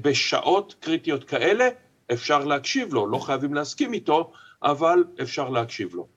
בשעות 0.01 0.75
קריטיות 0.79 1.23
כאלה, 1.23 1.69
אפשר 2.13 2.45
להקשיב 2.45 2.93
לו, 2.93 3.07
לא 3.07 3.17
חייבים 3.17 3.53
להסכים 3.53 3.93
איתו, 3.93 4.31
אבל 4.63 5.03
אפשר 5.21 5.49
להקשיב 5.49 5.95
לו. 5.95 6.14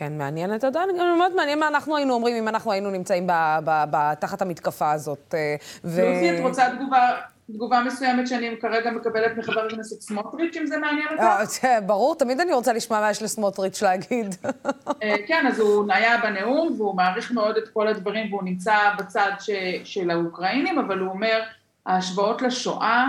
כן, 0.00 0.18
מעניין, 0.18 0.54
אתה 0.54 0.66
יודע, 0.66 0.80
גם 0.98 1.18
מאוד 1.18 1.34
מעניין 1.34 1.58
מה 1.58 1.68
אנחנו 1.68 1.96
היינו 1.96 2.14
אומרים 2.14 2.36
אם 2.36 2.48
אנחנו 2.48 2.72
היינו 2.72 2.90
נמצאים 2.90 3.26
תחת 4.20 4.42
המתקפה 4.42 4.92
הזאת. 4.92 5.34
אה, 5.34 5.56
ו... 5.84 6.00
לוסי, 6.00 6.38
את 6.38 6.44
רוצה 6.44 6.70
תגובה 6.76 7.10
תגובה 7.52 7.80
מסוימת 7.80 8.28
שאני 8.28 8.56
כרגע 8.60 8.90
מקבלת 8.90 9.36
מחבר 9.36 9.60
הכנסת 9.66 10.00
סמוטריץ', 10.00 10.56
אם 10.56 10.66
זה 10.66 10.78
מעניין 10.78 11.08
אותך? 11.12 11.64
אה, 11.64 11.80
ברור, 11.80 12.14
תמיד 12.14 12.40
אני 12.40 12.52
רוצה 12.52 12.72
לשמוע 12.72 13.00
מה 13.00 13.10
יש 13.10 13.22
לסמוטריץ' 13.22 13.82
להגיד. 13.82 14.34
אה, 15.02 15.16
כן, 15.26 15.46
אז 15.46 15.58
הוא 15.58 15.92
היה 15.92 16.18
בנאום, 16.22 16.74
והוא 16.78 16.96
מעריך 16.96 17.32
מאוד 17.32 17.56
את 17.56 17.68
כל 17.68 17.88
הדברים, 17.88 18.32
והוא 18.32 18.44
נמצא 18.44 18.76
בצד 18.98 19.30
של 19.84 20.10
האוקראינים, 20.10 20.78
אבל 20.78 20.98
הוא 20.98 21.08
אומר, 21.08 21.42
ההשוואות 21.86 22.42
לשואה 22.42 23.06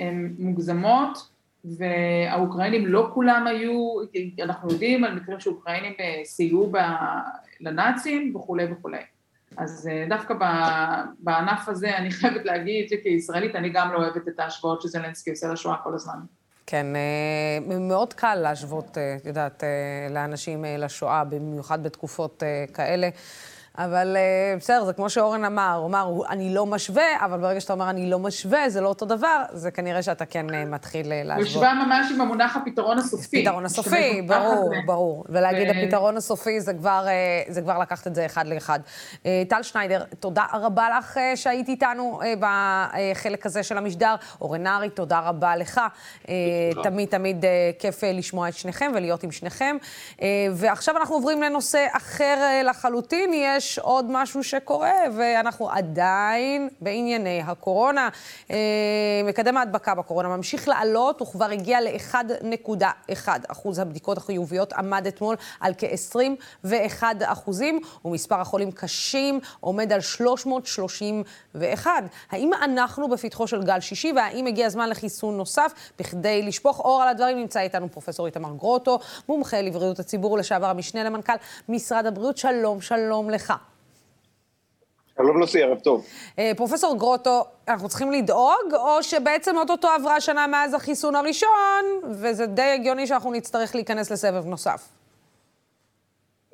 הן 0.00 0.34
מוגזמות, 0.38 1.28
והאוקראינים 1.64 2.86
לא 2.86 3.10
כולם 3.14 3.46
היו, 3.46 3.94
אנחנו 4.42 4.72
יודעים 4.72 5.04
על 5.04 5.14
מקרים 5.14 5.40
שאוקראינים 5.40 5.92
אה, 6.00 6.20
סייעו 6.24 6.72
לנאצים 7.60 8.36
וכולי 8.36 8.72
וכולי. 8.72 9.02
אז 9.56 9.88
אה, 9.92 10.06
דווקא 10.08 10.34
בענף 11.18 11.68
הזה 11.68 11.96
אני 11.96 12.10
חייבת 12.10 12.44
להגיד 12.44 12.88
שכישראלית 12.88 13.56
אני 13.56 13.68
גם 13.68 13.92
לא 13.92 13.98
אוהבת 13.98 14.28
את 14.28 14.40
ההשוואות 14.40 14.82
שזלנסקי 14.82 15.30
עושה 15.30 15.52
לשואה 15.52 15.76
כל 15.76 15.94
הזמן. 15.94 16.18
כן, 16.66 16.86
אה, 16.96 17.78
מאוד 17.80 18.14
קל 18.14 18.34
להשוות, 18.34 18.98
את 19.16 19.26
יודעת, 19.26 19.64
לאנשים 20.10 20.64
לשואה, 20.78 21.24
במיוחד 21.24 21.82
בתקופות 21.82 22.42
כאלה. 22.74 23.08
אבל 23.78 24.16
אה, 24.16 24.56
בסדר, 24.56 24.84
זה 24.84 24.92
כמו 24.92 25.10
שאורן 25.10 25.44
אמר, 25.44 25.74
הוא 25.78 25.86
אמר, 25.86 26.10
אני 26.28 26.54
לא 26.54 26.66
משווה, 26.66 27.24
אבל 27.24 27.38
ברגע 27.38 27.60
שאתה 27.60 27.72
אומר 27.72 27.90
אני 27.90 28.10
לא 28.10 28.18
משווה, 28.18 28.70
זה 28.70 28.80
לא 28.80 28.88
אותו 28.88 29.06
דבר, 29.06 29.42
זה 29.52 29.70
כנראה 29.70 30.02
שאתה 30.02 30.24
כן 30.24 30.54
אה, 30.54 30.64
מתחיל 30.64 31.12
אה, 31.12 31.22
להשוות. 31.24 31.46
הוא 31.46 31.50
השווה 31.50 31.74
ממש 31.74 32.06
עם 32.14 32.20
המונח 32.20 32.56
הפתרון 32.56 32.98
הסופי. 32.98 33.42
פתרון 33.42 33.64
הסופי, 33.64 34.22
ברור, 34.22 34.72
ברור. 34.86 35.24
ולהגיד 35.28 35.68
הפתרון 35.68 36.16
הסופי, 36.16 36.60
זה 36.60 36.74
כבר, 36.74 37.06
זה 37.48 37.62
כבר 37.62 37.78
לקחת 37.78 38.06
את 38.06 38.14
זה 38.14 38.26
אחד 38.26 38.46
לאחד. 38.46 38.80
טל 39.22 39.62
שניידר, 39.62 40.04
תודה 40.20 40.44
רבה 40.52 40.98
לך 40.98 41.20
שהיית 41.34 41.68
איתנו 41.68 42.20
בחלק 42.40 43.46
הזה 43.46 43.62
של 43.62 43.78
המשדר. 43.78 44.14
אורן 44.40 44.62
נהרי, 44.62 44.90
תודה 44.90 45.20
רבה 45.20 45.56
לך. 45.56 45.80
תמיד 46.82 47.08
תמיד 47.08 47.44
כיף 47.78 48.04
לשמוע 48.04 48.48
את 48.48 48.54
שניכם 48.54 48.92
ולהיות 48.94 49.22
עם 49.22 49.32
שניכם. 49.32 49.76
ועכשיו 50.52 50.96
אנחנו 50.96 51.14
עוברים 51.14 51.42
לנושא 51.42 51.86
אחר 51.92 52.62
לחלוטין. 52.64 53.30
יש 53.34 53.67
יש 53.68 53.78
עוד 53.78 54.06
משהו 54.08 54.44
שקורה, 54.44 54.92
ואנחנו 55.16 55.70
עדיין 55.70 56.68
בענייני 56.80 57.42
הקורונה. 57.46 58.08
אה, 58.50 58.56
מקדם 59.24 59.56
ההדבקה 59.56 59.94
בקורונה 59.94 60.28
ממשיך 60.28 60.68
לעלות, 60.68 61.20
הוא 61.20 61.28
כבר 61.28 61.44
הגיע 61.44 61.80
ל-1.1 61.80 63.28
אחוז 63.48 63.78
הבדיקות 63.78 64.18
החיוביות, 64.18 64.72
עמד 64.72 65.06
אתמול 65.06 65.36
על 65.60 65.72
כ-21 65.78 67.02
אחוזים, 67.24 67.80
ומספר 68.04 68.40
החולים 68.40 68.70
קשים 68.70 69.40
עומד 69.60 69.92
על 69.92 70.00
331. 70.00 71.90
האם 72.30 72.50
אנחנו 72.62 73.08
בפתחו 73.08 73.46
של 73.46 73.62
גל 73.62 73.80
שישי, 73.80 74.12
והאם 74.16 74.46
הגיע 74.46 74.66
הזמן 74.66 74.88
לחיסון 74.88 75.36
נוסף? 75.36 75.72
בכדי 75.98 76.42
לשפוך 76.42 76.80
אור 76.80 77.02
על 77.02 77.08
הדברים 77.08 77.38
נמצא 77.38 77.60
איתנו 77.60 77.92
פרופסור 77.92 78.26
איתמר 78.26 78.52
גרוטו, 78.52 78.98
מומחה 79.28 79.60
לבריאות 79.60 79.98
הציבור, 79.98 80.38
לשעבר 80.38 80.66
המשנה 80.66 81.04
למנכ"ל 81.04 81.32
משרד 81.68 82.06
הבריאות. 82.06 82.36
שלום, 82.36 82.80
שלום 82.80 83.30
לך. 83.30 83.54
שלום 85.18 85.42
נשיא, 85.42 85.64
ערב 85.64 85.78
טוב. 85.78 86.06
אה, 86.38 86.52
פרופסור 86.56 86.98
גרוטו, 86.98 87.44
אנחנו 87.68 87.88
צריכים 87.88 88.12
לדאוג, 88.12 88.74
או 88.74 89.02
שבעצם 89.02 89.56
אוטוטו 89.58 89.88
עברה 89.88 90.20
שנה 90.20 90.46
מאז 90.46 90.74
החיסון 90.74 91.14
הראשון, 91.14 91.84
וזה 92.10 92.46
די 92.46 92.62
הגיוני 92.62 93.06
שאנחנו 93.06 93.32
נצטרך 93.32 93.74
להיכנס 93.74 94.10
לסבב 94.10 94.46
נוסף? 94.46 94.88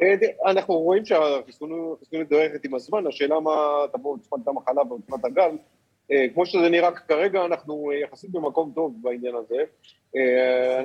אה, 0.02 0.14
אנחנו 0.46 0.74
רואים 0.74 1.04
שהחיסון 1.04 1.94
דועכת 2.28 2.64
עם 2.64 2.74
הזמן, 2.74 3.06
השאלה 3.06 3.40
מה 3.40 3.56
תבוא 3.92 4.14
עוצמת 4.14 4.48
המחלה 4.48 4.82
ועוצמת 4.88 5.24
הגל. 5.24 5.50
אה, 6.12 6.26
כמו 6.34 6.46
שזה 6.46 6.68
נראה 6.68 6.90
כרגע, 6.90 7.44
אנחנו 7.44 7.92
יחסית 7.92 8.30
במקום 8.30 8.72
טוב 8.74 8.94
בעניין 9.02 9.34
הזה. 9.34 9.56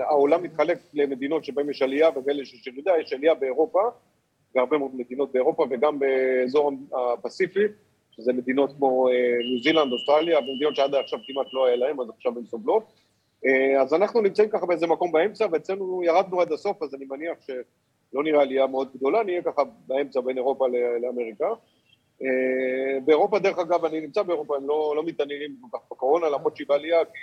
העולם 0.09 0.43
מתחלק 0.43 0.77
למדינות 0.93 1.45
שבהן 1.45 1.69
יש 1.69 1.82
עלייה 1.82 2.09
וכאלה 2.09 2.45
שיש 2.45 2.67
ירידה, 2.67 2.91
יש 3.01 3.13
עלייה 3.13 3.34
באירופה, 3.34 3.82
בהרבה 4.55 4.77
מאוד 4.77 4.91
מדינות 4.95 5.31
באירופה 5.31 5.65
וגם 5.69 5.99
באזור 5.99 6.71
הפסיפי, 6.93 7.63
שזה 8.11 8.33
מדינות 8.33 8.73
כמו 8.77 9.09
אה, 9.09 9.13
ניו 9.49 9.63
זילנד, 9.63 9.91
אוסטרליה, 9.91 10.39
ומדינות 10.39 10.75
שעד 10.75 10.95
עכשיו 10.95 11.19
כמעט 11.27 11.47
לא 11.53 11.65
היה 11.65 11.75
להם, 11.75 12.01
אז 12.01 12.09
עכשיו 12.09 12.37
הן 12.37 12.45
סובלות. 12.45 12.83
אה, 13.45 13.81
אז 13.81 13.93
אנחנו 13.93 14.21
נמצאים 14.21 14.49
ככה 14.49 14.65
באיזה 14.65 14.87
מקום 14.87 15.11
באמצע, 15.11 15.47
ואצלנו 15.51 16.03
ירדנו 16.03 16.41
עד 16.41 16.51
הסוף, 16.51 16.83
אז 16.83 16.95
אני 16.95 17.05
מניח 17.05 17.37
שלא 17.41 18.23
נראה 18.23 18.41
עלייה 18.41 18.67
מאוד 18.67 18.89
גדולה, 18.95 19.23
נהיה 19.23 19.41
ככה 19.41 19.61
באמצע 19.87 20.21
בין 20.21 20.37
אירופה 20.37 20.65
לאמריקה. 21.01 21.47
אה, 22.21 22.99
באירופה, 23.05 23.39
דרך 23.39 23.59
אגב, 23.59 23.85
אני 23.85 24.01
נמצא 24.01 24.23
באירופה, 24.23 24.57
הם 24.57 24.67
לא, 24.67 24.93
לא 24.95 25.03
מתעניינים 25.03 25.55
כל 25.61 25.77
כך 25.77 25.83
בקורונה, 25.91 26.29
למרות 26.29 26.55
שהיא 26.55 26.67
בעלייה, 26.67 27.05
כי 27.05 27.19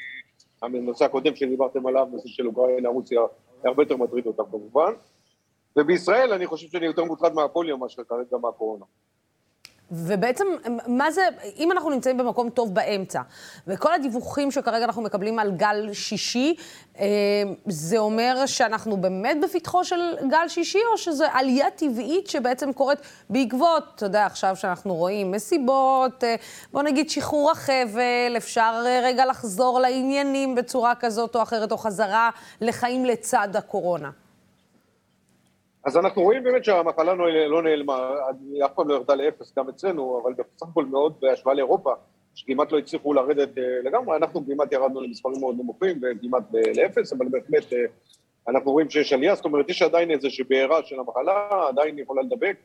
הנושא 0.62 1.04
הקודם 1.04 1.36
שדיברתם 1.36 1.86
עליו, 1.86 2.06
נושא 2.12 2.28
של 2.28 2.46
אוקראינה, 2.46 2.88
רוסיה, 2.88 3.20
הרבה 3.64 3.82
יותר 3.82 3.96
מטריד 3.96 4.26
אותם 4.26 4.42
כמובן. 4.50 4.92
ובישראל 5.76 6.32
אני 6.32 6.46
חושב 6.46 6.68
שאני 6.68 6.86
יותר 6.86 7.04
מוטרד 7.04 7.34
מהפוליו 7.34 7.78
מאשר 7.78 8.02
כרגע 8.08 8.36
מהקורונה. 8.42 8.84
ובעצם, 9.90 10.44
מה 10.86 11.10
זה, 11.10 11.22
אם 11.56 11.72
אנחנו 11.72 11.90
נמצאים 11.90 12.18
במקום 12.18 12.50
טוב 12.50 12.74
באמצע, 12.74 13.20
וכל 13.66 13.94
הדיווחים 13.94 14.50
שכרגע 14.50 14.84
אנחנו 14.84 15.02
מקבלים 15.02 15.38
על 15.38 15.52
גל 15.52 15.92
שישי, 15.92 16.54
אה, 16.98 17.06
זה 17.66 17.98
אומר 17.98 18.46
שאנחנו 18.46 18.96
באמת 18.96 19.36
בפתחו 19.42 19.84
של 19.84 20.00
גל 20.30 20.48
שישי, 20.48 20.78
או 20.92 20.98
שזו 20.98 21.24
עלייה 21.32 21.70
טבעית 21.70 22.26
שבעצם 22.26 22.72
קורית 22.72 22.98
בעקבות, 23.30 23.84
אתה 23.94 24.06
יודע, 24.06 24.26
עכשיו 24.26 24.56
שאנחנו 24.56 24.94
רואים 24.94 25.30
מסיבות, 25.30 26.24
אה, 26.24 26.34
בוא 26.72 26.82
נגיד 26.82 27.10
שחרור 27.10 27.50
החבל, 27.50 28.36
אפשר 28.36 28.82
אה, 28.86 29.00
רגע 29.02 29.26
לחזור 29.26 29.80
לעניינים 29.80 30.54
בצורה 30.54 30.94
כזאת 30.94 31.36
או 31.36 31.42
אחרת, 31.42 31.72
או 31.72 31.78
חזרה 31.78 32.30
לחיים 32.60 33.04
לצד 33.04 33.48
הקורונה. 33.56 34.10
אז 35.86 35.96
אנחנו 35.96 36.22
רואים 36.22 36.42
באמת 36.42 36.64
שהמחלה 36.64 37.14
לא, 37.14 37.62
נעלמה, 37.62 38.10
היא 38.52 38.64
אף 38.64 38.70
פעם 38.74 38.88
לא 38.88 38.94
ירדה 38.94 39.14
לאפס 39.14 39.58
גם 39.58 39.68
אצלנו, 39.68 40.20
אבל 40.22 40.32
בסך 40.32 40.66
הכל 40.70 40.84
מאוד 40.84 41.14
בהשוואה 41.20 41.54
לאירופה, 41.54 41.92
שכמעט 42.34 42.72
לא 42.72 42.78
הצליחו 42.78 43.12
לרדת 43.12 43.58
אה, 43.58 43.62
לגמרי, 43.84 44.16
אנחנו 44.16 44.46
כמעט 44.46 44.72
ירדנו 44.72 45.00
למספרים 45.00 45.40
מאוד 45.40 45.54
נמוכים 45.58 46.00
וכמעט 46.02 46.42
לאפס, 46.76 47.12
אבל 47.12 47.26
בהחלט 47.28 47.72
אה, 47.72 47.78
אנחנו 48.48 48.72
רואים 48.72 48.90
שיש 48.90 49.12
עלייה, 49.12 49.34
זאת 49.34 49.44
אומרת 49.44 49.70
יש 49.70 49.82
עדיין 49.82 50.10
איזושהי 50.10 50.44
בעירה 50.44 50.82
של 50.84 51.00
המחלה, 51.00 51.48
עדיין 51.68 51.98
יכולה 51.98 52.22
לדבק, 52.22 52.56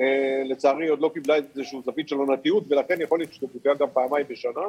אה, 0.00 0.42
לצערי 0.44 0.88
עוד 0.88 1.00
לא 1.00 1.10
קיבלה 1.14 1.34
איזושהי 1.34 1.78
זווית 1.84 2.08
של 2.08 2.16
עונתיות 2.16 2.64
ולכן 2.68 3.00
יכול 3.00 3.18
להיות 3.18 3.32
שתפוגע 3.32 3.74
גם 3.74 3.88
פעמיים 3.92 4.26
בשנה, 4.28 4.62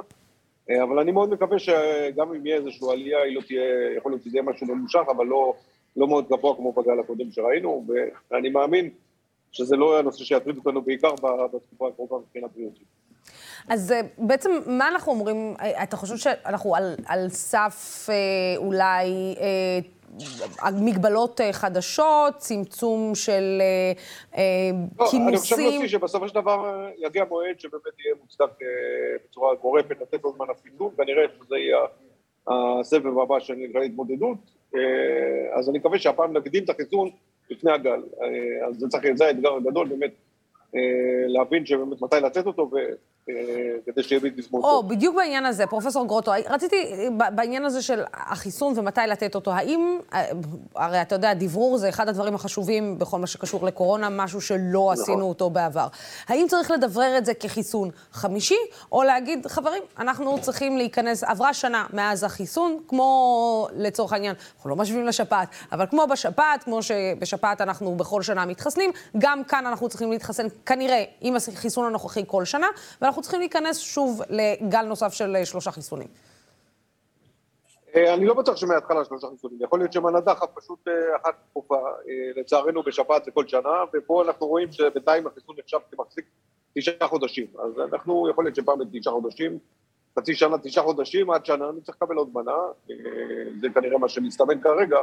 אבל 0.84 1.00
אני 1.00 1.12
מאוד 1.12 1.30
מקווה 1.30 1.60
שגם 1.60 2.34
אם 2.34 2.46
יהיה 2.46 2.58
איזושהי 2.58 2.88
עלייה, 2.92 3.22
היא 3.22 3.36
לא 3.36 3.42
תהיה, 3.42 3.96
יכול 3.98 4.12
להיות 4.12 4.24
שזה 4.24 4.38
יהיה 4.38 4.44
משהו 4.44 4.68
ממושך, 4.68 5.02
אבל 5.12 5.26
לא... 5.26 5.54
לא 5.96 6.08
מאוד 6.08 6.28
גבוה 6.30 6.56
כמו 6.56 6.72
בגל 6.72 7.00
הקודם 7.00 7.32
שראינו, 7.32 7.86
ואני 8.32 8.50
מאמין 8.50 8.90
שזה 9.52 9.76
לא 9.76 10.00
הנושא 10.00 10.24
שיטריד 10.24 10.58
אותנו 10.58 10.82
בעיקר 10.82 11.12
בתקופה 11.54 11.88
הקרובה 11.88 12.18
מבחינה 12.18 12.48
בריאותית. 12.48 12.88
אז 13.68 13.92
אה, 13.92 14.02
בעצם, 14.18 14.52
מה 14.68 14.88
אנחנו 14.88 15.12
אומרים? 15.12 15.54
אה, 15.62 15.84
אתה 15.84 15.98
חושב 15.98 16.18
שאנחנו 16.18 16.76
על, 16.76 16.96
על 17.06 17.30
סף 17.30 18.08
אה, 18.10 18.16
אולי 18.58 19.36
אה, 19.42 20.72
מגבלות 20.72 21.42
חדשות, 21.52 22.38
צמצום 22.38 23.16
של 23.16 23.62
אה, 24.38 24.42
לא, 25.00 25.06
כינוסים? 25.06 25.28
אני 25.28 25.38
חושב 25.38 25.58
להוציא 25.58 25.88
שבסופו 25.88 26.28
של 26.28 26.36
דבר 26.36 26.88
יגיע 26.98 27.24
מועד 27.30 27.60
שבאמת 27.60 28.00
יהיה 28.06 28.16
מוצדק 28.22 28.62
אה, 28.62 28.68
בצורה 29.26 29.56
גורפת 29.56 30.02
לתת 30.02 30.24
לו 30.24 30.34
זמן 30.36 30.46
החיתום, 30.50 30.92
כנראה 30.98 31.24
שזה 31.38 31.58
יהיה 31.58 31.78
הסבב 32.48 33.20
הבא 33.20 33.40
של 33.40 33.54
התמודדות. 33.86 34.61
אה, 34.76 35.58
אז 35.60 35.70
אני 35.70 35.78
מקווה 35.78 36.00
שהפעם 36.00 36.38
נקדים 36.38 36.64
את 36.64 36.70
החיסון 36.70 37.10
לפני 37.50 37.72
הגל. 37.72 38.02
אה, 38.22 38.68
אז 38.68 38.76
זה 38.80 38.88
צריך, 38.88 39.06
זה 39.16 39.26
האתגר 39.26 39.54
הגדול, 39.54 39.88
באמת, 39.88 40.12
אה, 40.76 41.28
להבין 41.28 41.66
שבאמת 41.66 42.02
מתי 42.02 42.16
לתת 42.16 42.46
אותו, 42.46 42.70
כדי 43.86 44.04
שיהיה 44.04 44.22
בלתי 44.22 44.42
זמן 44.42 44.60
או, 44.60 44.84
בדיוק 44.84 45.16
בעניין 45.16 45.46
הזה, 45.46 45.68
פרופסור 45.68 46.08
גרוטו, 46.08 46.32
רציתי, 46.50 47.10
בעניין 47.36 47.66
הזה 47.66 47.82
של 47.82 48.04
החיסון 48.14 48.74
ומתי 48.80 49.02
לתת 49.08 49.36
אותו, 49.36 49.52
האם, 49.52 50.00
הרי 50.76 51.02
אתה 51.02 51.16
יודע, 51.16 51.34
דברור 51.34 51.78
זה 51.78 51.90
אחד 51.90 52.10
הדברים 52.10 52.36
החשובים 52.36 53.00
בכל 53.00 53.20
מה 53.20 53.28
שקשור 53.28 53.66
לקורונה, 53.66 54.10
משהו 54.10 54.42
שלא 54.42 54.92
נכון. 54.94 55.04
עשינו 55.04 55.30
אותו 55.30 55.50
בעבר. 55.50 55.88
האם 56.28 56.46
צריך 56.50 56.72
לדברר 56.72 57.18
את 57.18 57.26
זה 57.26 57.34
כחיסון 57.34 57.90
חמישי, 58.12 58.58
או 58.92 59.04
להגיד, 59.04 59.48
חברים, 59.48 59.84
אנחנו 60.00 60.42
צריכים 60.42 60.78
להיכנס, 60.78 61.24
עברה 61.24 61.54
שנה 61.54 61.86
מאז 61.94 62.24
החיסון, 62.24 62.80
כמו 62.88 63.68
לצורך 63.76 64.14
העניין, 64.14 64.36
אנחנו 64.56 64.70
לא 64.70 64.76
משווים 64.76 65.06
לשפעת, 65.06 65.48
אבל 65.72 65.86
כמו 65.90 66.08
בשפעת, 66.08 66.64
כמו 66.64 66.84
שבשפעת 66.84 67.62
אנחנו 67.62 67.96
בכל 67.96 68.22
שנה 68.22 68.46
מתחסנים, 68.46 68.92
גם 69.18 69.44
כאן 69.44 69.66
אנחנו 69.66 69.90
צריכים 69.90 70.12
להתחסן 70.12 70.48
כנראה 70.66 71.04
עם 71.22 71.36
החיסון 71.36 71.86
הנוכחי 71.86 72.24
כל 72.28 72.46
שנה, 72.46 72.68
ואנחנו 73.12 73.22
צריכים 73.22 73.40
להיכנס 73.40 73.78
שוב 73.78 74.22
לגל 74.30 74.82
נוסף 74.82 75.14
של 75.14 75.36
אה, 75.36 75.46
שלושה 75.46 75.72
חיסונים. 75.72 76.08
אה, 77.96 78.14
אני 78.14 78.26
לא 78.26 78.34
בטוח 78.34 78.56
שמההתחלה 78.56 79.06
שלושה 79.06 79.28
חיסונים, 79.28 79.58
יכול 79.62 79.80
להיות 79.80 79.94
שמנדחה 79.94 80.48
פשוט 80.48 80.88
אה, 80.88 80.94
אחת 81.16 81.36
תקופה, 81.50 81.76
לצערנו 82.36 82.84
בשפעת 82.84 83.26
זה 83.26 83.50
שנה, 83.50 83.84
ופה 83.94 84.24
אנחנו 84.24 84.48
רואים 84.48 84.72
שבינתיים 84.72 85.28
החיסון 85.28 85.56
נחשב 85.60 85.78
כמחזיק 85.92 86.26
תשעה 86.78 87.08
חודשים, 87.08 87.48
אז 87.60 87.80
אנחנו, 87.92 88.30
יכול 88.30 88.44
להיות 88.44 88.56
שפעם 88.56 88.80
תשעה 88.92 89.14
חודשים, 89.14 89.60
חצי 90.20 90.36
שנה, 90.36 90.58
תשעה 90.58 90.84
חודשים, 90.84 91.32
עד 91.32 91.46
שנה, 91.46 91.70
אני 91.70 91.82
צריך 91.82 91.98
לקבל 92.02 92.16
עוד 92.16 92.30
מנה, 92.34 92.58
זה 93.62 93.68
כנראה 93.74 93.98
מה 93.98 94.10
שמסתמן 94.10 94.62
כרגע, 94.62 94.98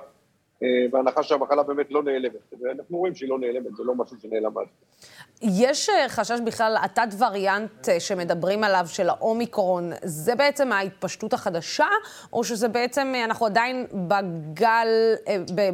בהנחה 0.91 1.23
שהמחלה 1.23 1.63
באמת 1.63 1.91
לא 1.91 2.03
נעלמת. 2.03 2.53
ואנחנו 2.61 2.99
רואים 2.99 3.15
שהיא 3.15 3.29
לא 3.29 3.39
נעלמת, 3.39 3.77
זה 3.77 3.83
לא 3.85 3.95
משהו 3.95 4.17
שנעלם 4.23 4.59
אז. 4.59 4.67
יש 5.43 5.89
אה, 5.89 6.09
חשש 6.09 6.41
בכלל, 6.47 6.77
התת 6.83 7.09
וריאנט 7.19 7.89
אה, 7.89 8.01
שמדברים 8.01 8.65
עליו, 8.65 8.85
של 8.89 9.09
האומיקרון, 9.09 9.91
זה 10.03 10.35
בעצם 10.35 10.73
ההתפשטות 10.73 11.33
החדשה, 11.33 11.87
או 12.33 12.45
שזה 12.45 12.69
בעצם, 12.69 13.13
אנחנו 13.25 13.47
עדיין 13.47 13.87
בגל, 14.09 14.89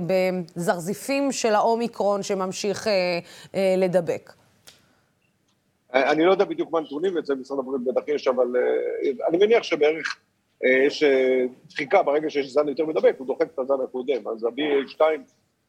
בזרזיפים 0.07 1.33
של 1.33 1.55
האומיקרון 1.55 2.23
שממשיך 2.23 2.87
לדבק? 3.77 4.33
אני 5.95 6.25
לא 6.25 6.31
יודע 6.31 6.45
בדיוק 6.45 6.73
מה 6.73 6.79
הנתונים, 6.79 7.19
אצל 7.19 7.35
משרד 7.35 7.59
הבריאות 7.59 7.85
בטח 7.85 8.09
יש, 8.09 8.29
אבל 8.29 8.47
אני 9.29 9.39
מניח 9.39 9.63
שבערך 9.63 10.17
אה, 10.17 10.24
יש 10.63 11.03
אה, 11.03 11.45
דחיקה 11.69 12.03
ברגע 12.03 12.31
שיש 12.31 12.53
זן 12.53 12.69
יותר 12.69 12.87
מדבק, 12.87 13.15
הוא 13.19 13.27
דוחק 13.27 13.47
את 13.55 13.59
הזן 13.59 13.75
הקודם, 13.85 14.29
אז 14.29 14.45
ה-BA2 14.45 15.01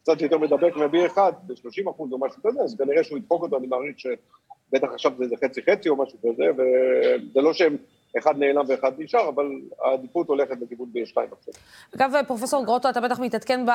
קצת 0.01 0.21
יותר 0.21 0.37
מדבק 0.37 0.75
מה-BA1 0.75 1.17
ב-30 1.47 1.91
אחוז 1.91 2.11
או 2.11 2.19
משהו 2.19 2.41
כזה, 2.43 2.61
אז 2.61 2.75
כנראה 2.77 3.03
שהוא 3.03 3.17
ידפוק 3.17 3.43
אותו, 3.43 3.57
אני 3.57 3.67
מעריך 3.67 3.99
שבטח 3.99 4.87
עכשיו 4.93 5.11
זה 5.29 5.35
חצי 5.43 5.61
חצי 5.61 5.89
או 5.89 5.95
משהו 5.95 6.19
כזה, 6.19 6.43
וזה 6.53 7.41
לא 7.41 7.53
שהם 7.53 7.77
אחד 8.17 8.37
נעלם 8.37 8.63
ואחד 8.67 8.91
נשאר, 8.97 9.29
אבל 9.29 9.45
העדיפות 9.81 10.27
הולכת 10.27 10.55
לכיוון 10.61 10.87
B2 10.93 11.17
עכשיו. 11.17 11.53
אגב, 11.95 12.11
פרופסור 12.27 12.65
גרוטו, 12.65 12.89
אתה 12.89 13.01
בטח 13.01 13.19
מתעדכן 13.19 13.65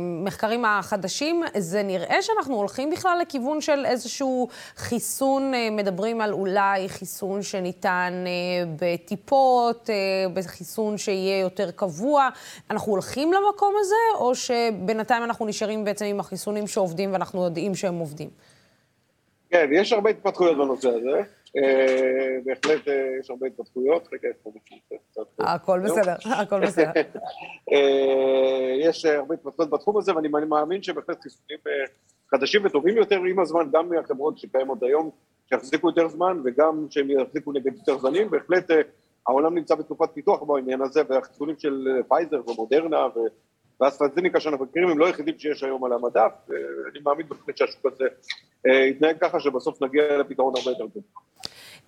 במחקרים 0.00 0.64
החדשים. 0.64 1.42
זה 1.56 1.82
נראה 1.82 2.22
שאנחנו 2.22 2.54
הולכים 2.54 2.90
בכלל 2.90 3.18
לכיוון 3.22 3.60
של 3.60 3.86
איזשהו 3.86 4.48
חיסון, 4.76 5.54
אה, 5.54 5.70
מדברים 5.70 6.20
על 6.20 6.32
אולי 6.32 6.88
חיסון 6.88 7.42
שניתן 7.42 8.24
אה, 8.26 8.64
בטיפות, 8.80 9.90
אה, 9.90 9.94
בחיסון 10.34 10.98
שיהיה 10.98 11.40
יותר 11.40 11.70
קבוע. 11.70 12.28
אנחנו 12.70 12.92
הולכים 12.92 13.32
למקום 13.32 13.74
הזה, 13.80 14.18
או 14.18 14.34
שבינתיים 14.34 15.24
אנחנו 15.24 15.46
נשארים 15.46 15.84
בעצם 15.84 16.04
עם 16.04 16.20
החיסונים 16.20 16.66
שעובדים 16.66 17.12
ואנחנו 17.12 17.44
יודעים 17.44 17.74
שהם 17.74 17.98
עובדים? 17.98 18.28
כן, 19.50 19.68
יש 19.72 19.92
הרבה 19.92 20.10
התפתחויות 20.10 20.56
בנושא 20.56 20.88
הזה. 20.88 21.22
אה, 21.56 22.38
בהחלט 22.44 22.88
אה, 22.88 23.10
יש 23.20 23.30
הרבה 23.30 23.46
התפתחויות. 23.46 24.08
רגע, 24.12 24.28
איפה 24.28 24.52
קצת... 25.10 25.22
הכל 25.38 25.80
בסדר, 25.84 26.14
הכל 26.24 26.60
בסדר. 26.60 26.90
אה, 27.72 28.74
יש 28.80 29.04
הרבה 29.04 29.34
התפתחויות 29.34 29.70
בתחום 29.70 29.96
הזה, 29.96 30.16
ואני 30.16 30.28
מאמין 30.28 30.82
שבהחלט 30.82 31.22
חיסונים 31.22 31.58
חדשים 32.30 32.64
וטובים 32.64 32.96
יותר 32.96 33.16
עם 33.16 33.40
הזמן, 33.40 33.68
גם 33.72 33.88
מהחברות 33.88 34.38
שקיימות 34.38 34.82
היום, 34.82 35.10
שיחזיקו 35.48 35.88
יותר 35.88 36.08
זמן, 36.08 36.40
וגם 36.44 36.86
שהם 36.90 37.10
יחזיקו 37.10 37.52
נגד 37.52 37.76
יותר 37.76 37.98
זנים, 37.98 38.30
בהחלט 38.30 38.70
העולם 39.26 39.54
נמצא 39.54 39.74
בתקופת 39.74 40.08
פיתוח 40.14 40.42
בעניין 40.42 40.82
הזה, 40.82 41.02
והחיסונים 41.08 41.58
של 41.58 41.86
פייזר 42.08 42.40
ומודרנה 42.50 43.06
והאסטרזיניקה 43.80 44.40
שאנחנו 44.40 44.64
מכירים 44.64 44.88
הם 44.88 44.98
לא 44.98 45.06
היחידים 45.06 45.38
שיש 45.38 45.62
היום 45.62 45.84
על 45.84 45.92
המדף, 45.92 46.32
ואני 46.48 46.98
מאמין 47.04 47.28
בהחלט 47.28 47.56
שהשוק 47.56 47.86
הזה 47.86 48.04
יתנהג 48.90 49.16
ככה 49.20 49.40
שבסוף 49.40 49.82
נגיע 49.82 50.18
לפתרון 50.18 50.54
הרבה 50.56 50.70
יותר 50.70 50.86
טוב. 50.94 51.02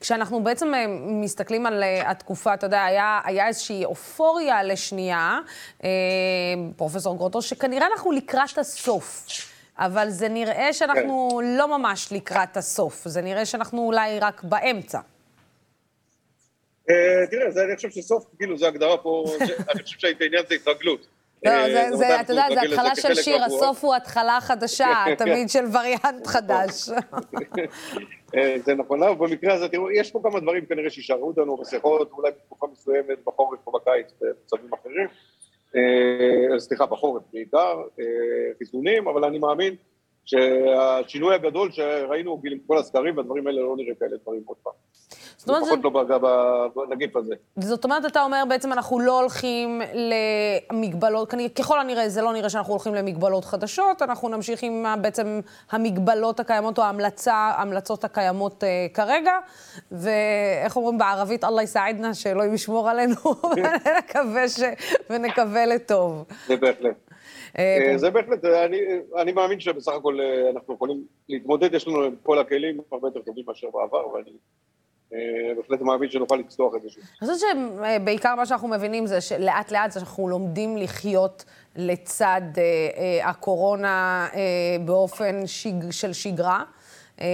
כשאנחנו 0.00 0.44
בעצם 0.44 0.74
אה, 0.74 0.84
מסתכלים 1.22 1.66
על 1.66 1.82
אה, 1.82 2.10
התקופה, 2.10 2.54
אתה 2.54 2.66
יודע, 2.66 2.84
היה, 2.84 3.20
היה 3.24 3.48
איזושהי 3.48 3.84
אופוריה 3.84 4.62
לשנייה, 4.62 5.38
אה, 5.84 5.88
פרופסור 6.76 7.16
גרוטו, 7.16 7.42
שכנראה 7.42 7.86
אנחנו 7.86 8.12
לקראת 8.12 8.58
הסוף. 8.58 9.26
אבל 9.78 10.10
זה 10.10 10.28
נראה 10.28 10.72
שאנחנו 10.72 11.28
כן. 11.40 11.56
לא 11.58 11.78
ממש 11.78 12.12
לקראת 12.12 12.56
הסוף, 12.56 13.08
זה 13.08 13.22
נראה 13.22 13.44
שאנחנו 13.44 13.86
אולי 13.86 14.18
רק 14.20 14.42
באמצע. 14.44 15.00
תראה, 17.30 17.64
אני 17.64 17.76
חושב 17.76 17.90
שסוף, 17.90 18.24
כאילו, 18.38 18.58
זו 18.58 18.66
הגדרה 18.66 18.98
פה, 18.98 19.24
אני 19.74 19.82
חושב 19.82 19.98
שהעניין 19.98 20.42
זה 20.48 20.54
התרגלות. 20.54 21.06
לא, 21.44 21.96
זה, 21.96 22.20
אתה 22.20 22.32
יודע, 22.32 22.46
זה 22.54 22.60
התחלה 22.62 22.94
של 22.94 23.14
שיר, 23.14 23.44
הסוף 23.44 23.84
הוא 23.84 23.94
התחלה 23.94 24.38
חדשה, 24.40 25.04
תמיד 25.18 25.48
של 25.48 25.64
וריאנט 25.72 26.26
חדש. 26.26 26.88
אה, 28.36 28.56
זה 28.64 28.74
נכון, 28.74 29.02
אבל 29.02 29.28
במקרה 29.28 29.54
הזה, 29.54 29.68
תראו, 29.68 29.90
יש 29.90 30.10
פה 30.10 30.20
כמה 30.22 30.40
דברים 30.40 30.66
כנראה 30.66 30.90
שישארו 30.90 31.26
אותנו 31.26 31.56
מסכות, 31.60 32.12
אולי 32.12 32.30
בתקופה 32.30 32.66
מסוימת, 32.72 33.18
בחורף 33.26 33.66
או 33.66 33.72
בקיץ, 33.72 34.12
במצבים 34.20 34.70
אחרים. 34.74 35.06
אה, 35.76 36.58
סליחה, 36.58 36.86
בחורף 36.86 37.22
בעיקר, 37.32 37.82
אה, 38.00 38.04
חיסונים, 38.58 39.08
אבל 39.08 39.24
אני 39.24 39.38
מאמין 39.38 39.74
שהשינוי 40.30 41.34
הגדול 41.34 41.70
שראינו 41.72 42.40
עם 42.44 42.58
כל 42.66 42.78
הסקרים 42.78 43.16
והדברים 43.16 43.46
האלה 43.46 43.60
לא 43.60 43.74
נראה 43.76 43.94
כאלה 44.00 44.16
דברים 44.22 44.42
עוד 44.46 44.56
פעם. 44.62 44.72
זאת 45.36 45.48
אומרת... 45.48 45.62
לפחות 45.62 45.84
לא 45.84 46.84
בנגיף 46.88 47.16
הזה. 47.16 47.34
זאת 47.56 47.84
אומרת, 47.84 48.06
אתה 48.06 48.22
אומר 48.22 48.42
בעצם 48.48 48.72
אנחנו 48.72 49.00
לא 49.00 49.20
הולכים 49.20 49.82
למגבלות, 50.72 51.34
ככל 51.58 51.80
הנראה 51.80 52.08
זה 52.08 52.22
לא 52.22 52.32
נראה 52.32 52.50
שאנחנו 52.50 52.72
הולכים 52.72 52.94
למגבלות 52.94 53.44
חדשות, 53.44 54.02
אנחנו 54.02 54.28
נמשיך 54.28 54.62
עם 54.62 54.86
בעצם 55.00 55.40
המגבלות 55.70 56.40
הקיימות 56.40 56.78
או 56.78 56.82
ההמלצה, 56.82 57.34
ההמלצות 57.34 58.04
הקיימות 58.04 58.64
uh, 58.64 58.94
כרגע, 58.94 59.32
ואיך 59.92 60.76
אומרים 60.76 60.98
בערבית, 60.98 61.44
אללה 61.44 61.62
יסעדנה, 61.62 62.14
שאלוהים 62.14 62.54
ישמור 62.54 62.90
עלינו, 62.90 63.14
ונקווה, 63.56 64.48
ש... 64.48 64.60
ונקווה 65.10 65.66
לטוב. 65.66 66.24
זה 66.46 66.56
בהחלט. 66.56 67.09
אה, 67.58 67.92
זה 67.96 68.10
בהחלט, 68.10 68.44
אני, 68.44 68.78
אני 69.16 69.32
מאמין 69.32 69.60
שבסך 69.60 69.92
הכל 69.92 70.18
אנחנו 70.54 70.74
יכולים 70.74 71.04
להתמודד, 71.28 71.74
יש 71.74 71.88
לנו 71.88 72.00
כל 72.22 72.38
הכלים 72.38 72.80
הרבה 72.92 73.08
יותר 73.08 73.20
טובים 73.22 73.44
מאשר 73.48 73.66
בעבר, 73.70 74.08
ואני 74.08 74.30
אה, 75.14 75.54
בהחלט 75.56 75.80
מאמין 75.80 76.10
שנוכל 76.10 76.36
לפתוח 76.36 76.74
את 76.76 76.82
זה 76.82 76.88
שוב. 76.90 77.04
אני 77.22 77.32
חושבת 77.32 77.50
שבעיקר 78.00 78.34
מה 78.34 78.46
שאנחנו 78.46 78.68
מבינים 78.68 79.06
זה 79.06 79.20
שלאט 79.20 79.72
לאט 79.72 79.96
אנחנו 79.96 80.28
לומדים 80.28 80.76
לחיות 80.76 81.44
לצד 81.76 82.40
אה, 82.58 82.62
אה, 82.96 83.28
הקורונה 83.28 84.28
אה, 84.34 84.40
באופן 84.84 85.46
של 85.90 86.12
שגרה. 86.12 86.64
אה, 87.22 87.26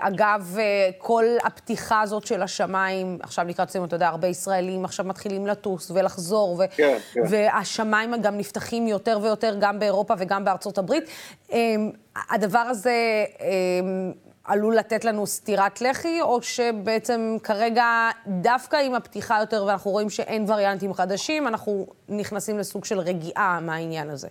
אגב, 0.00 0.56
אה, 0.58 0.90
כל 0.98 1.24
הפתיחה 1.44 2.00
הזאת 2.00 2.26
של 2.26 2.42
השמיים, 2.42 3.18
עכשיו 3.22 3.44
לקראת 3.48 3.70
סיום, 3.70 3.84
אתה 3.84 3.96
יודע, 3.96 4.08
הרבה 4.08 4.28
ישראלים 4.28 4.84
עכשיו 4.84 5.06
מתחילים 5.06 5.46
לטוס 5.46 5.90
ולחזור, 5.90 6.56
ו- 6.58 6.64
כן, 6.76 6.98
כן. 7.12 7.20
והשמיים 7.28 8.22
גם 8.22 8.38
נפתחים 8.38 8.86
יותר 8.86 9.18
ויותר 9.22 9.56
גם 9.60 9.78
באירופה 9.78 10.14
וגם 10.18 10.44
בארצות 10.44 10.78
הברית. 10.78 11.04
אה, 11.52 11.58
הדבר 12.30 12.58
הזה... 12.58 13.24
עלול 14.44 14.76
לתת 14.76 15.04
לנו 15.04 15.26
סטירת 15.26 15.80
לחי, 15.80 16.20
או 16.20 16.42
שבעצם 16.42 17.36
כרגע, 17.42 18.10
דווקא 18.26 18.76
עם 18.76 18.94
הפתיחה 18.94 19.36
יותר, 19.40 19.64
ואנחנו 19.66 19.90
רואים 19.90 20.10
שאין 20.10 20.44
וריאנטים 20.50 20.94
חדשים, 20.94 21.48
אנחנו 21.48 21.86
נכנסים 22.08 22.58
לסוג 22.58 22.84
של 22.84 22.98
רגיעה 22.98 23.60
מהעניין 23.62 24.10
הזה. 24.10 24.28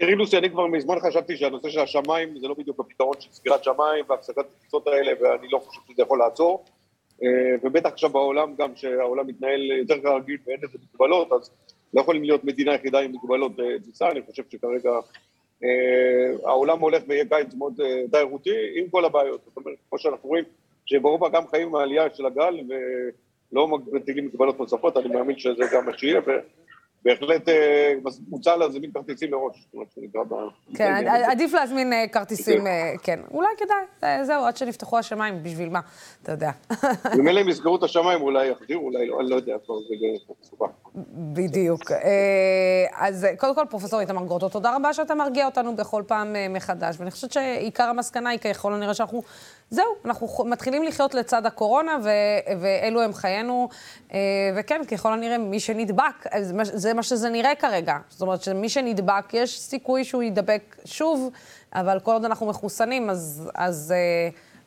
תראי 0.00 0.14
לוסי, 0.14 0.38
אני 0.38 0.50
כבר 0.50 0.66
מזמן 0.66 1.00
חשבתי 1.00 1.36
שהנושא 1.36 1.70
של 1.70 1.80
השמיים 1.80 2.38
זה 2.38 2.48
לא 2.48 2.54
בדיוק 2.54 2.80
הפתרון 2.80 3.14
של 3.20 3.32
סגירת 3.32 3.64
שמיים 3.64 4.04
והפסקת 4.08 4.38
הטיסות 4.38 4.86
האלה, 4.86 5.12
ואני 5.20 5.48
לא 5.50 5.58
חושב 5.58 5.80
שזה 5.88 6.02
יכול 6.02 6.18
לעצור. 6.18 6.64
אה, 7.22 7.28
ובטח 7.62 7.90
עכשיו 7.92 8.10
בעולם, 8.10 8.54
גם 8.58 8.76
שהעולם 8.76 9.26
מתנהל 9.26 9.70
יותר 9.70 10.02
כרגיל 10.02 10.36
ואין 10.46 10.58
לזה 10.62 10.78
מגבלות, 10.92 11.32
אז 11.32 11.50
לא 11.94 12.00
יכולים 12.00 12.22
להיות 12.22 12.44
מדינה 12.44 12.74
יחידה 12.74 13.00
עם 13.00 13.12
מגבלות 13.12 13.60
אה, 13.60 13.64
טיסה, 13.84 14.10
אני 14.10 14.22
חושב 14.22 14.42
שכרגע 14.50 14.90
אה, 15.64 16.32
העולם 16.44 16.80
הולך 16.80 17.02
ויהיה 17.08 17.24
קיץ 17.24 17.54
מאוד 17.54 17.80
אה, 17.80 18.02
תיירותי 18.10 18.54
עם 18.74 18.88
כל 18.90 19.04
הבעיות. 19.04 19.40
זאת 19.44 19.56
אומרת, 19.56 19.78
כמו 19.88 19.98
שאנחנו 19.98 20.28
רואים, 20.28 20.44
שבאירופה 20.86 21.28
גם 21.28 21.46
חיים 21.46 21.68
עם 21.68 21.74
העלייה 21.74 22.14
של 22.14 22.26
הגל 22.26 22.60
ולא 23.52 23.68
מטילים 23.92 24.26
מגבלות 24.26 24.58
נוספות, 24.58 24.96
אני 24.96 25.08
מאמין 25.08 25.38
שזה 25.38 25.64
גם 25.72 25.86
מה 25.86 25.98
שיהיה, 25.98 26.20
בהחלט 27.04 27.48
אה, 27.48 27.92
מוצע 28.28 28.56
להזמין 28.56 28.92
כרטיסים 28.92 29.30
מראש, 29.30 29.68
כן, 30.74 31.06
עדיף 31.06 31.52
להזמין 31.52 31.92
כרטיסים, 32.12 32.64
כן. 33.02 33.20
אולי 33.30 33.48
כדאי, 33.58 34.24
זהו, 34.24 34.44
עד 34.44 34.56
שנפתחו 34.56 34.98
השמיים, 34.98 35.42
בשביל 35.42 35.68
מה, 35.68 35.80
אתה 36.22 36.32
יודע. 36.32 36.50
אם 37.18 37.28
אלה 37.28 37.40
הם 37.40 37.48
יסגרו 37.48 37.76
את 37.76 37.82
השמיים, 37.82 38.22
אולי 38.22 38.48
יחזירו, 38.48 38.84
אולי 38.84 39.06
לא, 39.06 39.20
אני 39.20 39.30
לא 39.30 39.36
יודע, 39.36 39.56
זה 39.66 40.34
מסובך. 40.40 40.68
בדיוק. 41.14 41.90
אז 42.96 43.26
קודם 43.38 43.54
כל, 43.54 43.64
פרופ' 43.70 43.94
איתמר 43.94 44.24
גרוטו, 44.24 44.48
תודה 44.48 44.76
רבה 44.76 44.92
שאתה 44.92 45.14
מרגיע 45.14 45.46
אותנו 45.46 45.76
בכל 45.76 46.02
פעם 46.06 46.36
מחדש, 46.50 46.96
ואני 46.98 47.10
חושבת 47.10 47.32
שעיקר 47.32 47.84
המסקנה 47.84 48.30
היא 48.30 48.38
ככל 48.38 48.74
הנראה 48.74 48.94
שאנחנו, 48.94 49.22
זהו, 49.70 49.84
אנחנו 50.04 50.44
מתחילים 50.44 50.82
לחיות 50.82 51.14
לצד 51.14 51.46
הקורונה, 51.46 51.96
ואלו 52.60 53.02
הם 53.02 53.12
חיינו, 53.12 53.68
וכן, 54.56 54.80
ככל 54.90 55.12
הנראה, 55.12 55.38
מי 55.38 55.60
שנדבק, 55.60 56.26
זה 56.62 56.94
מה 56.94 57.02
שזה 57.02 57.28
נראה 57.28 57.54
כרגע. 57.54 57.96
זאת 58.08 58.22
אומרת 58.22 58.42
שמי 58.42 58.68
שנדבק, 58.68 59.24
יש 59.32 59.60
סיכוי 59.60 60.04
שהוא 60.04 60.22
יידבק 60.22 60.76
שוב, 60.84 61.30
אבל 61.74 62.00
כל 62.00 62.12
עוד 62.12 62.24
אנחנו 62.24 62.46
מחוסנים, 62.46 63.10
אז, 63.10 63.50
אז 63.54 63.94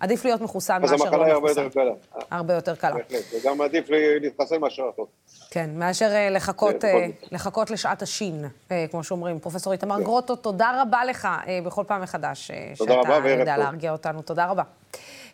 עדיף 0.04 0.26
להיות 0.26 0.42
מחוסן 0.42 0.82
מאשר 0.82 0.92
לא 0.92 0.98
מחוסן. 0.98 1.08
אז 1.08 1.14
המחלה 1.14 1.26
היא 1.26 1.34
הרבה 1.34 1.50
יותר 1.50 1.70
קלה. 1.70 1.92
הרבה 2.32 2.54
יותר 2.54 2.76
קלה. 2.76 2.94
בהחלט, 2.94 3.24
וגם 3.34 3.62
עדיף 3.62 3.86
להתחסן 3.90 4.58
מאשר 4.58 4.84
לחכות. 4.88 5.08
כן, 5.52 5.70
מאשר 5.74 6.12
uh, 6.12 6.34
לחכות, 6.34 6.84
uh, 6.84 6.88
לחכות 7.32 7.72
לשעת 7.72 8.02
השין, 8.02 8.46
uh, 8.46 8.72
כמו 8.92 9.04
שאומרים. 9.04 9.40
פרופ' 9.40 9.68
איתמר 9.72 9.98
כן. 9.98 10.04
גרוטו, 10.04 10.36
תודה 10.36 10.82
רבה 10.82 11.06
לך 11.06 11.28
בכל 11.66 11.84
פעם 11.88 12.02
מחדש, 12.02 12.52
שאתה 12.76 12.94
יודע 12.94 13.58
להרגיע 13.58 13.92
אותנו. 13.92 14.22
תודה 14.22 14.46
רבה. 14.46 14.64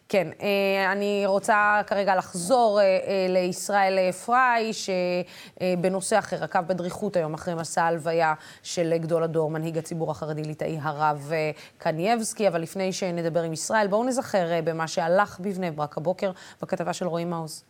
כן, 0.10 0.28
אה, 0.42 0.92
אני 0.92 1.24
רוצה 1.26 1.82
כרגע 1.88 2.16
לחזור 2.16 2.80
אה, 2.80 2.84
אה, 2.86 3.26
לישראל 3.30 4.12
פריי, 4.12 4.72
שבנושא 4.74 6.20
אחר 6.20 6.44
עקב 6.44 6.60
בדריכות 6.60 7.16
היום 7.16 7.34
אחרי 7.34 7.56
מסע 7.56 7.84
הלוויה 7.84 8.34
של 8.64 8.98
גדול 8.98 9.24
הדור, 9.24 9.52
מנהיג 9.52 9.78
הציבור 9.78 10.12
החרדי 10.12 10.44
ליטאי 10.44 10.80
הרב 10.82 11.32
קנייבסקי. 11.78 12.48
אבל 12.48 12.62
לפני 12.62 12.94
שנדבר 12.94 13.42
עם 13.44 13.54
ישראל, 13.54 13.88
בואו 13.88 14.04
נזכר 14.04 14.48
במה 14.64 14.88
שהלך 14.88 15.40
בבני 15.40 15.72
ברק 15.72 15.98
הבוקר 15.98 16.32
בכתבה 16.62 16.94
של 16.94 17.08
רועי 17.08 17.26
מעוז. 17.26 17.64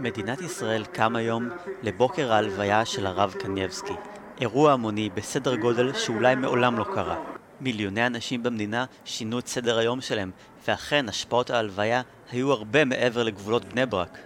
מדינת 0.00 0.40
ישראל 0.40 0.84
קם 0.84 1.16
היום 1.16 1.48
לבוקר 1.82 2.32
ההלוויה 2.32 2.84
של 2.84 3.06
הרב 3.06 3.34
קנייבסקי. 3.38 3.92
אירוע 4.40 4.72
המוני 4.72 5.10
בסדר 5.10 5.56
גודל 5.56 5.94
שאולי 5.94 6.34
מעולם 6.34 6.78
לא 6.78 6.84
קרה. 6.84 7.16
מיליוני 7.60 8.06
אנשים 8.06 8.42
במדינה 8.42 8.84
שינו 9.04 9.38
את 9.38 9.46
סדר 9.46 9.78
היום 9.78 10.00
שלהם, 10.00 10.30
ואכן 10.68 11.08
השפעות 11.08 11.50
ההלוויה 11.50 12.02
היו 12.32 12.52
הרבה 12.52 12.84
מעבר 12.84 13.22
לגבולות 13.22 13.64
בני 13.64 13.86
ברק. 13.86 14.18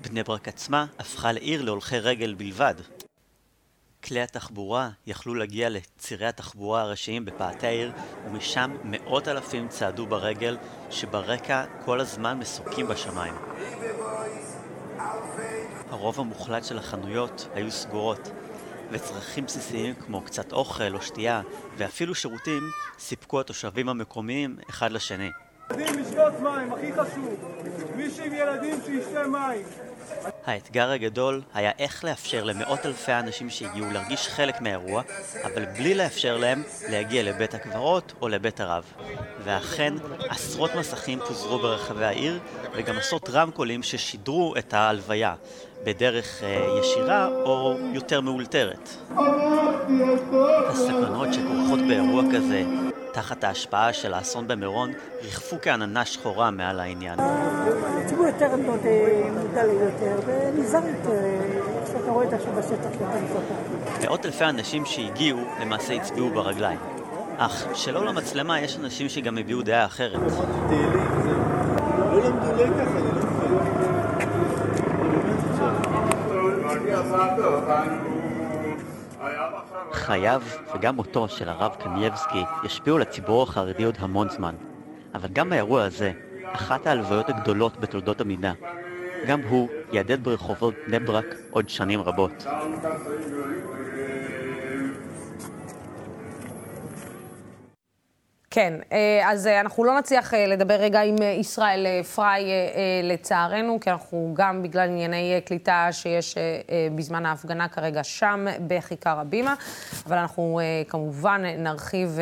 בני 0.00 0.22
ברק 0.22 0.48
עצמה 0.48 0.86
הפכה 0.98 1.32
לעיר 1.32 1.62
להולכי 1.62 1.98
רגל 1.98 2.34
בלבד. 2.34 2.74
כלי 4.04 4.20
התחבורה 4.20 4.90
יכלו 5.06 5.34
להגיע 5.34 5.68
לצירי 5.68 6.26
התחבורה 6.26 6.80
הראשיים 6.80 7.24
בפאתי 7.24 7.66
העיר, 7.66 7.92
ומשם 8.26 8.76
מאות 8.84 9.28
אלפים 9.28 9.68
צעדו 9.68 10.06
ברגל, 10.06 10.56
שברקע 10.90 11.64
כל 11.84 12.00
הזמן 12.00 12.38
מסוקים 12.38 12.88
בשמיים. 12.88 13.34
הרוב 15.90 16.20
המוחלט 16.20 16.64
של 16.64 16.78
החנויות 16.78 17.48
היו 17.54 17.70
סגורות, 17.70 18.30
וצרכים 18.90 19.46
בסיסיים 19.46 19.94
כמו 19.94 20.20
קצת 20.20 20.52
אוכל 20.52 20.94
או 20.94 21.02
שתייה, 21.02 21.42
ואפילו 21.76 22.14
שירותים, 22.14 22.62
סיפקו 22.98 23.40
התושבים 23.40 23.88
המקומיים 23.88 24.56
אחד 24.70 24.92
לשני. 24.92 25.30
ילדים 25.70 25.98
לשתות 25.98 26.40
מים, 26.40 26.72
הכי 26.72 26.92
חשוב. 26.92 27.34
מי 27.96 28.10
שעם 28.10 28.32
ילדים 28.32 28.80
שישתה 28.86 29.26
מים. 29.26 29.66
האתגר 30.46 30.90
הגדול 30.90 31.42
היה 31.54 31.70
איך 31.78 32.04
לאפשר 32.04 32.44
למאות 32.44 32.86
אלפי 32.86 33.12
האנשים 33.12 33.50
שהגיעו 33.50 33.90
להרגיש 33.90 34.28
חלק 34.28 34.60
מהאירוע, 34.60 35.02
אבל 35.44 35.64
בלי 35.64 35.94
לאפשר 35.94 36.36
להם 36.36 36.62
להגיע 36.88 37.22
לבית 37.22 37.54
הקברות 37.54 38.12
או 38.22 38.28
לבית 38.28 38.60
הרב. 38.60 38.84
ואכן, 39.44 39.94
עשרות 40.28 40.70
מסכים 40.74 41.18
פוזרו 41.28 41.58
ברחבי 41.58 42.04
העיר, 42.04 42.40
וגם 42.76 42.98
עשרות 42.98 43.30
רמקולים 43.30 43.82
ששידרו 43.82 44.54
את 44.58 44.74
ההלוויה, 44.74 45.34
בדרך 45.84 46.42
אה, 46.42 46.66
ישירה 46.80 47.28
או 47.28 47.78
יותר 47.92 48.20
מאולתרת. 48.20 48.88
הסכנות 50.68 51.34
שכרוכות 51.34 51.80
באירוע 51.88 52.22
כזה 52.34 52.85
תחת 53.16 53.44
ההשפעה 53.44 53.92
של 53.92 54.14
האסון 54.14 54.48
במירון 54.48 54.92
ריחפו 55.22 55.56
כעננה 55.62 56.04
שחורה 56.04 56.50
מעל 56.50 56.80
העניין. 56.80 57.18
הציבור 58.04 58.26
יותר 58.26 58.56
מודע 58.56 59.64
ליותר 59.64 60.20
ונזהר 60.26 60.86
יותר, 60.86 61.20
כשאתה 61.84 62.10
רואה 62.10 62.28
את 62.28 62.32
עכשיו 62.32 62.52
בשטח 62.52 62.90
מאות 64.02 64.26
אלפי 64.26 64.44
אנשים 64.44 64.86
שהגיעו 64.86 65.38
למעשה 65.60 65.94
הצביעו 65.94 66.30
ברגליים. 66.30 66.78
אך 67.36 67.66
שלא 67.74 68.06
למצלמה 68.06 68.60
יש 68.60 68.76
אנשים 68.76 69.08
שגם 69.08 69.38
הביעו 69.38 69.62
דעה 69.62 69.84
אחרת. 69.84 70.32
לא 72.12 72.24
למדו 72.24 72.52
לקח, 72.52 72.88
אני 72.96 73.10
לא 77.38 78.15
חייו 79.92 80.42
וגם 80.74 80.96
מותו 80.96 81.28
של 81.28 81.48
הרב 81.48 81.74
קנייבסקי 81.78 82.42
ישפיעו 82.64 82.98
לציבור 82.98 83.42
החרדי 83.42 83.84
עוד 83.84 83.96
המון 83.98 84.28
זמן. 84.28 84.54
אבל 85.14 85.28
גם 85.32 85.50
באירוע 85.50 85.84
הזה, 85.84 86.12
אחת 86.52 86.86
ההלוויות 86.86 87.28
הגדולות 87.28 87.80
בתולדות 87.80 88.20
המדינה, 88.20 88.52
גם 89.26 89.40
הוא 89.42 89.68
יהדהד 89.92 90.24
ברחובות 90.24 90.74
בני 90.86 90.98
ברק 90.98 91.34
עוד 91.50 91.68
שנים 91.68 92.00
רבות. 92.00 92.46
כן, 98.56 98.74
אה, 98.92 99.30
אז 99.30 99.46
אה, 99.46 99.60
אנחנו 99.60 99.84
לא 99.84 99.98
נצליח 99.98 100.34
אה, 100.34 100.46
לדבר 100.46 100.74
רגע 100.74 101.00
עם 101.00 101.16
ישראל 101.40 102.02
פריי 102.14 102.44
לצערנו, 103.02 103.80
כי 103.80 103.90
אנחנו 103.90 104.30
גם 104.32 104.62
בגלל 104.62 104.88
ענייני 104.88 105.40
קליטה 105.44 105.88
שיש 105.92 106.34
בזמן 106.94 107.26
ההפגנה 107.26 107.68
כרגע 107.68 108.04
שם 108.04 108.46
בכיכר 108.66 109.20
הבימה, 109.20 109.54
אבל 110.06 110.18
אנחנו 110.18 110.60
כמובן 110.88 111.42
נרחיב 111.58 112.18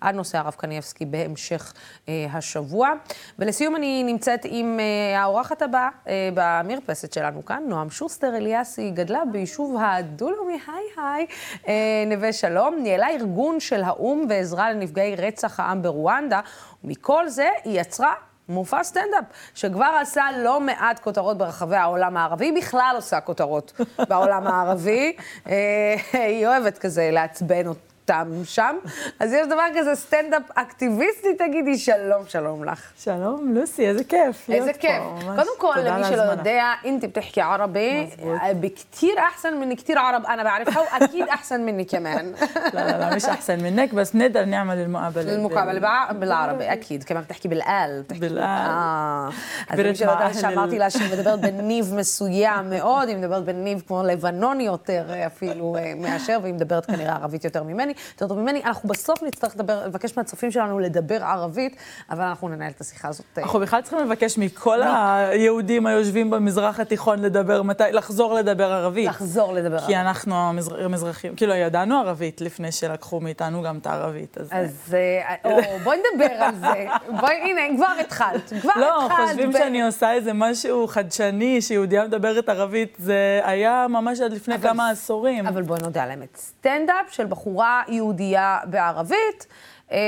עד 0.00 0.14
נושא 0.14 0.38
הרב 0.38 0.54
קניאבסקי 0.56 1.04
בהמשך 1.04 1.72
השבוע. 2.08 2.92
ולסיום 3.38 3.76
אני 3.76 4.02
נמצאת 4.04 4.40
עם 4.44 4.80
האורחת 5.16 5.62
הבאה 5.62 5.88
במרפסת 6.34 7.12
שלנו 7.12 7.44
כאן, 7.44 7.62
נועם 7.68 7.90
שוסטר 7.90 8.36
אליאסי, 8.36 8.90
גדלה 8.90 9.22
ביישוב 9.32 9.76
הדולומי, 9.80 10.58
היי 10.66 11.26
היי, 11.66 12.06
נווה 12.06 12.32
שלום, 12.32 12.76
ניהלה 12.82 13.10
ארגון 13.10 13.60
של 13.60 13.82
האו"ם 13.82 14.26
ועזרה 14.28 14.72
לנפגעי 14.72 15.16
רצח 15.16 15.60
העם 15.60 15.71
ברואנדה, 15.74 16.40
ומכל 16.84 17.28
זה 17.28 17.48
היא 17.64 17.80
יצרה 17.80 18.14
מופע 18.48 18.84
סטנדאפ, 18.84 19.24
שכבר 19.54 19.98
עשה 20.00 20.24
לא 20.38 20.60
מעט 20.60 20.98
כותרות 20.98 21.38
ברחבי 21.38 21.76
העולם 21.76 22.16
הערבי, 22.16 22.44
היא 22.44 22.62
בכלל 22.62 22.92
עושה 22.96 23.20
כותרות 23.20 23.80
בעולם 24.08 24.46
הערבי. 24.46 25.16
אה, 25.48 25.94
היא 26.12 26.46
אוהבת 26.46 26.78
כזה 26.78 27.10
לעצבן. 27.12 27.66
אותם 28.09 28.41
שם. 28.43 28.75
אז 29.19 29.33
יש 29.33 29.47
דבר 29.47 29.63
כזה, 29.75 29.95
סטנדאפ 29.95 30.41
אקטיביסטי, 30.55 31.33
תגידי 31.33 31.77
שלום, 31.77 32.23
שלום 32.27 32.63
לך. 32.63 32.91
שלום, 32.99 33.53
לוסי, 33.55 33.87
איזה 33.87 34.03
כיף 34.03 34.49
איזה 34.49 34.73
כיף. 34.73 35.01
קודם 35.35 35.51
כל, 35.57 35.75
למי 35.83 36.03
שלא 36.03 36.21
יודע, 36.21 36.63
انت 36.85 37.05
بتحكي 37.05 37.41
عربي 37.41 38.09
بكتير 38.51 39.19
احسن 39.19 39.57
من 39.57 39.75
كتير 39.75 39.99
عرب 39.99 40.25
انا 40.25 40.43
بعرفها 40.43 40.81
واكيد 40.81 41.27
احسن 41.29 41.61
مني 41.61 41.85
كمان 41.85 42.33
لا 42.73 42.91
لا 42.91 42.99
لا 42.99 43.15
مش 43.15 43.25
احسن 43.25 43.63
منك 43.63 43.93
بس 43.93 44.11
بنقدر 44.11 44.45
نعمل 44.45 44.77
المقابله 44.77 45.35
المقابله 45.35 46.11
بالعربي 46.11 46.73
اكيد 46.73 47.03
كمان 47.03 47.23
بتحكي 47.23 47.47
بالقال 47.47 48.03
بالقال 48.09 48.37
اه 48.37 49.29
אז 49.69 49.79
למי 49.79 49.95
שלא 49.95 50.11
יודע, 50.11 50.33
שאמרתי 50.33 50.79
לה 50.79 50.89
שהיא 50.89 51.13
מדברת 51.13 51.41
בניב 51.41 51.93
מסוים 51.95 52.69
מאוד, 52.69 53.07
היא 53.07 53.17
מדברת 53.17 53.43
בניב 53.43 53.83
כמו 53.87 54.03
לבנוני 54.03 54.63
יותר 54.63 55.05
אפילו 55.25 55.75
מאשר, 55.97 56.39
והיא 56.41 56.53
מדברת 56.53 56.85
כנראה 56.85 57.15
ערבית 57.15 57.45
יותר 57.45 57.63
ממני. 57.63 57.90
ממני, 57.92 58.12
יותר 58.12 58.28
טוב 58.28 58.38
ממני. 58.38 58.62
אנחנו 58.64 58.88
בסוף 58.88 59.22
נצטרך 59.22 59.54
לדבר, 59.54 59.86
לבקש 59.86 60.16
מהצופים 60.16 60.50
שלנו 60.50 60.78
לדבר 60.78 61.24
ערבית, 61.24 61.76
אבל 62.10 62.22
אנחנו 62.22 62.48
ננהל 62.48 62.70
את 62.70 62.80
השיחה 62.80 63.08
הזאת. 63.08 63.26
אה, 63.38 63.42
אנחנו 63.42 63.60
בכלל 63.60 63.82
צריכים 63.82 63.98
לבקש 63.98 64.38
מכל 64.38 64.76
לא. 64.76 64.84
היהודים 64.84 65.86
היושבים 65.86 66.30
במזרח 66.30 66.80
התיכון 66.80 67.22
לדבר, 67.22 67.62
מתי, 67.62 67.84
לחזור 67.92 68.34
לדבר 68.34 68.72
ערבית. 68.72 69.08
לחזור 69.08 69.52
לדבר 69.52 69.76
ערבית. 69.76 69.86
כי 69.86 69.96
אנחנו 69.96 70.34
המזרחים, 70.78 71.36
כאילו, 71.36 71.54
ידענו 71.54 71.98
ערבית 71.98 72.40
לפני 72.40 72.72
שלקחו 72.72 73.20
מאיתנו 73.20 73.62
גם 73.62 73.78
את 73.78 73.86
הערבית. 73.86 74.38
אז, 74.38 74.48
אז 74.50 74.94
אה, 74.94 75.78
בואי 75.84 75.98
נדבר 75.98 76.34
על 76.34 76.54
זה. 76.54 76.86
בואי, 77.20 77.34
הנה, 77.34 77.76
כבר 77.76 77.92
התחלת. 78.00 78.52
כבר 78.60 78.70
התחלת. 78.70 78.76
לא, 78.76 79.08
חושבים 79.26 79.52
שאני 79.52 79.82
עושה 79.82 80.12
איזה 80.12 80.32
משהו 80.32 80.86
חדשני, 80.88 81.62
שיהודייה 81.62 82.04
מדברת 82.04 82.48
ערבית, 82.48 82.96
זה 82.98 83.40
היה 83.44 83.86
ממש 83.88 84.20
עד 84.20 84.32
לפני 84.32 84.58
כמה 84.58 84.90
עשורים. 84.90 85.46
אבל 85.46 85.62
בואי 85.62 85.80
נודה 85.82 86.02
על 86.02 86.10
האמת. 86.10 86.36
סטנדאפ 86.36 87.06
של 87.10 87.26
בחורה 87.26 87.81
יהודייה 87.88 88.58
בערבית, 88.64 89.46
אה, 89.92 89.98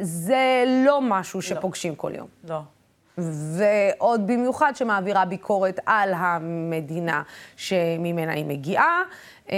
זה 0.00 0.64
לא 0.84 1.00
משהו 1.02 1.42
שפוגשים 1.42 1.92
לא. 1.92 1.98
כל 1.98 2.12
יום. 2.14 2.26
לא. 2.48 2.60
ועוד 3.18 4.26
במיוחד 4.26 4.72
שמעבירה 4.76 5.24
ביקורת 5.24 5.80
על 5.86 6.14
המדינה 6.16 7.22
שממנה 7.56 8.32
היא 8.32 8.44
מגיעה. 8.44 9.02
אה, 9.50 9.56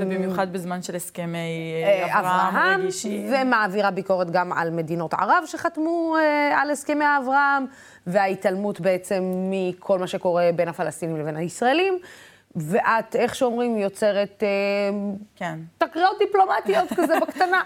ובמיוחד 0.00 0.52
בזמן 0.52 0.82
של 0.82 0.96
הסכמי 0.96 1.38
אה, 1.84 2.20
אברהם 2.20 2.80
רגישים. 2.80 3.32
ומעבירה 3.32 3.90
ביקורת 3.90 4.30
גם 4.30 4.52
על 4.52 4.70
מדינות 4.70 5.14
ערב 5.14 5.44
שחתמו 5.46 6.16
על 6.56 6.70
הסכמי 6.70 7.04
אברהם, 7.22 7.66
וההתעלמות 8.06 8.80
בעצם 8.80 9.24
מכל 9.50 9.98
מה 9.98 10.06
שקורה 10.06 10.50
בין 10.56 10.68
הפלסטינים 10.68 11.16
לבין 11.16 11.36
הישראלים. 11.36 11.98
ואת, 12.56 13.16
איך 13.16 13.34
שאומרים, 13.34 13.78
יוצרת 13.78 14.42
אה, 14.42 14.48
כן. 15.36 15.58
תקריות 15.78 16.16
דיפלומטיות 16.18 16.92
כזה 16.96 17.14
בקטנה, 17.22 17.62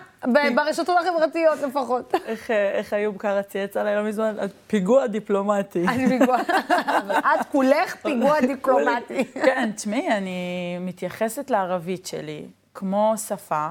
ברשתות 0.55 0.97
החברתיות 1.01 1.59
לפחות. 1.63 2.15
איך, 2.27 2.51
אה, 2.51 2.71
איך 2.71 2.95
איוב 2.95 3.17
קרא 3.17 3.43
צייץ 3.43 3.77
עליי 3.77 3.97
לא 3.97 4.03
מזמן? 4.03 4.37
פיגוע 4.67 5.07
דיפלומטי. 5.07 5.89
אני 5.89 6.09
פיגוע, 6.09 6.37
אבל 6.99 7.15
את 7.17 7.47
כולך 7.53 7.97
פיגוע 7.97 8.41
דיפלומטי. 8.41 9.25
כן, 9.25 9.71
תשמעי, 9.77 10.09
אני 10.09 10.79
מתייחסת 10.81 11.51
לערבית 11.51 12.07
שלי 12.07 12.47
כמו 12.75 13.15
שפה 13.29 13.69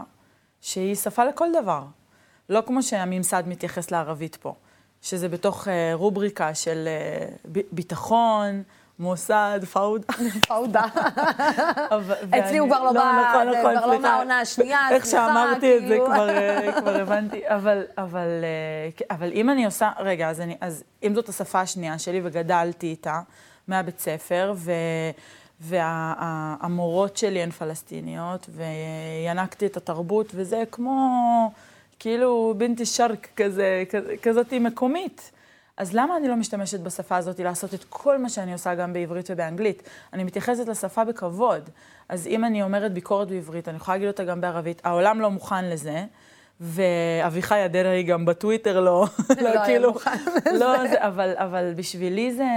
שהיא 0.61 0.95
שפה 0.95 1.25
לכל 1.25 1.47
דבר. 1.61 1.83
לא 2.49 2.63
כמו 2.65 2.83
שהממסד 2.83 3.43
מתייחס 3.47 3.91
לערבית 3.91 4.35
פה, 4.35 4.53
שזה 5.01 5.29
בתוך 5.29 5.67
אה, 5.67 5.91
רובריקה 5.93 6.53
של 6.55 6.87
ביטחון, 7.71 8.63
מוסד, 8.99 9.59
פאודה. 9.71 10.13
פאודה. 10.47 10.85
אצלי 12.39 12.57
הוא 12.57 12.67
כבר 12.69 12.83
לא 12.83 12.91
בא, 12.91 13.29
נכון, 13.29 13.47
נכון, 13.47 13.77
כבר 13.77 13.87
לא 13.87 13.99
מהעונה 13.99 14.39
השנייה, 14.39 14.79
סליחה, 14.87 14.95
איך 14.95 15.05
שאמרתי 15.05 15.77
את 15.77 15.81
זה 15.81 15.87
כאילו. 15.87 16.05
כבר 16.81 16.95
הבנתי. 16.95 17.41
אבל 19.09 19.31
אם 19.33 19.49
אני 19.49 19.65
עושה, 19.65 19.91
רגע, 19.99 20.29
אז 20.61 20.83
אם 21.03 21.15
זאת 21.15 21.29
השפה 21.29 21.61
השנייה 21.61 21.99
שלי 21.99 22.21
וגדלתי 22.23 22.87
איתה 22.87 23.19
מהבית 23.67 23.99
ספר, 23.99 24.53
והמורות 25.61 27.17
שלי 27.17 27.43
הן 27.43 27.51
פלסטיניות, 27.51 28.49
וינקתי 28.49 29.65
את 29.65 29.77
התרבות, 29.77 30.27
וזה 30.35 30.63
כמו, 30.71 31.51
כאילו, 31.99 32.53
בינתי 32.57 32.85
שרק 32.85 33.27
כזה, 33.35 33.83
כזאתי 34.21 34.59
מקומית. 34.59 35.31
אז 35.79 35.93
למה 35.93 36.17
אני 36.17 36.27
לא 36.27 36.35
משתמשת 36.35 36.79
בשפה 36.79 37.17
הזאת 37.17 37.39
לעשות 37.39 37.73
את 37.73 37.85
כל 37.89 38.17
מה 38.17 38.29
שאני 38.29 38.53
עושה 38.53 38.75
גם 38.75 38.93
בעברית 38.93 39.29
ובאנגלית? 39.31 39.83
אני 40.13 40.23
מתייחסת 40.23 40.67
לשפה 40.67 41.03
בכבוד. 41.03 41.69
אז 42.09 42.27
אם 42.27 42.45
אני 42.45 42.63
אומרת 42.63 42.93
ביקורת 42.93 43.27
בעברית, 43.27 43.67
אני 43.67 43.77
יכולה 43.77 43.95
להגיד 43.97 44.07
אותה 44.07 44.23
גם 44.23 44.41
בערבית. 44.41 44.81
העולם 44.83 45.21
לא 45.21 45.31
מוכן 45.31 45.65
לזה. 45.65 46.05
ואביחי 46.61 47.65
אדרעי 47.65 48.03
גם 48.03 48.25
בטוויטר 48.25 48.79
לא, 48.79 49.05
לא, 49.41 49.49
לא 49.55 49.65
כאילו, 49.65 49.93
לא, 50.53 50.87
זה, 50.87 51.07
אבל, 51.07 51.33
אבל 51.35 51.73
בשבילי 51.75 52.33
זה, 52.33 52.47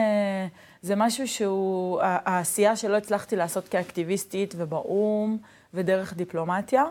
זה 0.83 0.97
משהו 0.97 1.29
שהוא, 1.29 2.01
העשייה 2.03 2.77
שלא 2.77 2.97
הצלחתי 2.97 3.37
לעשות 3.37 3.69
כאקטיביסטית 3.69 4.55
ובאו"ם 4.57 5.37
ודרך 5.75 6.15
דיפלומטיה. 6.15 6.85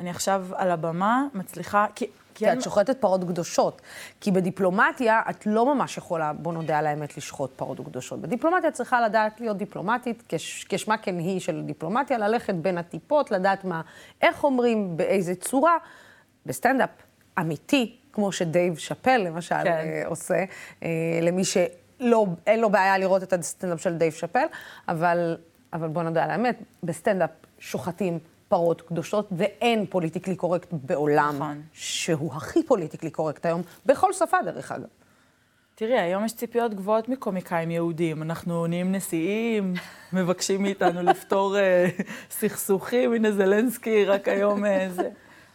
אני 0.00 0.10
עכשיו 0.10 0.46
על 0.54 0.70
הבמה 0.70 1.26
מצליחה, 1.34 1.86
כי 1.94 2.06
כי 2.34 2.52
את 2.52 2.62
שוחטת 2.62 3.00
פרות 3.00 3.24
קדושות. 3.24 3.82
כי 4.20 4.30
בדיפלומטיה 4.30 5.20
את 5.30 5.46
לא 5.46 5.74
ממש 5.74 5.96
יכולה, 5.96 6.32
בוא 6.32 6.52
נודה 6.52 6.78
על 6.78 6.86
האמת, 6.86 7.16
לשחוט 7.16 7.52
פרות 7.56 7.80
קדושות. 7.80 8.20
בדיפלומטיה 8.20 8.68
את 8.68 8.74
צריכה 8.74 9.00
לדעת 9.00 9.40
להיות 9.40 9.56
דיפלומטית, 9.56 10.22
כש, 10.28 10.64
כשמה 10.68 10.96
כן 10.96 11.18
היא 11.18 11.40
של 11.40 11.62
דיפלומטיה, 11.62 12.18
ללכת 12.18 12.54
בין 12.54 12.78
הטיפות, 12.78 13.30
לדעת 13.30 13.64
מה, 13.64 13.80
איך 14.22 14.44
אומרים, 14.44 14.96
באיזה 14.96 15.34
צורה. 15.34 15.76
בסטנדאפ 16.46 16.90
אמיתי, 17.40 17.96
כמו 18.12 18.32
שדייב 18.32 18.76
שאפל 18.76 19.16
למשל 19.16 19.54
כן. 19.64 19.70
אה, 19.70 20.02
עושה, 20.06 20.44
אה, 20.82 20.88
למי 21.22 21.42
שלא, 21.44 22.26
אין 22.46 22.60
לו 22.60 22.70
בעיה 22.70 22.98
לראות 22.98 23.22
את 23.22 23.32
הסטנדאפ 23.32 23.80
של 23.80 23.96
דייב 23.96 24.12
שאפל, 24.12 24.44
אבל, 24.88 25.36
אבל 25.72 25.88
בוא 25.88 26.02
נודה 26.02 26.24
על 26.24 26.30
האמת, 26.30 26.62
בסטנדאפ 26.82 27.30
שוחטים 27.58 28.18
פרות 28.52 28.80
קדושות, 28.80 29.28
ואין 29.32 29.86
politically 29.86 30.36
correct 30.36 30.68
בעולם, 30.72 31.34
נכון. 31.36 31.62
שהוא 31.72 32.34
הכי 32.34 32.62
politically 32.62 33.10
correct 33.10 33.46
היום, 33.46 33.62
בכל 33.86 34.12
שפה 34.12 34.36
דרך 34.44 34.72
אגב. 34.72 34.86
תראי, 35.74 35.98
היום 35.98 36.24
יש 36.24 36.32
ציפיות 36.32 36.74
גבוהות 36.74 37.08
מקומיקאים 37.08 37.70
יהודים. 37.70 38.22
אנחנו 38.22 38.66
נהיים 38.66 38.92
נשיאים, 38.92 39.74
מבקשים 40.12 40.62
מאיתנו 40.62 41.02
לפתור 41.02 41.56
uh, 41.56 42.02
סכסוכים, 42.30 43.12
הנה 43.12 43.32
זלנסקי, 43.32 44.04
רק 44.04 44.28
היום 44.28 44.64
uh, 44.64 44.68
זה. 44.90 45.10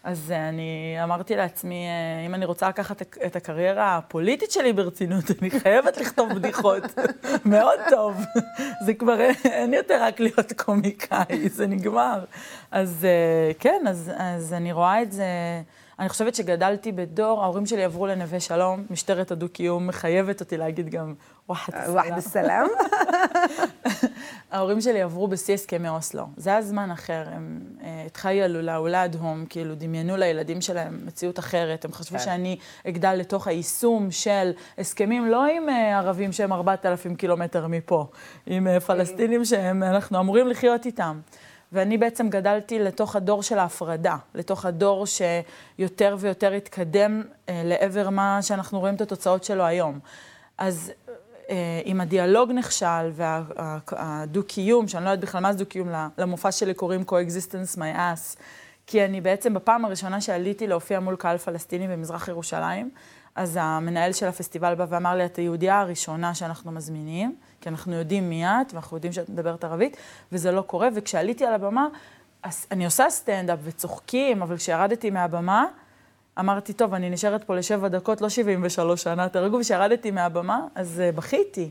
אז 0.07 0.31
אה, 0.31 0.49
אני 0.49 0.97
אמרתי 1.03 1.35
לעצמי, 1.35 1.85
אה, 1.87 2.25
אם 2.25 2.35
אני 2.35 2.45
רוצה 2.45 2.69
לקחת 2.69 3.01
את 3.25 3.35
הקריירה 3.35 3.97
הפוליטית 3.97 4.51
שלי 4.51 4.73
ברצינות, 4.73 5.23
אני 5.41 5.49
חייבת 5.49 5.97
לכתוב 5.97 6.33
בדיחות. 6.33 6.83
מאוד 7.45 7.79
טוב. 7.89 8.21
זה 8.85 8.93
כבר, 8.93 9.19
אין 9.45 9.73
יותר 9.73 10.03
רק 10.03 10.19
להיות 10.19 10.53
קומיקאי, 10.53 11.49
זה 11.49 11.67
נגמר. 11.67 12.25
אז 12.71 13.05
אה, 13.05 13.53
כן, 13.59 13.85
אז, 13.87 14.11
אז 14.17 14.53
אני 14.53 14.71
רואה 14.71 15.01
את 15.01 15.11
זה... 15.11 15.25
אני 15.99 16.09
חושבת 16.09 16.35
שגדלתי 16.35 16.91
בדור, 16.91 17.43
ההורים 17.43 17.65
שלי 17.65 17.83
עברו 17.83 18.07
לנווה 18.07 18.39
שלום, 18.39 18.85
משטרת 18.89 19.31
הדו-קיום 19.31 19.87
מחייבת 19.87 20.39
אותי 20.39 20.57
להגיד 20.57 20.89
גם 20.89 21.13
וואחד 21.49 22.19
סלאם. 22.19 22.67
ההורים 24.51 24.81
שלי 24.81 25.01
עברו 25.01 25.27
בשיא 25.27 25.53
הסכמי 25.53 25.89
אוסלו. 25.89 26.23
זה 26.37 26.49
היה 26.49 26.61
זמן 26.61 26.91
אחר, 26.91 27.23
הם 27.31 27.59
התחיילו 28.05 28.61
לאולד 28.61 29.15
הום, 29.21 29.45
כאילו 29.49 29.75
דמיינו 29.75 30.17
לילדים 30.17 30.61
שלהם 30.61 30.99
מציאות 31.05 31.39
אחרת. 31.39 31.85
הם 31.85 31.91
חשבו 31.91 32.17
כן. 32.17 32.23
שאני 32.23 32.57
אגדל 32.87 33.13
לתוך 33.13 33.47
היישום 33.47 34.11
של 34.11 34.51
הסכמים 34.77 35.25
לא 35.25 35.45
עם 35.45 35.69
אה, 35.69 35.97
ערבים 35.97 36.31
שהם 36.31 36.53
4,000 36.53 37.15
קילומטר 37.15 37.67
מפה, 37.67 38.05
עם 38.45 38.67
אה, 38.67 38.79
פלסטינים 38.79 39.45
שהם, 39.45 39.83
אנחנו 39.83 40.19
אמורים 40.19 40.47
לחיות 40.47 40.85
איתם. 40.85 41.19
ואני 41.71 41.97
בעצם 41.97 42.29
גדלתי 42.29 42.79
לתוך 42.79 43.15
הדור 43.15 43.43
של 43.43 43.59
ההפרדה, 43.59 44.15
לתוך 44.35 44.65
הדור 44.65 45.05
שיותר 45.05 46.15
ויותר 46.19 46.51
התקדם 46.51 47.23
אה, 47.49 47.61
לעבר 47.65 48.09
מה 48.09 48.41
שאנחנו 48.41 48.79
רואים 48.79 48.95
את 48.95 49.01
התוצאות 49.01 49.43
שלו 49.43 49.63
היום. 49.63 49.99
אז 50.57 50.91
אה, 51.49 51.81
אם 51.85 52.01
הדיאלוג 52.01 52.51
נכשל 52.51 53.11
והדו-קיום, 53.13 54.87
שאני 54.87 55.05
לא 55.05 55.09
יודעת 55.09 55.29
בכלל 55.29 55.41
מה 55.41 55.51
זה 55.51 55.59
דו-קיום, 55.59 55.89
למופע 56.17 56.51
שלי 56.51 56.73
קוראים 56.73 57.03
Coexistence 57.09 57.77
My 57.77 57.97
Ass, 57.97 58.39
כי 58.87 59.05
אני 59.05 59.21
בעצם 59.21 59.53
בפעם 59.53 59.85
הראשונה 59.85 60.21
שעליתי 60.21 60.67
להופיע 60.67 60.99
מול 60.99 61.15
קהל 61.15 61.37
פלסטיני 61.37 61.87
במזרח 61.87 62.27
ירושלים, 62.27 62.89
אז 63.35 63.57
המנהל 63.61 64.13
של 64.13 64.25
הפסטיבל 64.25 64.75
בא 64.75 64.85
ואמר 64.89 65.15
לי, 65.15 65.25
את 65.25 65.35
היהודייה 65.35 65.79
הראשונה 65.79 66.33
שאנחנו 66.33 66.71
מזמינים, 66.71 67.35
כי 67.67 67.71
אנחנו 67.71 67.95
יודעים 67.95 68.29
מי 68.29 68.45
את, 68.45 68.73
ואנחנו 68.73 68.97
יודעים 68.97 69.13
שאת 69.13 69.29
מדברת 69.29 69.63
ערבית, 69.63 69.97
וזה 70.31 70.51
לא 70.51 70.61
קורה. 70.61 70.89
וכשעליתי 70.95 71.45
על 71.45 71.53
הבמה, 71.53 71.87
אני 72.71 72.85
עושה 72.85 73.09
סטנדאפ 73.09 73.59
וצוחקים, 73.63 74.41
אבל 74.41 74.57
כשירדתי 74.57 75.09
מהבמה, 75.09 75.65
אמרתי, 76.39 76.73
טוב, 76.73 76.93
אני 76.93 77.09
נשארת 77.09 77.43
פה 77.43 77.55
לשבע 77.55 77.87
דקות, 77.87 78.21
לא 78.21 78.29
73 78.29 79.03
שנה, 79.03 79.29
תרגעו, 79.29 79.59
וכשירדתי 79.59 80.11
מהבמה, 80.11 80.61
אז 80.75 81.01
uh, 81.13 81.15
בכיתי. 81.15 81.69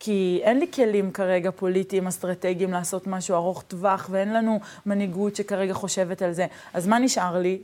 כי 0.00 0.40
אין 0.42 0.58
לי 0.58 0.66
כלים 0.72 1.10
כרגע 1.10 1.50
פוליטיים, 1.50 2.06
אסטרטגיים, 2.06 2.72
לעשות 2.72 3.06
משהו 3.06 3.34
ארוך 3.34 3.62
טווח, 3.62 4.08
ואין 4.10 4.32
לנו 4.32 4.60
מנהיגות 4.86 5.36
שכרגע 5.36 5.74
חושבת 5.74 6.22
על 6.22 6.32
זה. 6.32 6.46
אז 6.74 6.86
מה 6.86 6.98
נשאר 6.98 7.38
לי? 7.38 7.58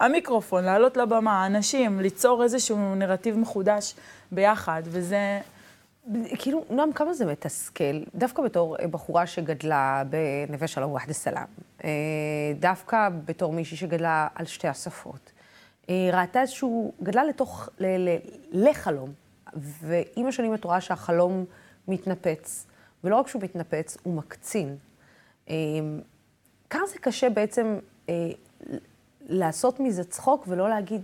המיקרופון, 0.00 0.64
לעלות 0.64 0.96
לבמה, 0.96 1.42
האנשים, 1.42 2.00
ליצור 2.00 2.42
איזשהו 2.42 2.94
נרטיב 2.94 3.38
מחודש 3.38 3.94
ביחד, 4.32 4.82
וזה... 4.84 5.40
כאילו, 6.38 6.64
נועם, 6.70 6.92
כמה 6.92 7.14
זה 7.14 7.26
מתסכל? 7.26 8.04
דווקא 8.14 8.42
בתור 8.42 8.76
בחורה 8.90 9.26
שגדלה 9.26 10.02
בנווה 10.48 10.66
שלום 10.66 10.92
וחד 10.92 11.10
א-סלאם, 11.10 11.44
אה, 11.84 11.90
דווקא 12.58 13.08
בתור 13.24 13.52
מישהי 13.52 13.76
שגדלה 13.76 14.28
על 14.34 14.46
שתי 14.46 14.68
השפות, 14.68 15.32
אה, 15.90 16.10
ראתה 16.12 16.40
איזשהו, 16.40 16.92
גדלה 17.02 17.24
לתוך, 17.24 17.68
ל, 17.78 17.86
ל, 17.86 18.16
לחלום, 18.52 19.12
ועם 19.54 20.26
השנים 20.26 20.54
את 20.54 20.64
רואה 20.64 20.80
שהחלום 20.80 21.44
מתנפץ, 21.88 22.66
ולא 23.04 23.16
רק 23.16 23.28
שהוא 23.28 23.42
מתנפץ, 23.42 23.96
הוא 24.02 24.14
מקצין. 24.14 24.76
אה, 25.50 25.54
כמה 26.70 26.86
זה 26.86 26.98
קשה 26.98 27.30
בעצם 27.30 27.78
לעשות 29.20 29.80
מזה 29.80 30.04
צחוק 30.04 30.44
ולא 30.48 30.68
להגיד, 30.68 31.02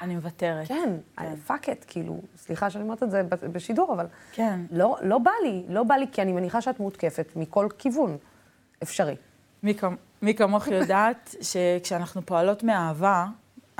אני 0.00 0.14
מוותרת. 0.14 0.68
כן, 0.68 0.96
fuck 1.46 1.64
כן. 1.64 1.72
את, 1.72 1.84
כאילו, 1.88 2.20
סליחה 2.36 2.70
שאני 2.70 2.84
אומרת 2.84 3.02
את 3.02 3.10
זה 3.10 3.22
בשידור, 3.52 3.92
אבל... 3.94 4.06
כן. 4.32 4.60
לא, 4.70 4.96
לא 5.02 5.18
בא 5.18 5.30
לי, 5.42 5.64
לא 5.68 5.82
בא 5.82 5.94
לי, 5.94 6.06
כי 6.12 6.22
אני 6.22 6.32
מניחה 6.32 6.60
שאת 6.60 6.80
מותקפת 6.80 7.32
מכל 7.36 7.68
כיוון 7.78 8.16
אפשרי. 8.82 9.16
מי, 9.62 9.74
מי 10.22 10.34
כמוך 10.34 10.66
יודעת 10.66 11.34
שכשאנחנו 11.50 12.26
פועלות 12.26 12.62
מאהבה 12.62 13.26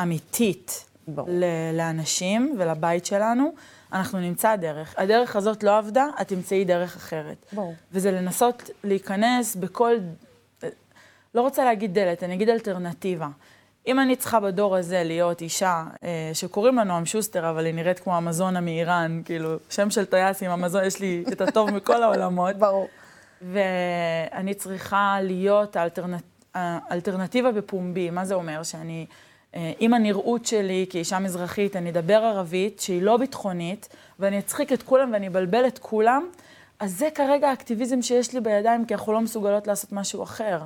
אמיתית 0.02 0.90
לאנשים 1.72 2.56
ולבית 2.58 3.06
שלנו, 3.06 3.52
אנחנו 3.92 4.20
נמצא 4.20 4.56
דרך. 4.56 4.94
הדרך 4.98 5.36
הזאת 5.36 5.62
לא 5.62 5.78
עבדה, 5.78 6.06
את 6.20 6.28
תמצאי 6.28 6.64
דרך 6.64 6.96
אחרת. 6.96 7.46
ברור. 7.52 7.74
וזה 7.92 8.10
לנסות 8.10 8.70
להיכנס 8.84 9.56
בכל, 9.56 9.94
לא 11.34 11.40
רוצה 11.40 11.64
להגיד 11.64 11.94
דלת, 11.94 12.22
אני 12.22 12.34
אגיד 12.34 12.48
אלטרנטיבה. 12.48 13.28
אם 13.86 14.00
אני 14.00 14.16
צריכה 14.16 14.40
בדור 14.40 14.76
הזה 14.76 15.02
להיות 15.04 15.40
אישה 15.40 15.84
אה, 16.04 16.30
שקוראים 16.32 16.76
לה 16.76 16.84
נועם 16.84 17.06
שוסטר, 17.06 17.50
אבל 17.50 17.66
היא 17.66 17.74
נראית 17.74 17.98
כמו 17.98 18.16
המזונה 18.16 18.60
מאיראן, 18.60 19.22
כאילו, 19.24 19.56
שם 19.70 19.90
של 19.90 20.04
טייס 20.04 20.42
עם 20.42 20.50
המזון, 20.50 20.84
יש 20.84 21.00
לי 21.00 21.24
את 21.32 21.40
הטוב 21.40 21.70
מכל 21.70 22.02
העולמות. 22.02 22.56
ברור. 22.56 22.88
ואני 23.42 24.54
צריכה 24.54 25.18
להיות 25.22 25.76
האלטרנט... 25.76 26.22
האלטרנטיבה 26.54 27.52
בפומבי. 27.52 28.10
מה 28.10 28.24
זה 28.24 28.34
אומר? 28.34 28.62
שאני, 28.62 29.06
אה, 29.54 29.72
עם 29.78 29.94
הנראות 29.94 30.46
שלי 30.46 30.86
כאישה 30.90 31.18
מזרחית, 31.18 31.76
אני 31.76 31.90
אדבר 31.90 32.14
ערבית, 32.14 32.80
שהיא 32.80 33.02
לא 33.02 33.16
ביטחונית, 33.16 33.88
ואני 34.18 34.38
אצחיק 34.38 34.72
את 34.72 34.82
כולם 34.82 35.12
ואני 35.12 35.28
אבלבל 35.28 35.66
את 35.66 35.78
כולם, 35.78 36.26
אז 36.80 36.98
זה 36.98 37.08
כרגע 37.14 37.48
האקטיביזם 37.48 38.02
שיש 38.02 38.34
לי 38.34 38.40
בידיים, 38.40 38.84
כי 38.84 38.94
אנחנו 38.94 39.12
לא 39.12 39.20
מסוגלות 39.20 39.66
לעשות 39.66 39.92
משהו 39.92 40.22
אחר. 40.22 40.58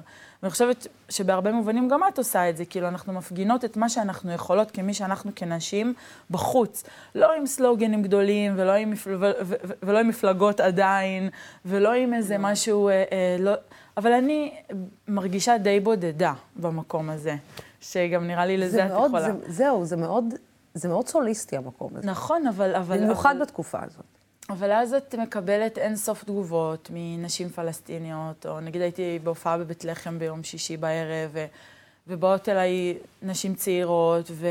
ואני 0.43 0.51
חושבת 0.51 0.87
שבהרבה 1.09 1.53
מובנים 1.53 1.89
גם 1.89 2.01
את 2.09 2.19
עושה 2.19 2.51
את 2.51 2.57
זה, 2.57 2.65
כאילו 2.65 2.89
אנחנו 2.89 3.13
מפגינות 3.13 3.65
את 3.65 3.77
מה 3.77 3.89
שאנחנו 3.89 4.33
יכולות 4.33 4.71
כמי 4.71 4.95
שאנחנו 4.95 5.31
כנשים 5.37 5.95
בחוץ. 6.31 6.85
לא 7.15 7.33
עם 7.37 7.47
סלוגנים 7.47 8.03
גדולים, 8.03 8.53
ולא 8.57 8.73
עם, 8.73 8.91
מפל... 8.91 9.15
ו... 9.15 9.31
ו... 9.43 9.55
ולא 9.83 9.99
עם 9.99 10.09
מפלגות 10.09 10.61
עדיין, 10.61 11.29
ולא 11.65 11.93
עם 11.93 12.15
איזה 12.15 12.39
לא. 12.39 12.43
משהו, 12.43 12.89
אה, 12.89 12.95
אה, 12.95 13.37
לא... 13.39 13.53
אבל 13.97 14.13
אני 14.13 14.55
מרגישה 15.09 15.59
די 15.59 15.81
בודדה 15.81 16.35
במקום 16.57 17.11
הזה, 17.11 17.37
שגם 17.81 18.27
נראה 18.27 18.47
לי 18.47 18.57
לזה 18.57 18.87
את 18.87 18.91
יכולה. 18.91 19.23
זה, 19.23 19.33
זהו, 19.47 19.85
זה 19.85 19.97
מאוד, 19.97 20.35
זה 20.75 20.89
מאוד 20.89 21.09
סוליסטי 21.09 21.57
המקום 21.57 21.91
הזה. 21.97 22.07
נכון, 22.07 22.47
אבל... 22.47 22.75
אבל 22.75 22.99
במיוחד 22.99 23.35
אבל... 23.37 23.45
בתקופה 23.45 23.79
הזאת. 23.83 24.10
אבל 24.51 24.73
אז 24.73 24.95
את 24.95 25.15
מקבלת 25.15 25.79
אין 25.79 25.97
סוף 25.97 26.25
תגובות 26.25 26.91
מנשים 26.93 27.49
פלסטיניות, 27.49 28.47
או 28.47 28.61
נגיד 28.61 28.83
הייתי 28.83 29.19
בהופעה 29.23 29.59
בבית 29.59 29.85
לחם 29.85 30.19
ביום 30.19 30.43
שישי 30.43 30.77
בערב. 30.77 31.37
ובאות 32.07 32.49
אליי 32.49 32.99
נשים 33.23 33.55
צעירות, 33.55 34.31
ו... 34.31 34.49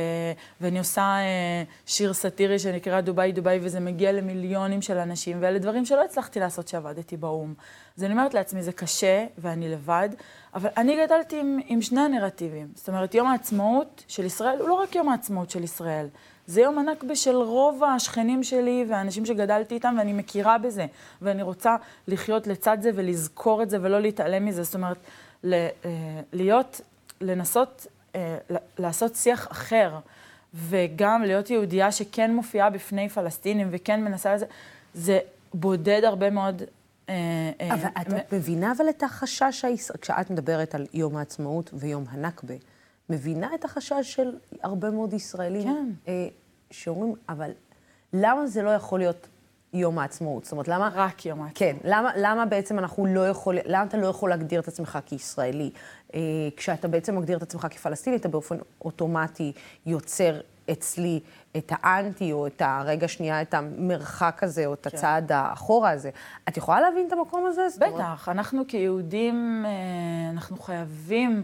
ואני 0.62 0.80
עושה 0.80 1.02
אה, 1.02 1.64
שיר 1.86 2.14
סאטירי 2.14 2.60
שנקרא 2.60 3.02
דובאי 3.02 3.32
דובאי, 3.32 3.60
וזה 3.62 3.80
מגיע 3.80 4.12
למיליונים 4.12 4.82
של 4.82 4.98
אנשים, 4.98 5.38
ואלה 5.42 5.60
דברים 5.60 5.86
שלא 5.86 6.04
הצלחתי 6.04 6.40
לעשות 6.40 6.66
כשעבדתי 6.66 7.18
באו"ם. 7.18 7.54
אז 7.98 8.04
אני 8.04 8.14
אומרת 8.14 8.34
לעצמי, 8.34 8.64
זה 8.64 8.72
קשה, 8.72 9.26
ואני 9.38 9.70
לבד, 9.70 10.10
אבל 10.54 10.70
אני 10.78 11.06
גדלתי 11.06 11.40
עם, 11.40 11.60
עם 11.66 11.82
שני 11.82 12.02
הנרטיבים. 12.02 12.68
זאת 12.76 12.88
אומרת, 12.90 13.16
יום 13.16 13.28
העצמאות 13.28 14.04
של 14.08 14.26
ישראל 14.26 14.60
הוא 14.60 14.70
לא 14.70 14.74
רק 14.74 14.96
יום 14.96 15.10
העצמאות 15.10 15.50
של 15.50 15.64
ישראל. 15.64 16.08
זה 16.48 16.62
יום 16.62 16.80
הנכבה 16.80 17.16
של 17.16 17.36
רוב 17.36 17.84
השכנים 17.84 18.44
שלי 18.44 18.86
והאנשים 18.90 19.26
שגדלתי 19.26 19.76
איתם, 19.76 19.96
ואני 19.98 20.14
מכירה 20.14 20.58
בזה. 20.58 20.86
ואני 21.22 21.44
רוצה 21.44 21.76
לחיות 22.08 22.48
לצד 22.48 22.78
זה 22.82 22.92
ולזכור 22.96 23.64
את 23.64 23.70
זה 23.70 23.78
ולא 23.82 24.00
להתעלם 24.02 24.46
מזה. 24.46 24.64
זאת 24.64 24.76
אומרת, 24.76 24.98
ל, 25.44 25.54
אה, 25.54 25.90
להיות, 26.34 26.82
לנסות 27.22 27.88
אה, 28.16 28.38
לעשות 28.78 29.16
שיח 29.16 29.52
אחר, 29.52 30.00
וגם 30.54 31.22
להיות 31.22 31.50
יהודייה 31.50 31.92
שכן 31.92 32.34
מופיעה 32.34 32.70
בפני 32.70 33.10
פלסטינים 33.10 33.68
וכן 33.72 34.04
מנסה 34.04 34.36
לזה, 34.36 34.46
זה 34.94 35.20
בודד 35.54 36.02
הרבה 36.04 36.30
מאוד 36.30 36.64
אה, 37.10 37.16
אבל 37.74 37.90
את 38.02 38.34
מבינה 38.34 38.72
אבל 38.78 38.90
את 38.90 39.04
החשש, 39.04 39.66
כשאת 40.02 40.30
מדברת 40.30 40.76
על 40.76 40.88
יום 40.94 41.16
העצמאות 41.16 41.70
ויום 41.74 42.06
הנכבה, 42.10 42.54
מבינה 43.10 43.56
את 43.56 43.66
החשש 43.66 43.96
של 44.02 44.38
הרבה 44.62 44.90
מאוד 44.90 45.14
ישראלים, 45.14 45.64
כן. 45.64 45.90
אה, 46.08 46.28
שאומרים, 46.72 47.14
אבל 47.30 47.52
למה 48.14 48.48
זה 48.48 48.62
לא 48.62 48.70
יכול 48.70 49.00
להיות 49.00 49.28
יום 49.74 50.00
העצמאות? 50.00 50.44
זאת 50.44 50.52
אומרת, 50.52 50.68
למה... 50.68 50.90
רק 50.94 51.26
יום 51.26 51.42
העצמאות. 51.42 51.58
כן, 51.58 51.76
למה, 51.84 52.12
למה 52.18 52.46
בעצם 52.46 52.80
אנחנו 52.80 53.06
לא 53.06 53.28
יכולים, 53.28 53.64
למה 53.66 53.84
אתה 53.84 53.98
לא 53.98 54.08
יכול 54.08 54.30
להגדיר 54.30 54.60
את 54.60 54.68
עצמך 54.68 55.00
כישראלי? 55.06 55.72
אה, 56.14 56.20
כשאתה 56.58 56.88
בעצם 56.88 57.18
מגדיר 57.18 57.38
את 57.38 57.42
עצמך 57.42 57.68
כפלסטיני, 57.72 58.16
אתה 58.16 58.28
באופן 58.28 58.58
אוטומטי 58.86 59.52
יוצר 59.86 60.40
אצלי 60.72 61.20
את 61.58 61.72
האנטי, 61.76 62.32
או 62.32 62.48
את 62.48 62.62
הרגע 62.66 63.08
שנייה, 63.08 63.42
את 63.42 63.54
המרחק 63.54 64.44
הזה, 64.44 64.66
או 64.66 64.74
את 64.74 64.88
כן. 64.88 64.98
הצעד 64.98 65.32
האחורה 65.32 65.90
הזה. 65.90 66.10
את 66.50 66.58
יכולה 66.58 66.82
להבין 66.82 67.08
את 67.08 67.14
המקום 67.14 67.46
הזה? 67.46 67.68
בטח, 67.80 68.30
אנחנו 68.30 68.64
כיהודים, 68.68 69.66
אה, 69.66 70.32
אנחנו 70.32 70.58
חייבים... 70.58 71.44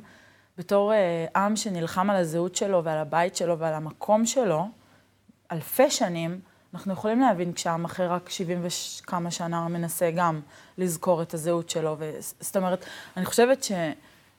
בתור 0.58 0.94
אה, 0.94 1.26
עם 1.36 1.56
שנלחם 1.56 2.10
על 2.10 2.16
הזהות 2.16 2.56
שלו 2.56 2.84
ועל 2.84 2.98
הבית 2.98 3.36
שלו 3.36 3.60
ועל 3.60 3.74
המקום 3.74 4.26
שלו, 4.26 4.68
אלפי 5.52 5.92
שנים, 5.92 6.40
אנחנו 6.74 6.94
יכולים 6.94 7.20
להבין 7.20 7.52
אחר 7.86 8.12
רק 8.12 8.30
70 8.30 8.62
וכמה 8.64 9.32
שנה 9.32 9.68
מנסה 9.68 10.12
גם 10.16 10.42
לזכור 10.78 11.22
את 11.22 11.34
הזהות 11.34 11.70
שלו. 11.70 11.96
ו... 12.00 12.12
זאת 12.20 12.58
אומרת, 12.58 12.86
אני 13.18 13.26
חושבת 13.26 13.68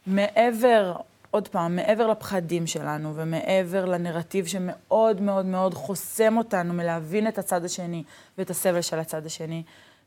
שמעבר, 0.07 0.97
עוד 1.31 1.49
פעם, 1.49 1.77
מעבר 1.77 2.07
לפחדים 2.07 2.67
שלנו 2.67 3.13
ומעבר 3.17 3.85
לנרטיב 3.85 4.47
שמאוד 4.47 5.21
מאוד 5.21 5.47
מאוד 5.47 5.75
חוסם 5.75 6.37
אותנו 6.37 6.75
מלהבין 6.75 7.29
את 7.29 7.39
הצד 7.39 7.65
השני 7.65 8.03
ואת 8.39 8.51
הסבל 8.51 8.81
של 8.81 8.99
הצד 8.99 9.27
השני, 9.27 9.63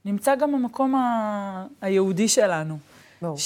נמצא 0.05 0.35
גם 0.35 0.55
המקום 0.55 0.95
ה... 0.95 1.65
היהודי 1.81 2.27
שלנו. 2.27 2.77
ברור. 3.21 3.37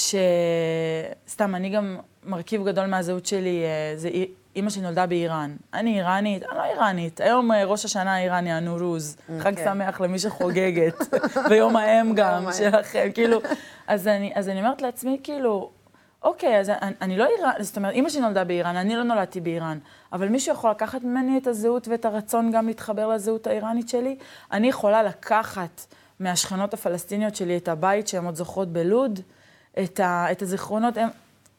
שסתם, 1.26 1.54
אני 1.54 1.70
גם 1.70 1.98
מרכיב 2.24 2.64
גדול 2.64 2.86
מהזהות 2.86 3.26
שלי 3.26 3.64
אה, 3.64 3.92
זה 3.96 4.10
אימא 4.56 4.70
שלי 4.70 4.82
נולדה 4.82 5.06
באיראן. 5.06 5.56
אני 5.74 5.98
איראנית, 5.98 6.42
אני 6.42 6.58
לא 6.58 6.64
איראנית. 6.64 7.20
היום 7.20 7.52
אה, 7.52 7.64
ראש 7.64 7.84
השנה 7.84 8.14
האיראני, 8.14 8.52
הנורוז. 8.52 9.16
Okay. 9.16 9.42
חג 9.42 9.56
כן. 9.56 9.64
שמח 9.64 10.00
למי 10.00 10.18
שחוגגת. 10.18 10.94
ויום 11.50 11.76
האם 11.76 12.14
גם, 12.14 12.46
שלכם, 12.52 13.08
כאילו. 13.14 13.40
אז 13.86 14.08
אני, 14.08 14.32
אז 14.34 14.48
אני 14.48 14.60
אומרת 14.60 14.82
לעצמי, 14.82 15.20
כאילו, 15.22 15.70
אוקיי, 16.22 16.60
אז 16.60 16.70
אני, 16.70 16.94
אני 17.00 17.16
לא 17.16 17.26
איראן, 17.38 17.52
זאת 17.60 17.76
אומרת, 17.76 17.94
אימא 17.94 18.08
שלי 18.08 18.20
נולדה 18.20 18.44
באיראן, 18.44 18.76
אני 18.76 18.96
לא 18.96 19.02
נולדתי 19.02 19.40
באיראן, 19.40 19.78
אבל 20.12 20.28
מישהו 20.28 20.52
יכול 20.54 20.70
לקחת 20.70 21.02
ממני 21.02 21.38
את 21.38 21.46
הזהות 21.46 21.88
ואת 21.88 22.04
הרצון 22.04 22.50
גם 22.52 22.66
להתחבר 22.66 23.08
לזהות 23.08 23.46
האיראנית 23.46 23.88
שלי? 23.88 24.16
אני 24.52 24.68
יכולה 24.68 25.02
לקחת 25.02 25.86
מהשכנות 26.20 26.74
הפלסטיניות 26.74 27.36
שלי 27.36 27.56
את 27.56 27.68
הבית 27.68 28.08
שהן 28.08 28.24
עוד 28.24 28.34
זוכרות 28.34 28.72
בלוד, 28.72 29.20
את, 29.82 30.00
ה, 30.00 30.32
את 30.32 30.42
הזיכרונות, 30.42 30.96
הם, 30.96 31.08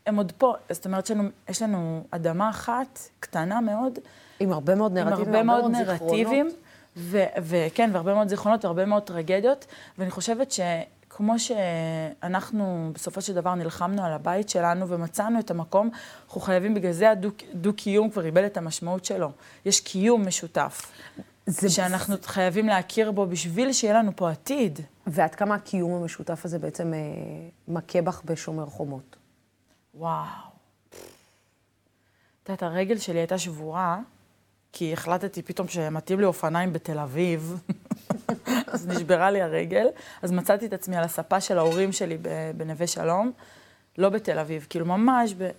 הם 0.05 0.16
עוד 0.16 0.32
פה. 0.38 0.53
זאת 0.70 0.86
אומרת, 0.86 1.03
יש 1.03 1.11
לנו, 1.11 1.30
יש 1.49 1.61
לנו 1.61 2.03
אדמה 2.11 2.49
אחת, 2.49 2.99
קטנה 3.20 3.61
מאוד. 3.61 3.99
עם 4.39 4.51
הרבה 4.51 4.76
מאוד 4.76 4.93
נרטיבים, 4.93 5.36
עם 5.36 5.49
הרבה 5.49 5.61
מאוד 5.61 5.72
נרטיבים. 5.72 6.49
וכן, 7.38 7.89
והרבה 7.93 8.13
מאוד 8.13 8.28
זיכרונות 8.28 8.66
והרבה 8.66 8.86
מאוד 8.86 9.03
טרגדיות. 9.03 9.66
ואני 9.97 10.11
חושבת 10.11 10.51
שכמו 10.51 11.39
שאנחנו 11.39 12.91
בסופו 12.93 13.22
של 13.22 13.34
דבר 13.34 13.55
נלחמנו 13.55 14.05
על 14.05 14.11
הבית 14.11 14.49
שלנו 14.49 14.89
ומצאנו 14.89 15.39
את 15.39 15.51
המקום, 15.51 15.89
אנחנו 16.28 16.41
חייבים, 16.41 16.74
בגלל 16.74 16.91
זה 16.91 17.11
הדו-קיום 17.11 18.09
כבר 18.09 18.26
איבד 18.26 18.43
את 18.43 18.57
המשמעות 18.57 19.05
שלו. 19.05 19.32
יש 19.66 19.82
קיום 19.82 20.28
משותף. 20.28 20.91
זה 21.47 21.70
שאנחנו. 21.70 22.16
חייבים 22.24 22.68
להכיר 22.68 23.11
בו 23.11 23.26
בשביל 23.26 23.74
שיהיה 23.74 23.93
לנו 23.93 24.11
פה 24.16 24.32
עתיד. 24.32 24.80
ועד 25.08 25.36
כמה 25.36 25.56
הקיום 25.56 25.93
המשותף 25.93 26.45
הזה 26.45 26.60
בעצם 26.60 26.93
אה, 26.93 26.99
מכה 27.68 28.01
בך 28.01 28.22
בשומר 28.26 28.66
חומות? 28.66 29.16
וואו. 29.93 30.26
את 32.43 32.49
יודעת, 32.49 32.64
הרגל 32.64 32.97
שלי 32.97 33.20
הייתה 33.20 33.38
שבורה, 33.38 33.99
כי 34.74 34.93
החלטתי 34.93 35.41
פתאום 35.41 35.68
שמתאים 35.68 36.20
לי 36.20 36.26
אופניים 36.26 36.74
בתל 36.74 36.99
אביב, 36.99 37.62
אז 38.74 38.88
נשברה 38.88 39.32
לי 39.32 39.41
הרגל. 39.41 39.88
אז 40.22 40.32
מצאתי 40.32 40.66
את 40.66 40.74
עצמי 40.74 40.97
על 40.97 41.03
הספה 41.03 41.41
של 41.41 41.58
ההורים 41.58 41.91
שלי 41.91 42.18
בנווה 42.58 42.88
שלום, 42.88 43.32
לא 43.97 44.10
בתל 44.10 44.39
אביב, 44.39 44.68
כאילו 44.70 44.86
ממש 44.86 45.34
ב... 45.38 45.49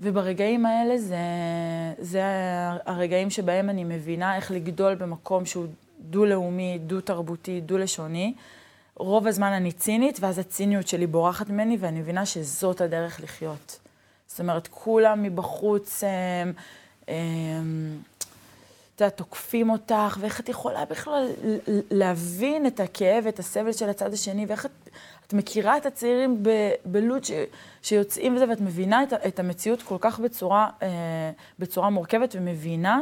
וברגעים 0.00 0.66
האלה 0.66 0.98
זה, 0.98 1.16
זה 1.98 2.22
הרגעים 2.86 3.30
שבהם 3.30 3.70
אני 3.70 3.84
מבינה 3.84 4.36
איך 4.36 4.50
לגדול 4.50 4.94
במקום 4.94 5.46
שהוא 5.46 5.66
דו-לאומי, 6.10 6.78
דו-תרבותי, 6.86 7.60
דו-לשוני. 7.60 8.34
רוב 8.96 9.26
הזמן 9.26 9.52
אני 9.52 9.72
צינית, 9.72 10.18
ואז 10.20 10.38
הציניות 10.38 10.88
שלי 10.88 11.06
בורחת 11.06 11.50
ממני, 11.50 11.76
ואני 11.80 12.00
מבינה 12.00 12.26
שזאת 12.26 12.80
הדרך 12.80 13.20
לחיות. 13.20 13.78
זאת 14.26 14.40
אומרת, 14.40 14.68
כולם 14.70 15.22
מבחוץ, 15.22 16.04
הם, 16.04 16.52
הם, 17.08 17.98
את 18.94 19.00
יודעת, 19.00 19.16
תוקפים 19.16 19.70
אותך, 19.70 20.16
ואיך 20.20 20.40
את 20.40 20.48
יכולה 20.48 20.84
בכלל 20.84 21.28
להבין 21.90 22.66
את 22.66 22.80
הכאב, 22.80 23.26
את 23.26 23.38
הסבל 23.38 23.72
של 23.72 23.88
הצד 23.88 24.12
השני, 24.12 24.46
ואיך 24.46 24.66
את, 24.66 24.70
את 25.26 25.32
מכירה 25.32 25.76
את 25.76 25.86
הצעירים 25.86 26.42
בלוד 26.84 27.24
ש, 27.24 27.30
שיוצאים 27.82 28.36
וזה, 28.36 28.48
ואת 28.48 28.60
מבינה 28.60 29.02
את, 29.02 29.12
את 29.12 29.38
המציאות 29.40 29.82
כל 29.82 29.96
כך 30.00 30.20
בצורה, 30.20 30.70
אה, 30.82 30.88
בצורה 31.58 31.90
מורכבת, 31.90 32.34
ומבינה 32.38 33.00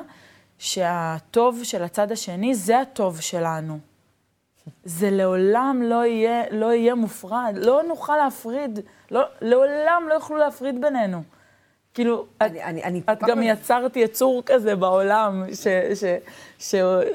שהטוב 0.62 1.64
של 1.64 1.82
הצד 1.82 2.12
השני 2.12 2.54
זה 2.54 2.80
הטוב 2.80 3.20
שלנו. 3.20 3.78
זה 4.84 5.10
לעולם 5.10 5.82
לא 5.84 6.06
יהיה, 6.06 6.42
לא 6.50 6.72
יהיה 6.72 6.94
מופרד, 6.94 7.54
לא 7.56 7.82
נוכל 7.88 8.16
להפריד, 8.16 8.80
לא, 9.10 9.22
לעולם 9.40 10.02
לא 10.08 10.14
יוכלו 10.14 10.36
להפריד 10.36 10.80
בינינו. 10.80 11.22
כאילו, 11.94 12.26
אני, 12.40 12.60
את, 12.60 12.64
אני, 12.64 12.84
אני 12.84 13.02
את 13.12 13.22
גם. 13.22 13.42
יצרת 13.42 13.96
יצור 13.96 14.42
כזה 14.46 14.76
בעולם, 14.76 15.44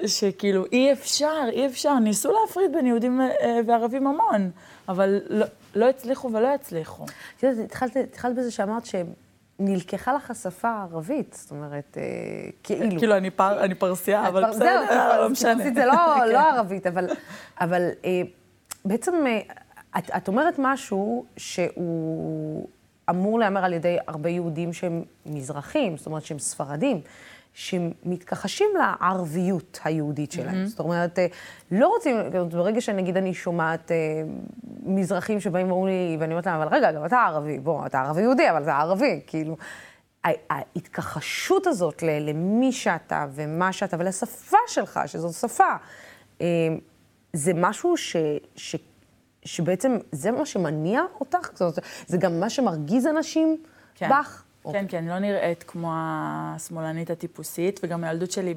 שכאילו 0.05 0.65
אי 0.71 0.93
אפשר, 0.93 1.43
אי 1.51 1.65
אפשר. 1.65 1.99
ניסו 1.99 2.31
להפריד 2.41 2.71
בין 2.73 2.85
יהודים 2.85 3.21
אה, 3.21 3.59
וערבים 3.67 4.07
המון, 4.07 4.51
אבל 4.89 5.21
לא, 5.29 5.45
לא 5.75 5.89
הצליחו 5.89 6.31
ולא 6.33 6.47
יצליחו. 6.55 7.05
את 7.37 7.43
יודעת, 7.43 7.65
התחלת, 8.05 8.35
בזה 8.35 8.51
שאמרת 8.51 8.85
שנלקחה 9.57 10.13
לך 10.13 10.31
השפה 10.31 10.69
הערבית, 10.69 11.33
זאת 11.39 11.51
אומרת, 11.51 11.97
אה, 11.97 12.03
כאילו. 12.63 12.99
כאילו, 12.99 13.17
אני, 13.17 13.29
פר, 13.29 13.63
אני 13.63 13.75
פרסייה, 13.75 14.27
אבל 14.27 14.49
בסדר, 14.49 15.21
לא 15.21 15.29
משנה. 15.29 15.63
זה 15.73 15.85
לא, 15.85 15.93
כן. 16.17 16.29
לא 16.29 16.39
ערבית, 16.39 16.87
אבל, 16.87 17.07
אבל 17.61 17.89
אה, 18.05 18.21
בעצם 18.85 19.13
את, 19.97 20.09
את 20.17 20.27
אומרת 20.27 20.55
משהו 20.57 21.25
שהוא... 21.37 22.67
אמור 23.09 23.39
להיאמר 23.39 23.65
על 23.65 23.73
ידי 23.73 23.97
הרבה 24.07 24.29
יהודים 24.29 24.73
שהם 24.73 25.03
מזרחים, 25.25 25.97
זאת 25.97 26.05
אומרת 26.05 26.25
שהם 26.25 26.39
ספרדים, 26.39 27.01
שמתכחשים 27.57 28.67
לערביות 28.77 29.79
היהודית 29.83 30.31
שלהם. 30.31 30.63
Mm-hmm. 30.63 30.67
זאת 30.67 30.79
אומרת, 30.79 31.19
אה, 31.19 31.27
לא 31.71 31.87
רוצים, 31.87 32.15
ברגע 32.49 32.81
שנגיד 32.81 33.17
אני 33.17 33.33
שומעת 33.33 33.91
אה, 33.91 33.97
מזרחים 34.83 35.39
שבאים 35.39 35.71
ואומרים 35.71 35.95
לי, 35.95 36.17
ואני 36.19 36.33
אומרת 36.33 36.45
להם, 36.45 36.61
אבל 36.61 36.75
רגע, 36.75 36.91
גם 36.91 37.05
אתה 37.05 37.17
ערבי, 37.17 37.59
בוא, 37.59 37.85
אתה 37.85 38.01
ערבי 38.01 38.21
יהודי, 38.21 38.49
אבל 38.49 38.63
אתה 38.63 38.77
ערבי, 38.77 39.21
כאילו. 39.27 39.57
ההתכחשות 40.49 41.67
הזאת 41.67 42.03
למי 42.03 42.71
שאתה 42.71 43.25
ומה 43.31 43.73
שאתה 43.73 43.97
ולשפה 43.99 44.57
שלך, 44.67 44.99
שזו 45.05 45.33
שפה, 45.33 45.73
אה, 46.41 46.47
זה 47.33 47.51
משהו 47.55 47.97
ש, 47.97 48.15
ש, 48.55 48.75
שבעצם 49.45 49.97
זה 50.11 50.31
מה 50.31 50.45
שמניע 50.45 51.01
אותך? 51.19 51.49
זאת 51.53 51.61
אומרת, 51.61 51.79
זה 52.07 52.17
גם 52.17 52.39
מה 52.39 52.49
שמרגיז 52.49 53.07
אנשים 53.07 53.57
כן. 53.95 54.09
בך? 54.09 54.43
אוקיי. 54.67 54.87
כן, 54.87 54.97
אני 54.97 55.07
לא 55.07 55.19
נראית 55.19 55.63
כמו 55.63 55.91
השמאלנית 55.95 57.09
הטיפוסית, 57.09 57.79
וגם 57.83 58.03
הילדות 58.03 58.31
שלי 58.31 58.53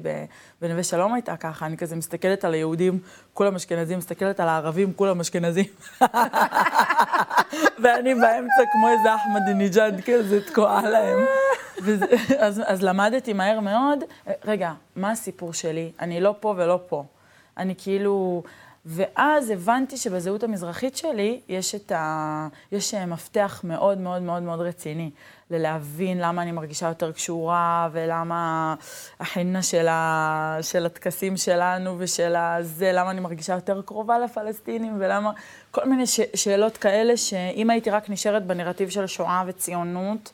בנווה 0.61 0.83
שלום 0.83 1.13
הייתה 1.13 1.37
ככה, 1.37 1.65
אני 1.65 1.77
כזה 1.77 1.95
מסתכלת 1.95 2.45
על 2.45 2.53
היהודים, 2.53 2.99
כולם 3.33 3.55
אשכנזים, 3.55 3.97
מסתכלת 3.97 4.39
על 4.39 4.47
הערבים, 4.47 4.93
כולם 4.93 5.19
אשכנזים. 5.19 5.65
ואני 7.81 8.15
באמצע 8.15 8.63
כמו 8.71 8.89
איזה 8.89 9.15
אחמדינג'אד 9.15 10.01
כזה, 10.05 10.41
תקועה 10.47 10.89
להם. 10.89 11.19
וזה, 11.83 12.05
אז, 12.39 12.61
אז 12.65 12.83
למדתי 12.83 13.33
מהר 13.33 13.59
מאוד, 13.59 14.03
רגע, 14.45 14.71
מה 14.95 15.11
הסיפור 15.11 15.53
שלי? 15.53 15.91
אני 15.99 16.21
לא 16.21 16.35
פה 16.39 16.53
ולא 16.57 16.79
פה. 16.87 17.03
אני 17.57 17.75
כאילו, 17.77 18.43
ואז 18.85 19.49
הבנתי 19.49 19.97
שבזהות 19.97 20.43
המזרחית 20.43 20.97
שלי 20.97 21.39
יש 21.47 21.75
את 21.75 21.91
ה... 21.91 22.47
יש 22.71 22.93
מפתח 22.93 23.61
מאוד 23.63 23.97
מאוד 23.97 24.21
מאוד 24.21 24.43
מאוד 24.43 24.59
רציני 24.59 25.11
ללהבין 25.49 26.17
למה 26.17 26.41
אני 26.41 26.51
מרגישה 26.51 26.87
יותר 26.87 27.11
קשורה 27.11 27.89
ולמה 27.91 28.75
החינה 29.19 29.63
של, 29.63 29.87
ה... 29.87 30.57
של 30.61 30.85
הטקסים 30.85 31.37
שלנו 31.37 31.95
ושל 31.97 32.35
הזה, 32.35 32.91
למה 32.91 33.11
אני 33.11 33.19
מרגישה 33.19 33.53
יותר 33.53 33.81
קרובה 33.81 34.19
לפלסטינים 34.19 34.95
ולמה... 34.99 35.31
כל 35.71 35.85
מיני 35.85 36.07
ש... 36.07 36.19
שאלות 36.35 36.77
כאלה 36.77 37.17
שאם 37.17 37.69
הייתי 37.69 37.89
רק 37.89 38.09
נשארת 38.09 38.45
בנרטיב 38.45 38.89
של 38.89 39.07
שואה 39.07 39.43
וציונות 39.47 40.31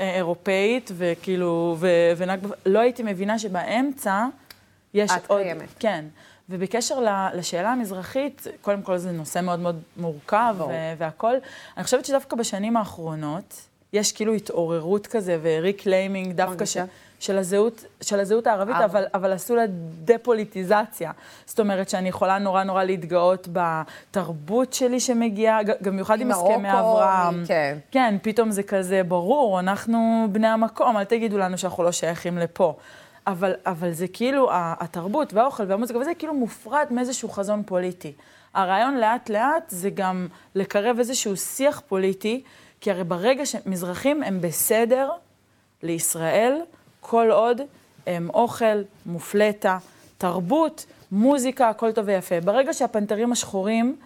אה, 0.00 0.14
אירופאית 0.16 0.90
וכאילו, 0.96 1.76
ו... 1.78 1.88
ונק... 2.16 2.40
לא 2.66 2.78
הייתי 2.78 3.02
מבינה 3.02 3.38
שבאמצע 3.38 4.26
יש 4.94 5.10
עוד... 5.10 5.40
את 5.40 5.44
קיימת. 5.44 5.68
כן. 5.78 6.04
ובקשר 6.50 6.98
לשאלה 7.34 7.72
המזרחית, 7.72 8.46
קודם 8.60 8.82
כל 8.82 8.96
זה 8.96 9.12
נושא 9.12 9.40
מאוד 9.42 9.58
מאוד 9.60 9.80
מורכב 9.96 10.56
והכול. 10.98 11.36
אני 11.76 11.84
חושבת 11.84 12.04
שדווקא 12.04 12.36
בשנים 12.36 12.76
האחרונות, 12.76 13.66
יש 13.92 14.12
כאילו 14.12 14.32
התעוררות 14.32 15.06
כזה 15.06 15.38
ו 15.42 15.50
reclaiming 15.50 16.32
דווקא 16.32 16.64
ש, 16.64 16.76
של, 17.20 17.38
הזהות, 17.38 17.84
של 18.00 18.20
הזהות 18.20 18.46
הערבית, 18.46 18.76
אבל, 18.84 19.04
אבל 19.14 19.32
עשו 19.32 19.56
לה 19.56 19.62
דה-פוליטיזציה. 20.04 21.12
זאת 21.46 21.60
אומרת 21.60 21.88
שאני 21.88 22.08
יכולה 22.08 22.38
נורא 22.38 22.62
נורא 22.62 22.84
להתגאות 22.84 23.48
בתרבות 23.52 24.72
שלי 24.72 25.00
שמגיעה, 25.00 25.62
גם 25.62 25.74
במיוחד 25.80 26.20
עם 26.20 26.30
הסכמי 26.30 26.72
אברהם. 26.72 27.44
כן. 27.46 27.78
כן, 27.90 28.16
פתאום 28.22 28.50
זה 28.50 28.62
כזה 28.62 29.02
ברור, 29.02 29.60
אנחנו 29.60 30.26
בני 30.32 30.48
המקום, 30.48 30.96
אל 30.96 31.04
תגידו 31.04 31.38
לנו 31.38 31.58
שאנחנו 31.58 31.82
לא 31.82 31.92
שייכים 31.92 32.38
לפה. 32.38 32.76
אבל, 33.30 33.52
אבל 33.66 33.92
זה 33.92 34.08
כאילו, 34.08 34.48
התרבות 34.52 35.34
והאוכל 35.34 35.62
והמוזיקה 35.68 35.98
וזה 35.98 36.14
כאילו 36.14 36.34
מופרד 36.34 36.86
מאיזשהו 36.90 37.28
חזון 37.28 37.62
פוליטי. 37.66 38.12
הרעיון 38.54 38.96
לאט 38.96 39.30
לאט 39.30 39.64
זה 39.68 39.90
גם 39.90 40.28
לקרב 40.54 40.98
איזשהו 40.98 41.36
שיח 41.36 41.82
פוליטי, 41.88 42.42
כי 42.80 42.90
הרי 42.90 43.04
ברגע 43.04 43.46
שמזרחים 43.46 44.22
הם 44.22 44.40
בסדר 44.40 45.10
לישראל, 45.82 46.60
כל 47.00 47.30
עוד 47.30 47.60
הם 48.06 48.30
אוכל, 48.34 48.82
מופלטה, 49.06 49.78
תרבות, 50.18 50.86
מוזיקה, 51.12 51.68
הכל 51.68 51.92
טוב 51.92 52.04
ויפה. 52.08 52.40
ברגע 52.40 52.72
שהפנתרים 52.72 53.32
השחורים 53.32 53.96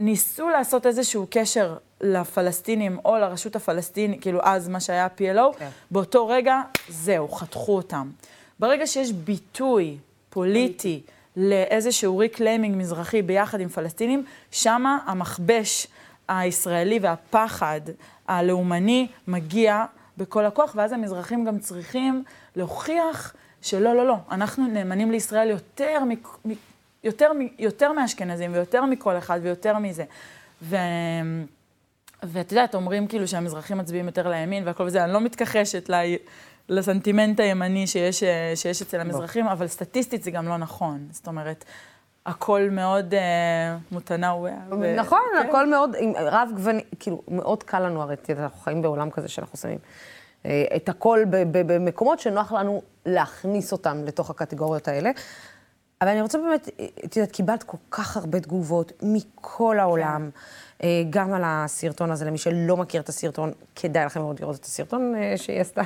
ניסו 0.00 0.48
לעשות 0.48 0.86
איזשהו 0.86 1.26
קשר 1.30 1.76
לפלסטינים 2.00 2.98
או 3.04 3.16
לרשות 3.16 3.56
הפלסטינית, 3.56 4.22
כאילו 4.22 4.40
אז 4.42 4.68
מה 4.68 4.80
שהיה 4.80 5.08
PLO, 5.18 5.58
כן. 5.58 5.68
באותו 5.90 6.28
רגע, 6.28 6.60
זהו, 6.88 7.28
חתכו 7.28 7.76
אותם. 7.76 8.10
ברגע 8.58 8.86
שיש 8.86 9.12
ביטוי 9.12 9.96
פוליטי 10.30 11.00
לאיזשהו 11.36 12.18
reclaiming 12.18 12.76
מזרחי 12.76 13.22
ביחד 13.22 13.60
עם 13.60 13.68
פלסטינים, 13.68 14.24
שמה 14.50 14.98
המכבש 15.06 15.86
הישראלי 16.28 16.98
והפחד 16.98 17.80
הלאומני 18.28 19.08
מגיע 19.26 19.84
בכל 20.18 20.44
הכוח, 20.44 20.72
ואז 20.76 20.92
המזרחים 20.92 21.44
גם 21.44 21.58
צריכים 21.58 22.24
להוכיח 22.56 23.34
שלא, 23.62 23.96
לא, 23.96 24.06
לא, 24.06 24.16
אנחנו 24.30 24.66
נאמנים 24.66 25.10
לישראל 25.10 25.50
יותר, 25.50 26.04
מ, 26.04 26.50
יותר, 27.04 27.30
יותר 27.58 27.92
מאשכנזים 27.92 28.52
ויותר 28.52 28.84
מכל 28.84 29.18
אחד 29.18 29.40
ויותר 29.42 29.78
מזה. 29.78 30.04
ו... 30.62 30.76
ואת 32.22 32.52
יודעת, 32.52 32.74
אומרים 32.74 33.06
כאילו 33.06 33.28
שהמזרחים 33.28 33.78
מצביעים 33.78 34.06
יותר 34.06 34.28
לימין 34.28 34.66
והכל 34.66 34.82
וזה, 34.82 35.04
אני 35.04 35.12
לא 35.12 35.20
מתכחשת 35.20 35.88
לה, 35.88 35.98
לסנטימנט 36.68 37.40
הימני 37.40 37.86
שיש, 37.86 38.22
שיש 38.54 38.82
אצל 38.82 39.00
המזרחים, 39.00 39.46
אבל 39.46 39.66
סטטיסטית 39.66 40.22
זה 40.22 40.30
גם 40.30 40.48
לא 40.48 40.56
נכון. 40.56 41.08
זאת 41.10 41.26
אומרת, 41.26 41.64
הכל 42.26 42.68
מאוד 42.70 43.14
אה, 43.14 43.76
מותנאווה. 43.92 44.52
נכון, 44.96 45.20
כן. 45.42 45.48
הכל 45.48 45.70
מאוד, 45.70 45.96
רב 46.16 46.50
גווני, 46.54 46.82
כאילו, 47.00 47.22
מאוד 47.28 47.62
קל 47.62 47.80
לנו, 47.80 48.02
הרי 48.02 48.14
אנחנו 48.38 48.60
חיים 48.60 48.82
בעולם 48.82 49.10
כזה 49.10 49.28
שאנחנו 49.28 49.58
שמים 49.58 49.78
אה, 50.46 50.64
את 50.76 50.88
הכל 50.88 51.20
ב- 51.30 51.36
ב- 51.58 51.72
במקומות 51.72 52.20
שנוח 52.20 52.52
לנו 52.52 52.82
להכניס 53.06 53.72
אותם 53.72 54.04
לתוך 54.04 54.30
הקטגוריות 54.30 54.88
האלה. 54.88 55.10
אבל 56.00 56.08
אני 56.10 56.22
רוצה 56.22 56.38
באמת, 56.38 56.68
אה, 56.80 56.86
את 57.04 57.16
יודעת, 57.16 57.32
קיבלת 57.32 57.62
כל 57.62 57.76
כך 57.90 58.16
הרבה 58.16 58.40
תגובות 58.40 58.92
מכל 59.02 59.78
העולם, 59.78 60.22
אה, 60.22 60.40
גם 61.10 61.32
על 61.32 61.42
הסרטון 61.44 62.10
הזה, 62.10 62.24
למי 62.24 62.38
שלא 62.38 62.76
מכיר 62.76 63.00
את 63.00 63.08
הסרטון, 63.08 63.52
כדאי 63.76 64.04
לכם 64.04 64.20
מאוד 64.20 64.40
לראות 64.40 64.56
את 64.56 64.64
הסרטון 64.64 65.14
אה, 65.14 65.36
שהיא 65.36 65.60
עשתה. 65.60 65.82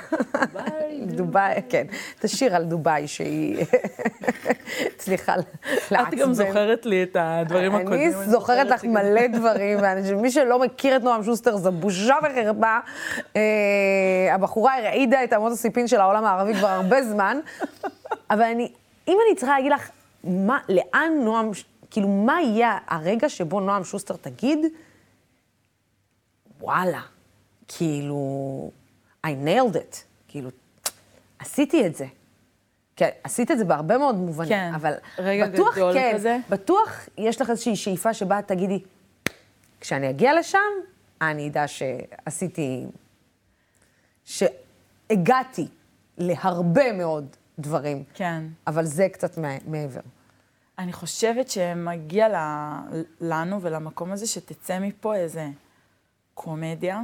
דובאי, 1.07 1.55
כן. 1.71 1.87
את 2.19 2.25
השיר 2.25 2.57
על 2.57 2.65
דובאי 2.65 3.09
שהיא 3.09 3.65
הצליחה 4.95 5.35
לעצבן. 5.91 6.09
את 6.09 6.15
גם 6.19 6.33
זוכרת 6.33 6.87
לי 6.87 7.03
את 7.03 7.17
הדברים 7.21 7.75
הקודמים. 7.75 8.13
אני 8.15 8.31
זוכרת 8.31 8.67
לך 8.67 8.85
מלא 8.85 9.27
דברים, 9.27 9.79
ומי 10.05 10.31
שלא 10.31 10.59
מכיר 10.59 10.97
את 10.97 11.03
נועם 11.03 11.25
שוסטר, 11.25 11.57
זו 11.57 11.73
בושה 11.73 12.15
וחרפה. 12.23 12.79
אה, 13.37 14.35
הבחורה 14.35 14.79
הרעידה 14.79 15.25
את 15.25 15.33
אמות 15.33 15.53
הסיפין 15.53 15.89
של 15.89 16.01
העולם 16.01 16.25
הערבי 16.25 16.55
כבר 16.55 16.69
הרבה 16.69 17.03
זמן, 17.03 17.39
אבל 18.31 18.43
אני, 18.43 18.73
אם 19.09 19.19
אני 19.27 19.37
צריכה 19.37 19.55
להגיד 19.55 19.73
לך, 19.73 19.91
מה, 20.25 20.59
לאן 20.69 21.13
נועם, 21.25 21.51
כאילו, 21.91 22.09
מה 22.09 22.43
יהיה 22.43 22.79
הרגע 22.87 23.29
שבו 23.29 23.61
נועם 23.61 23.85
שוסטר 23.85 24.17
תגיד, 24.17 24.59
וואלה, 26.61 27.01
כאילו, 27.69 28.71
I 29.27 29.31
nailed 29.45 29.75
it, 29.77 29.97
כאילו, 30.29 30.51
עשיתי 31.39 31.87
את 31.87 31.95
זה. 31.97 32.07
כן, 32.97 33.09
עשית 33.25 33.51
את 33.51 33.59
זה 33.59 33.65
בהרבה 33.65 33.99
מאוד 33.99 34.15
מובנים, 34.15 34.49
כן, 34.51 34.73
אבל 34.75 34.93
רגע 35.19 35.47
בטוח 35.49 35.77
גדול 35.77 35.93
כן, 35.93 36.13
כזה. 36.15 36.37
בטוח 36.51 37.09
יש 37.19 37.41
לך 37.41 37.51
איזושהי 37.51 37.77
שאיפה 37.77 38.15
שבה 38.15 38.39
את 38.39 38.49
תגידי, 38.49 38.83
כשאני 39.81 40.11
אגיע 40.11 40.39
לשם, 40.39 40.59
אני 41.23 41.49
אדע 41.49 41.65
שעשיתי, 41.69 42.87
שהגעתי 44.25 45.69
להרבה 46.19 46.93
מאוד 46.93 47.27
דברים. 47.59 48.05
כן. 48.15 48.43
אבל 48.67 48.85
זה 48.85 49.09
קצת 49.13 49.39
מע- 49.39 49.59
מעבר. 49.67 50.01
אני 50.81 50.93
חושבת 50.93 51.51
שמגיע 51.51 52.29
לנו 53.21 53.63
ולמקום 53.63 54.13
הזה 54.13 54.27
שתצא 54.27 54.79
מפה 54.79 55.17
איזה 55.17 55.49
קומדיה 56.35 57.01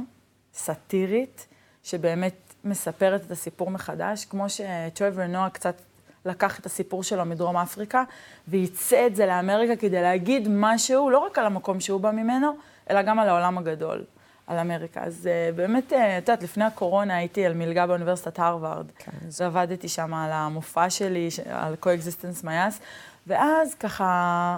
סאטירית, 0.53 1.47
שבאמת 1.83 2.33
מספרת 2.63 3.25
את 3.25 3.31
הסיפור 3.31 3.69
מחדש, 3.69 4.25
כמו 4.25 4.45
שטרוור 4.49 5.27
נועה 5.27 5.49
קצת 5.49 5.81
לקח 6.25 6.59
את 6.59 6.65
הסיפור 6.65 7.03
שלו 7.03 7.25
מדרום 7.25 7.57
אפריקה, 7.57 8.03
וייצא 8.47 9.07
את 9.07 9.15
זה 9.15 9.25
לאמריקה 9.25 9.75
כדי 9.75 10.01
להגיד 10.01 10.47
משהו, 10.51 11.09
לא 11.09 11.17
רק 11.17 11.37
על 11.37 11.45
המקום 11.45 11.79
שהוא 11.79 12.01
בא 12.01 12.11
ממנו, 12.11 12.51
אלא 12.89 13.01
גם 13.01 13.19
על 13.19 13.29
העולם 13.29 13.57
הגדול, 13.57 14.03
על 14.47 14.59
אמריקה. 14.59 15.03
אז 15.03 15.29
uh, 15.29 15.55
באמת, 15.55 15.93
אה, 15.93 16.17
את 16.17 16.29
יודעת, 16.29 16.43
לפני 16.43 16.63
הקורונה 16.63 17.15
הייתי 17.15 17.45
על 17.45 17.53
מלגה 17.53 17.87
באוניברסיטת 17.87 18.39
הרווארד, 18.39 18.85
ועבדתי 19.31 19.87
שם 19.87 20.13
על 20.13 20.31
המופע 20.31 20.89
שלי, 20.89 21.31
ש- 21.31 21.39
על 21.39 21.75
co-existence 21.81 22.43
מייס, 22.45 22.79
ואז 23.27 23.75
ככה... 23.75 24.57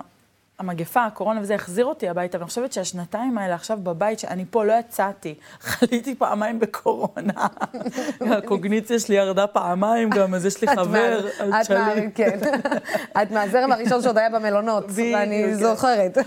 המגפה, 0.59 1.05
הקורונה 1.05 1.41
וזה, 1.41 1.55
החזיר 1.55 1.85
אותי 1.85 2.09
הביתה, 2.09 2.37
ואני 2.37 2.47
חושבת 2.47 2.73
שהשנתיים 2.73 3.37
האלה 3.37 3.55
עכשיו 3.55 3.77
בבית, 3.83 4.19
שאני 4.19 4.45
פה 4.49 4.65
לא 4.65 4.73
יצאתי, 4.79 5.35
חליתי 5.61 6.15
פעמיים 6.15 6.59
בקורונה. 6.59 7.47
הקוגניציה 8.37 8.99
שלי 8.99 9.15
ירדה 9.15 9.47
פעמיים 9.47 10.09
גם, 10.09 10.35
אז 10.35 10.45
יש 10.45 10.61
לי 10.61 10.67
חבר, 10.67 11.27
את. 11.29 11.71
מה- 11.71 11.93
כן. 12.15 12.39
את 13.21 13.31
מהזרם 13.31 13.71
הראשון 13.71 14.01
שעוד 14.01 14.17
היה 14.17 14.29
במלונות, 14.29 14.85
ואני. 14.95 15.55
זוכרת. 15.55 16.17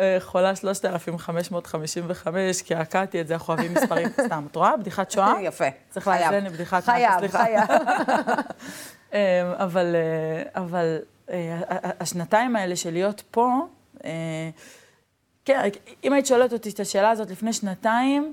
אה, 0.00 0.16
חולה 0.20 0.56
3,555, 0.56 2.62
קעקעתי 2.62 3.20
את 3.20 3.28
זה, 3.28 3.34
אנחנו 3.34 3.54
אוהבים 3.54 3.74
מספרים. 3.74 4.08
סתם, 4.26 4.44
את 4.50 4.56
רואה? 4.56 4.76
בדיחת 4.76 5.10
שואה? 5.10 5.34
יפה. 5.42 5.64
צריך 5.90 6.08
חייב. 6.08 6.32
לאזן 6.32 6.44
לבדיחת 6.46 6.84
חייב, 6.84 7.10
מוות, 7.10 7.20
סליחה. 7.30 7.44
חייב. 7.44 7.64
אה, 9.14 9.52
אבל, 10.54 10.98
אה, 11.30 11.60
השנתיים 12.00 12.56
האלה 12.56 12.76
של 12.76 12.92
להיות 12.92 13.22
פה, 13.30 13.66
אה, 14.04 14.10
כן, 15.44 15.60
אם 16.04 16.12
היית 16.12 16.26
שואלת 16.26 16.52
אותי 16.52 16.70
את 16.70 16.80
השאלה 16.80 17.10
הזאת 17.10 17.30
לפני 17.30 17.52
שנתיים, 17.52 18.32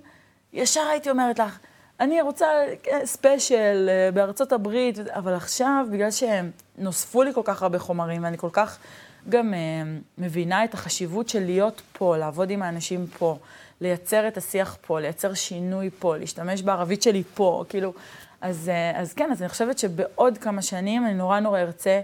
ישר 0.54 0.82
הייתי 0.92 1.10
אומרת 1.10 1.40
לך, 1.40 1.60
אני 2.00 2.22
רוצה 2.22 2.46
כן, 2.84 3.00
ספיישל 3.06 3.90
אה, 3.90 4.12
בארצות 4.12 4.52
הברית, 4.52 5.00
אבל 5.00 5.34
עכשיו, 5.34 5.86
בגלל 5.92 6.10
שנוספו 6.12 7.24
לי 7.24 7.34
כל 7.34 7.42
כך 7.44 7.64
הרבה 7.64 7.80
חומרים, 7.80 8.24
ואני 8.24 8.38
כל 8.38 8.50
כך 8.52 8.78
גם 9.30 9.54
מבינה 10.18 10.64
את 10.64 10.74
החשיבות 10.74 11.30
של 11.30 11.46
להיות 11.46 11.82
פה, 11.94 12.18
לעבוד 12.18 12.50
עם 12.50 12.62
האנשים 12.62 13.08
פה, 13.08 13.38
לייצר 13.82 14.28
את 14.28 14.38
השיח 14.38 14.78
פה, 14.82 15.00
לייצר 15.00 15.34
שינוי 15.34 15.90
פה, 16.00 16.18
להשתמש 16.18 16.62
בערבית 16.62 17.02
שלי 17.02 17.24
פה, 17.34 17.64
כאילו, 17.70 17.94
אז, 18.42 18.72
אז 18.96 19.14
כן, 19.14 19.32
אז 19.32 19.42
אני 19.42 19.50
חושבת 19.50 19.80
שבעוד 19.80 20.38
כמה 20.38 20.62
שנים 20.62 21.06
אני 21.06 21.14
נורא 21.14 21.40
נורא 21.40 21.60
ארצה 21.60 22.02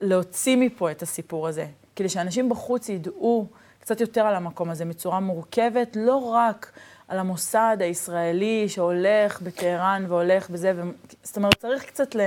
להוציא 0.00 0.56
מפה 0.56 0.90
את 0.90 1.02
הסיפור 1.02 1.48
הזה, 1.48 1.66
כדי 1.96 2.08
שאנשים 2.08 2.48
בחוץ 2.48 2.88
ידעו 2.88 3.46
קצת 3.80 4.00
יותר 4.00 4.20
על 4.20 4.34
המקום 4.34 4.70
הזה 4.70 4.84
בצורה 4.84 5.20
מורכבת, 5.20 5.96
לא 6.00 6.16
רק 6.16 6.72
על 7.08 7.18
המוסד 7.18 7.76
הישראלי 7.80 8.68
שהולך 8.68 9.42
בטהרן 9.42 10.04
והולך 10.08 10.50
בזה, 10.50 10.72
ו... 10.76 10.82
זאת 11.22 11.36
אומרת, 11.36 11.54
צריך 11.54 11.84
קצת 11.84 12.14
ל... 12.14 12.20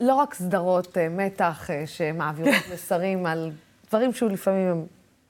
לא 0.00 0.14
רק 0.14 0.34
סדרות 0.34 0.98
אה, 0.98 1.08
מתח 1.08 1.70
אה, 1.70 1.86
שמעבירות 1.86 2.54
מסרים 2.72 3.26
על 3.26 3.50
דברים 3.88 4.12
שהוא 4.12 4.30
לפעמים 4.30 4.70
הם 4.70 4.86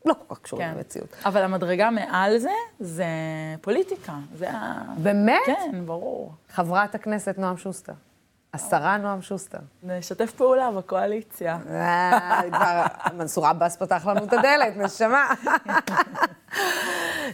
לא 0.07 0.15
כל 0.29 0.35
כך 0.35 0.41
קשורים 0.41 0.69
כן. 0.69 0.77
למציאות. 0.77 1.17
אבל 1.25 1.43
המדרגה 1.43 1.91
מעל 1.91 2.39
זה, 2.39 2.51
זה 2.81 3.05
פוליטיקה. 3.61 4.15
זה 4.35 4.51
ה... 4.51 4.83
באמת? 5.03 5.41
כן, 5.47 5.83
ברור. 5.87 6.33
חברת 6.51 6.95
הכנסת 6.95 7.39
נועם 7.39 7.57
שוסטר. 7.57 7.93
השרה 8.55 8.97
נועם 8.97 9.23
שוסטר. 9.23 9.59
נשתף 9.83 10.31
פעולה 10.31 10.71
בקואליציה. 10.71 11.59
כבר 12.53 12.85
מנסור 13.15 13.47
עבאס 13.47 13.77
פתח 13.77 14.07
לנו 14.07 14.25
את 14.25 14.33
הדלת, 14.33 14.77
נשמה. 14.77 15.35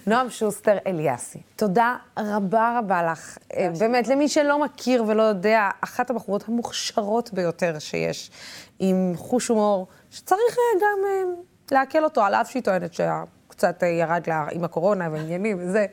נועם 0.06 0.30
שוסטר 0.30 0.76
אליאסי, 0.86 1.38
תודה 1.56 1.96
רבה 2.18 2.78
רבה 2.78 3.02
לך. 3.02 3.38
אה, 3.56 3.68
באמת, 3.78 4.08
למי 4.08 4.28
שלא 4.28 4.64
מכיר 4.64 5.04
ולא 5.06 5.22
יודע, 5.22 5.70
אחת 5.80 6.10
הבחורות 6.10 6.48
המוכשרות 6.48 7.32
ביותר 7.32 7.78
שיש, 7.78 8.30
עם 8.78 9.12
חוש 9.16 9.48
הומור, 9.48 9.86
שצריך 10.10 10.56
אה, 10.58 10.80
גם 10.80 10.98
אה, 11.06 11.42
לעכל 11.72 12.04
אותו, 12.04 12.22
על 12.22 12.34
אף 12.34 12.50
שהיא 12.50 12.62
טוענת 12.62 12.94
שקצת 12.94 13.82
ירד 13.82 14.22
לה 14.26 14.46
עם 14.52 14.64
הקורונה 14.64 15.08
ועניינים 15.12 15.58
וזה. 15.60 15.86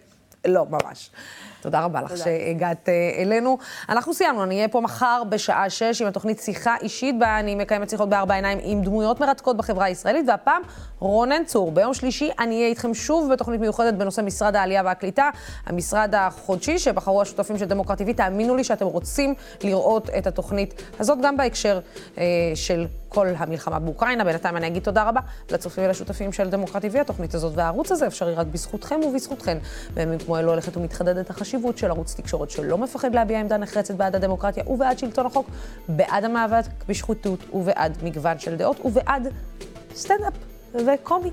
לא, 0.45 0.65
ממש. 0.65 1.09
תודה 1.61 1.81
רבה 1.81 2.01
לך 2.01 2.17
שהגעת 2.17 2.89
אה, 2.89 3.21
אלינו. 3.21 3.57
אנחנו 3.89 4.13
סיימנו, 4.13 4.43
אני 4.43 4.55
אהיה 4.55 4.67
פה 4.67 4.81
מחר 4.81 5.23
בשעה 5.29 5.69
שש 5.69 6.01
עם 6.01 6.07
התוכנית 6.07 6.39
שיחה 6.39 6.75
אישית, 6.81 7.19
בה 7.19 7.39
אני 7.39 7.55
מקיימת 7.55 7.89
שיחות 7.89 8.09
בארבע 8.09 8.35
עיניים 8.35 8.59
עם 8.61 8.81
דמויות 8.81 9.19
מרתקות 9.19 9.57
בחברה 9.57 9.85
הישראלית, 9.85 10.25
והפעם 10.27 10.61
רונן 10.99 11.43
צור. 11.45 11.71
ביום 11.71 11.93
שלישי 11.93 12.29
אני 12.39 12.55
אהיה 12.55 12.67
איתכם 12.67 12.93
שוב 12.93 13.31
בתוכנית 13.33 13.61
מיוחדת 13.61 13.93
בנושא 13.93 14.21
משרד 14.21 14.55
העלייה 14.55 14.81
והקליטה, 14.85 15.29
המשרד 15.65 16.15
החודשי 16.15 16.79
שבחרו 16.79 17.21
השותפים 17.21 17.57
של 17.57 17.65
דמוקרטיבי. 17.65 18.13
תאמינו 18.13 18.55
לי 18.55 18.63
שאתם 18.63 18.85
רוצים 18.85 19.33
לראות 19.63 20.09
את 20.17 20.27
התוכנית 20.27 20.81
הזאת 20.99 21.17
גם 21.21 21.37
בהקשר 21.37 21.79
אה, 22.17 22.23
של 22.55 22.87
כל 23.09 23.27
המלחמה 23.37 23.79
באוקראינה. 23.79 24.23
בינתיים 24.23 24.57
אני 24.57 24.67
אגיד 24.67 24.83
תודה 24.83 25.03
רבה 25.03 25.19
לצופים 25.49 25.83
ולשותפים 25.83 26.33
של 26.33 26.49
דמוקרטיבי. 26.49 26.99
התוכנית 26.99 27.33
הזאת 27.33 27.53
והערוץ 27.55 27.91
הזה 27.91 28.07
אפשרי 28.07 28.33
רק 28.33 28.47
בזכותכם 28.47 28.99
ובזכותכן. 29.07 29.57
בימים 29.93 30.19
כמו 30.19 30.37
אלו 30.37 30.51
הולכת 30.51 30.77
ומתחדדת 30.77 31.29
החשיבות 31.51 31.77
של 31.77 31.87
ערוץ 31.87 32.15
תקשורת 32.15 32.49
שלא 32.49 32.77
מפחד 32.77 33.15
להביע 33.15 33.39
עמדה 33.39 33.57
נחרצת 33.57 33.95
בעד 33.95 34.15
הדמוקרטיה 34.15 34.63
ובעד 34.67 34.99
שלטון 34.99 35.25
החוק, 35.25 35.49
בעד 35.87 36.23
המאבק 36.23 36.65
בשחיתות 36.87 37.39
ובעד 37.53 37.97
מגוון 38.03 38.39
של 38.39 38.55
דעות 38.55 38.85
ובעד 38.85 39.27
סטנדאפ. 39.95 40.33
וקומי, 40.73 41.31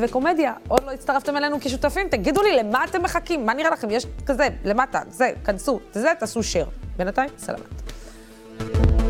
וקומדיה. 0.00 0.52
עוד 0.68 0.84
לא 0.84 0.90
הצטרפתם 0.90 1.36
אלינו 1.36 1.56
כשותפים? 1.60 2.08
תגידו 2.08 2.42
לי, 2.42 2.56
למה 2.56 2.84
אתם 2.84 3.02
מחכים? 3.02 3.46
מה 3.46 3.54
נראה 3.54 3.70
לכם? 3.70 3.90
יש 3.90 4.06
כזה, 4.26 4.48
למטה, 4.64 5.00
זה, 5.08 5.32
כנסו, 5.44 5.80
זה, 5.92 6.12
תעשו 6.18 6.40
share. 6.40 6.96
בינתיים, 6.96 7.30
סלמת. 7.38 9.01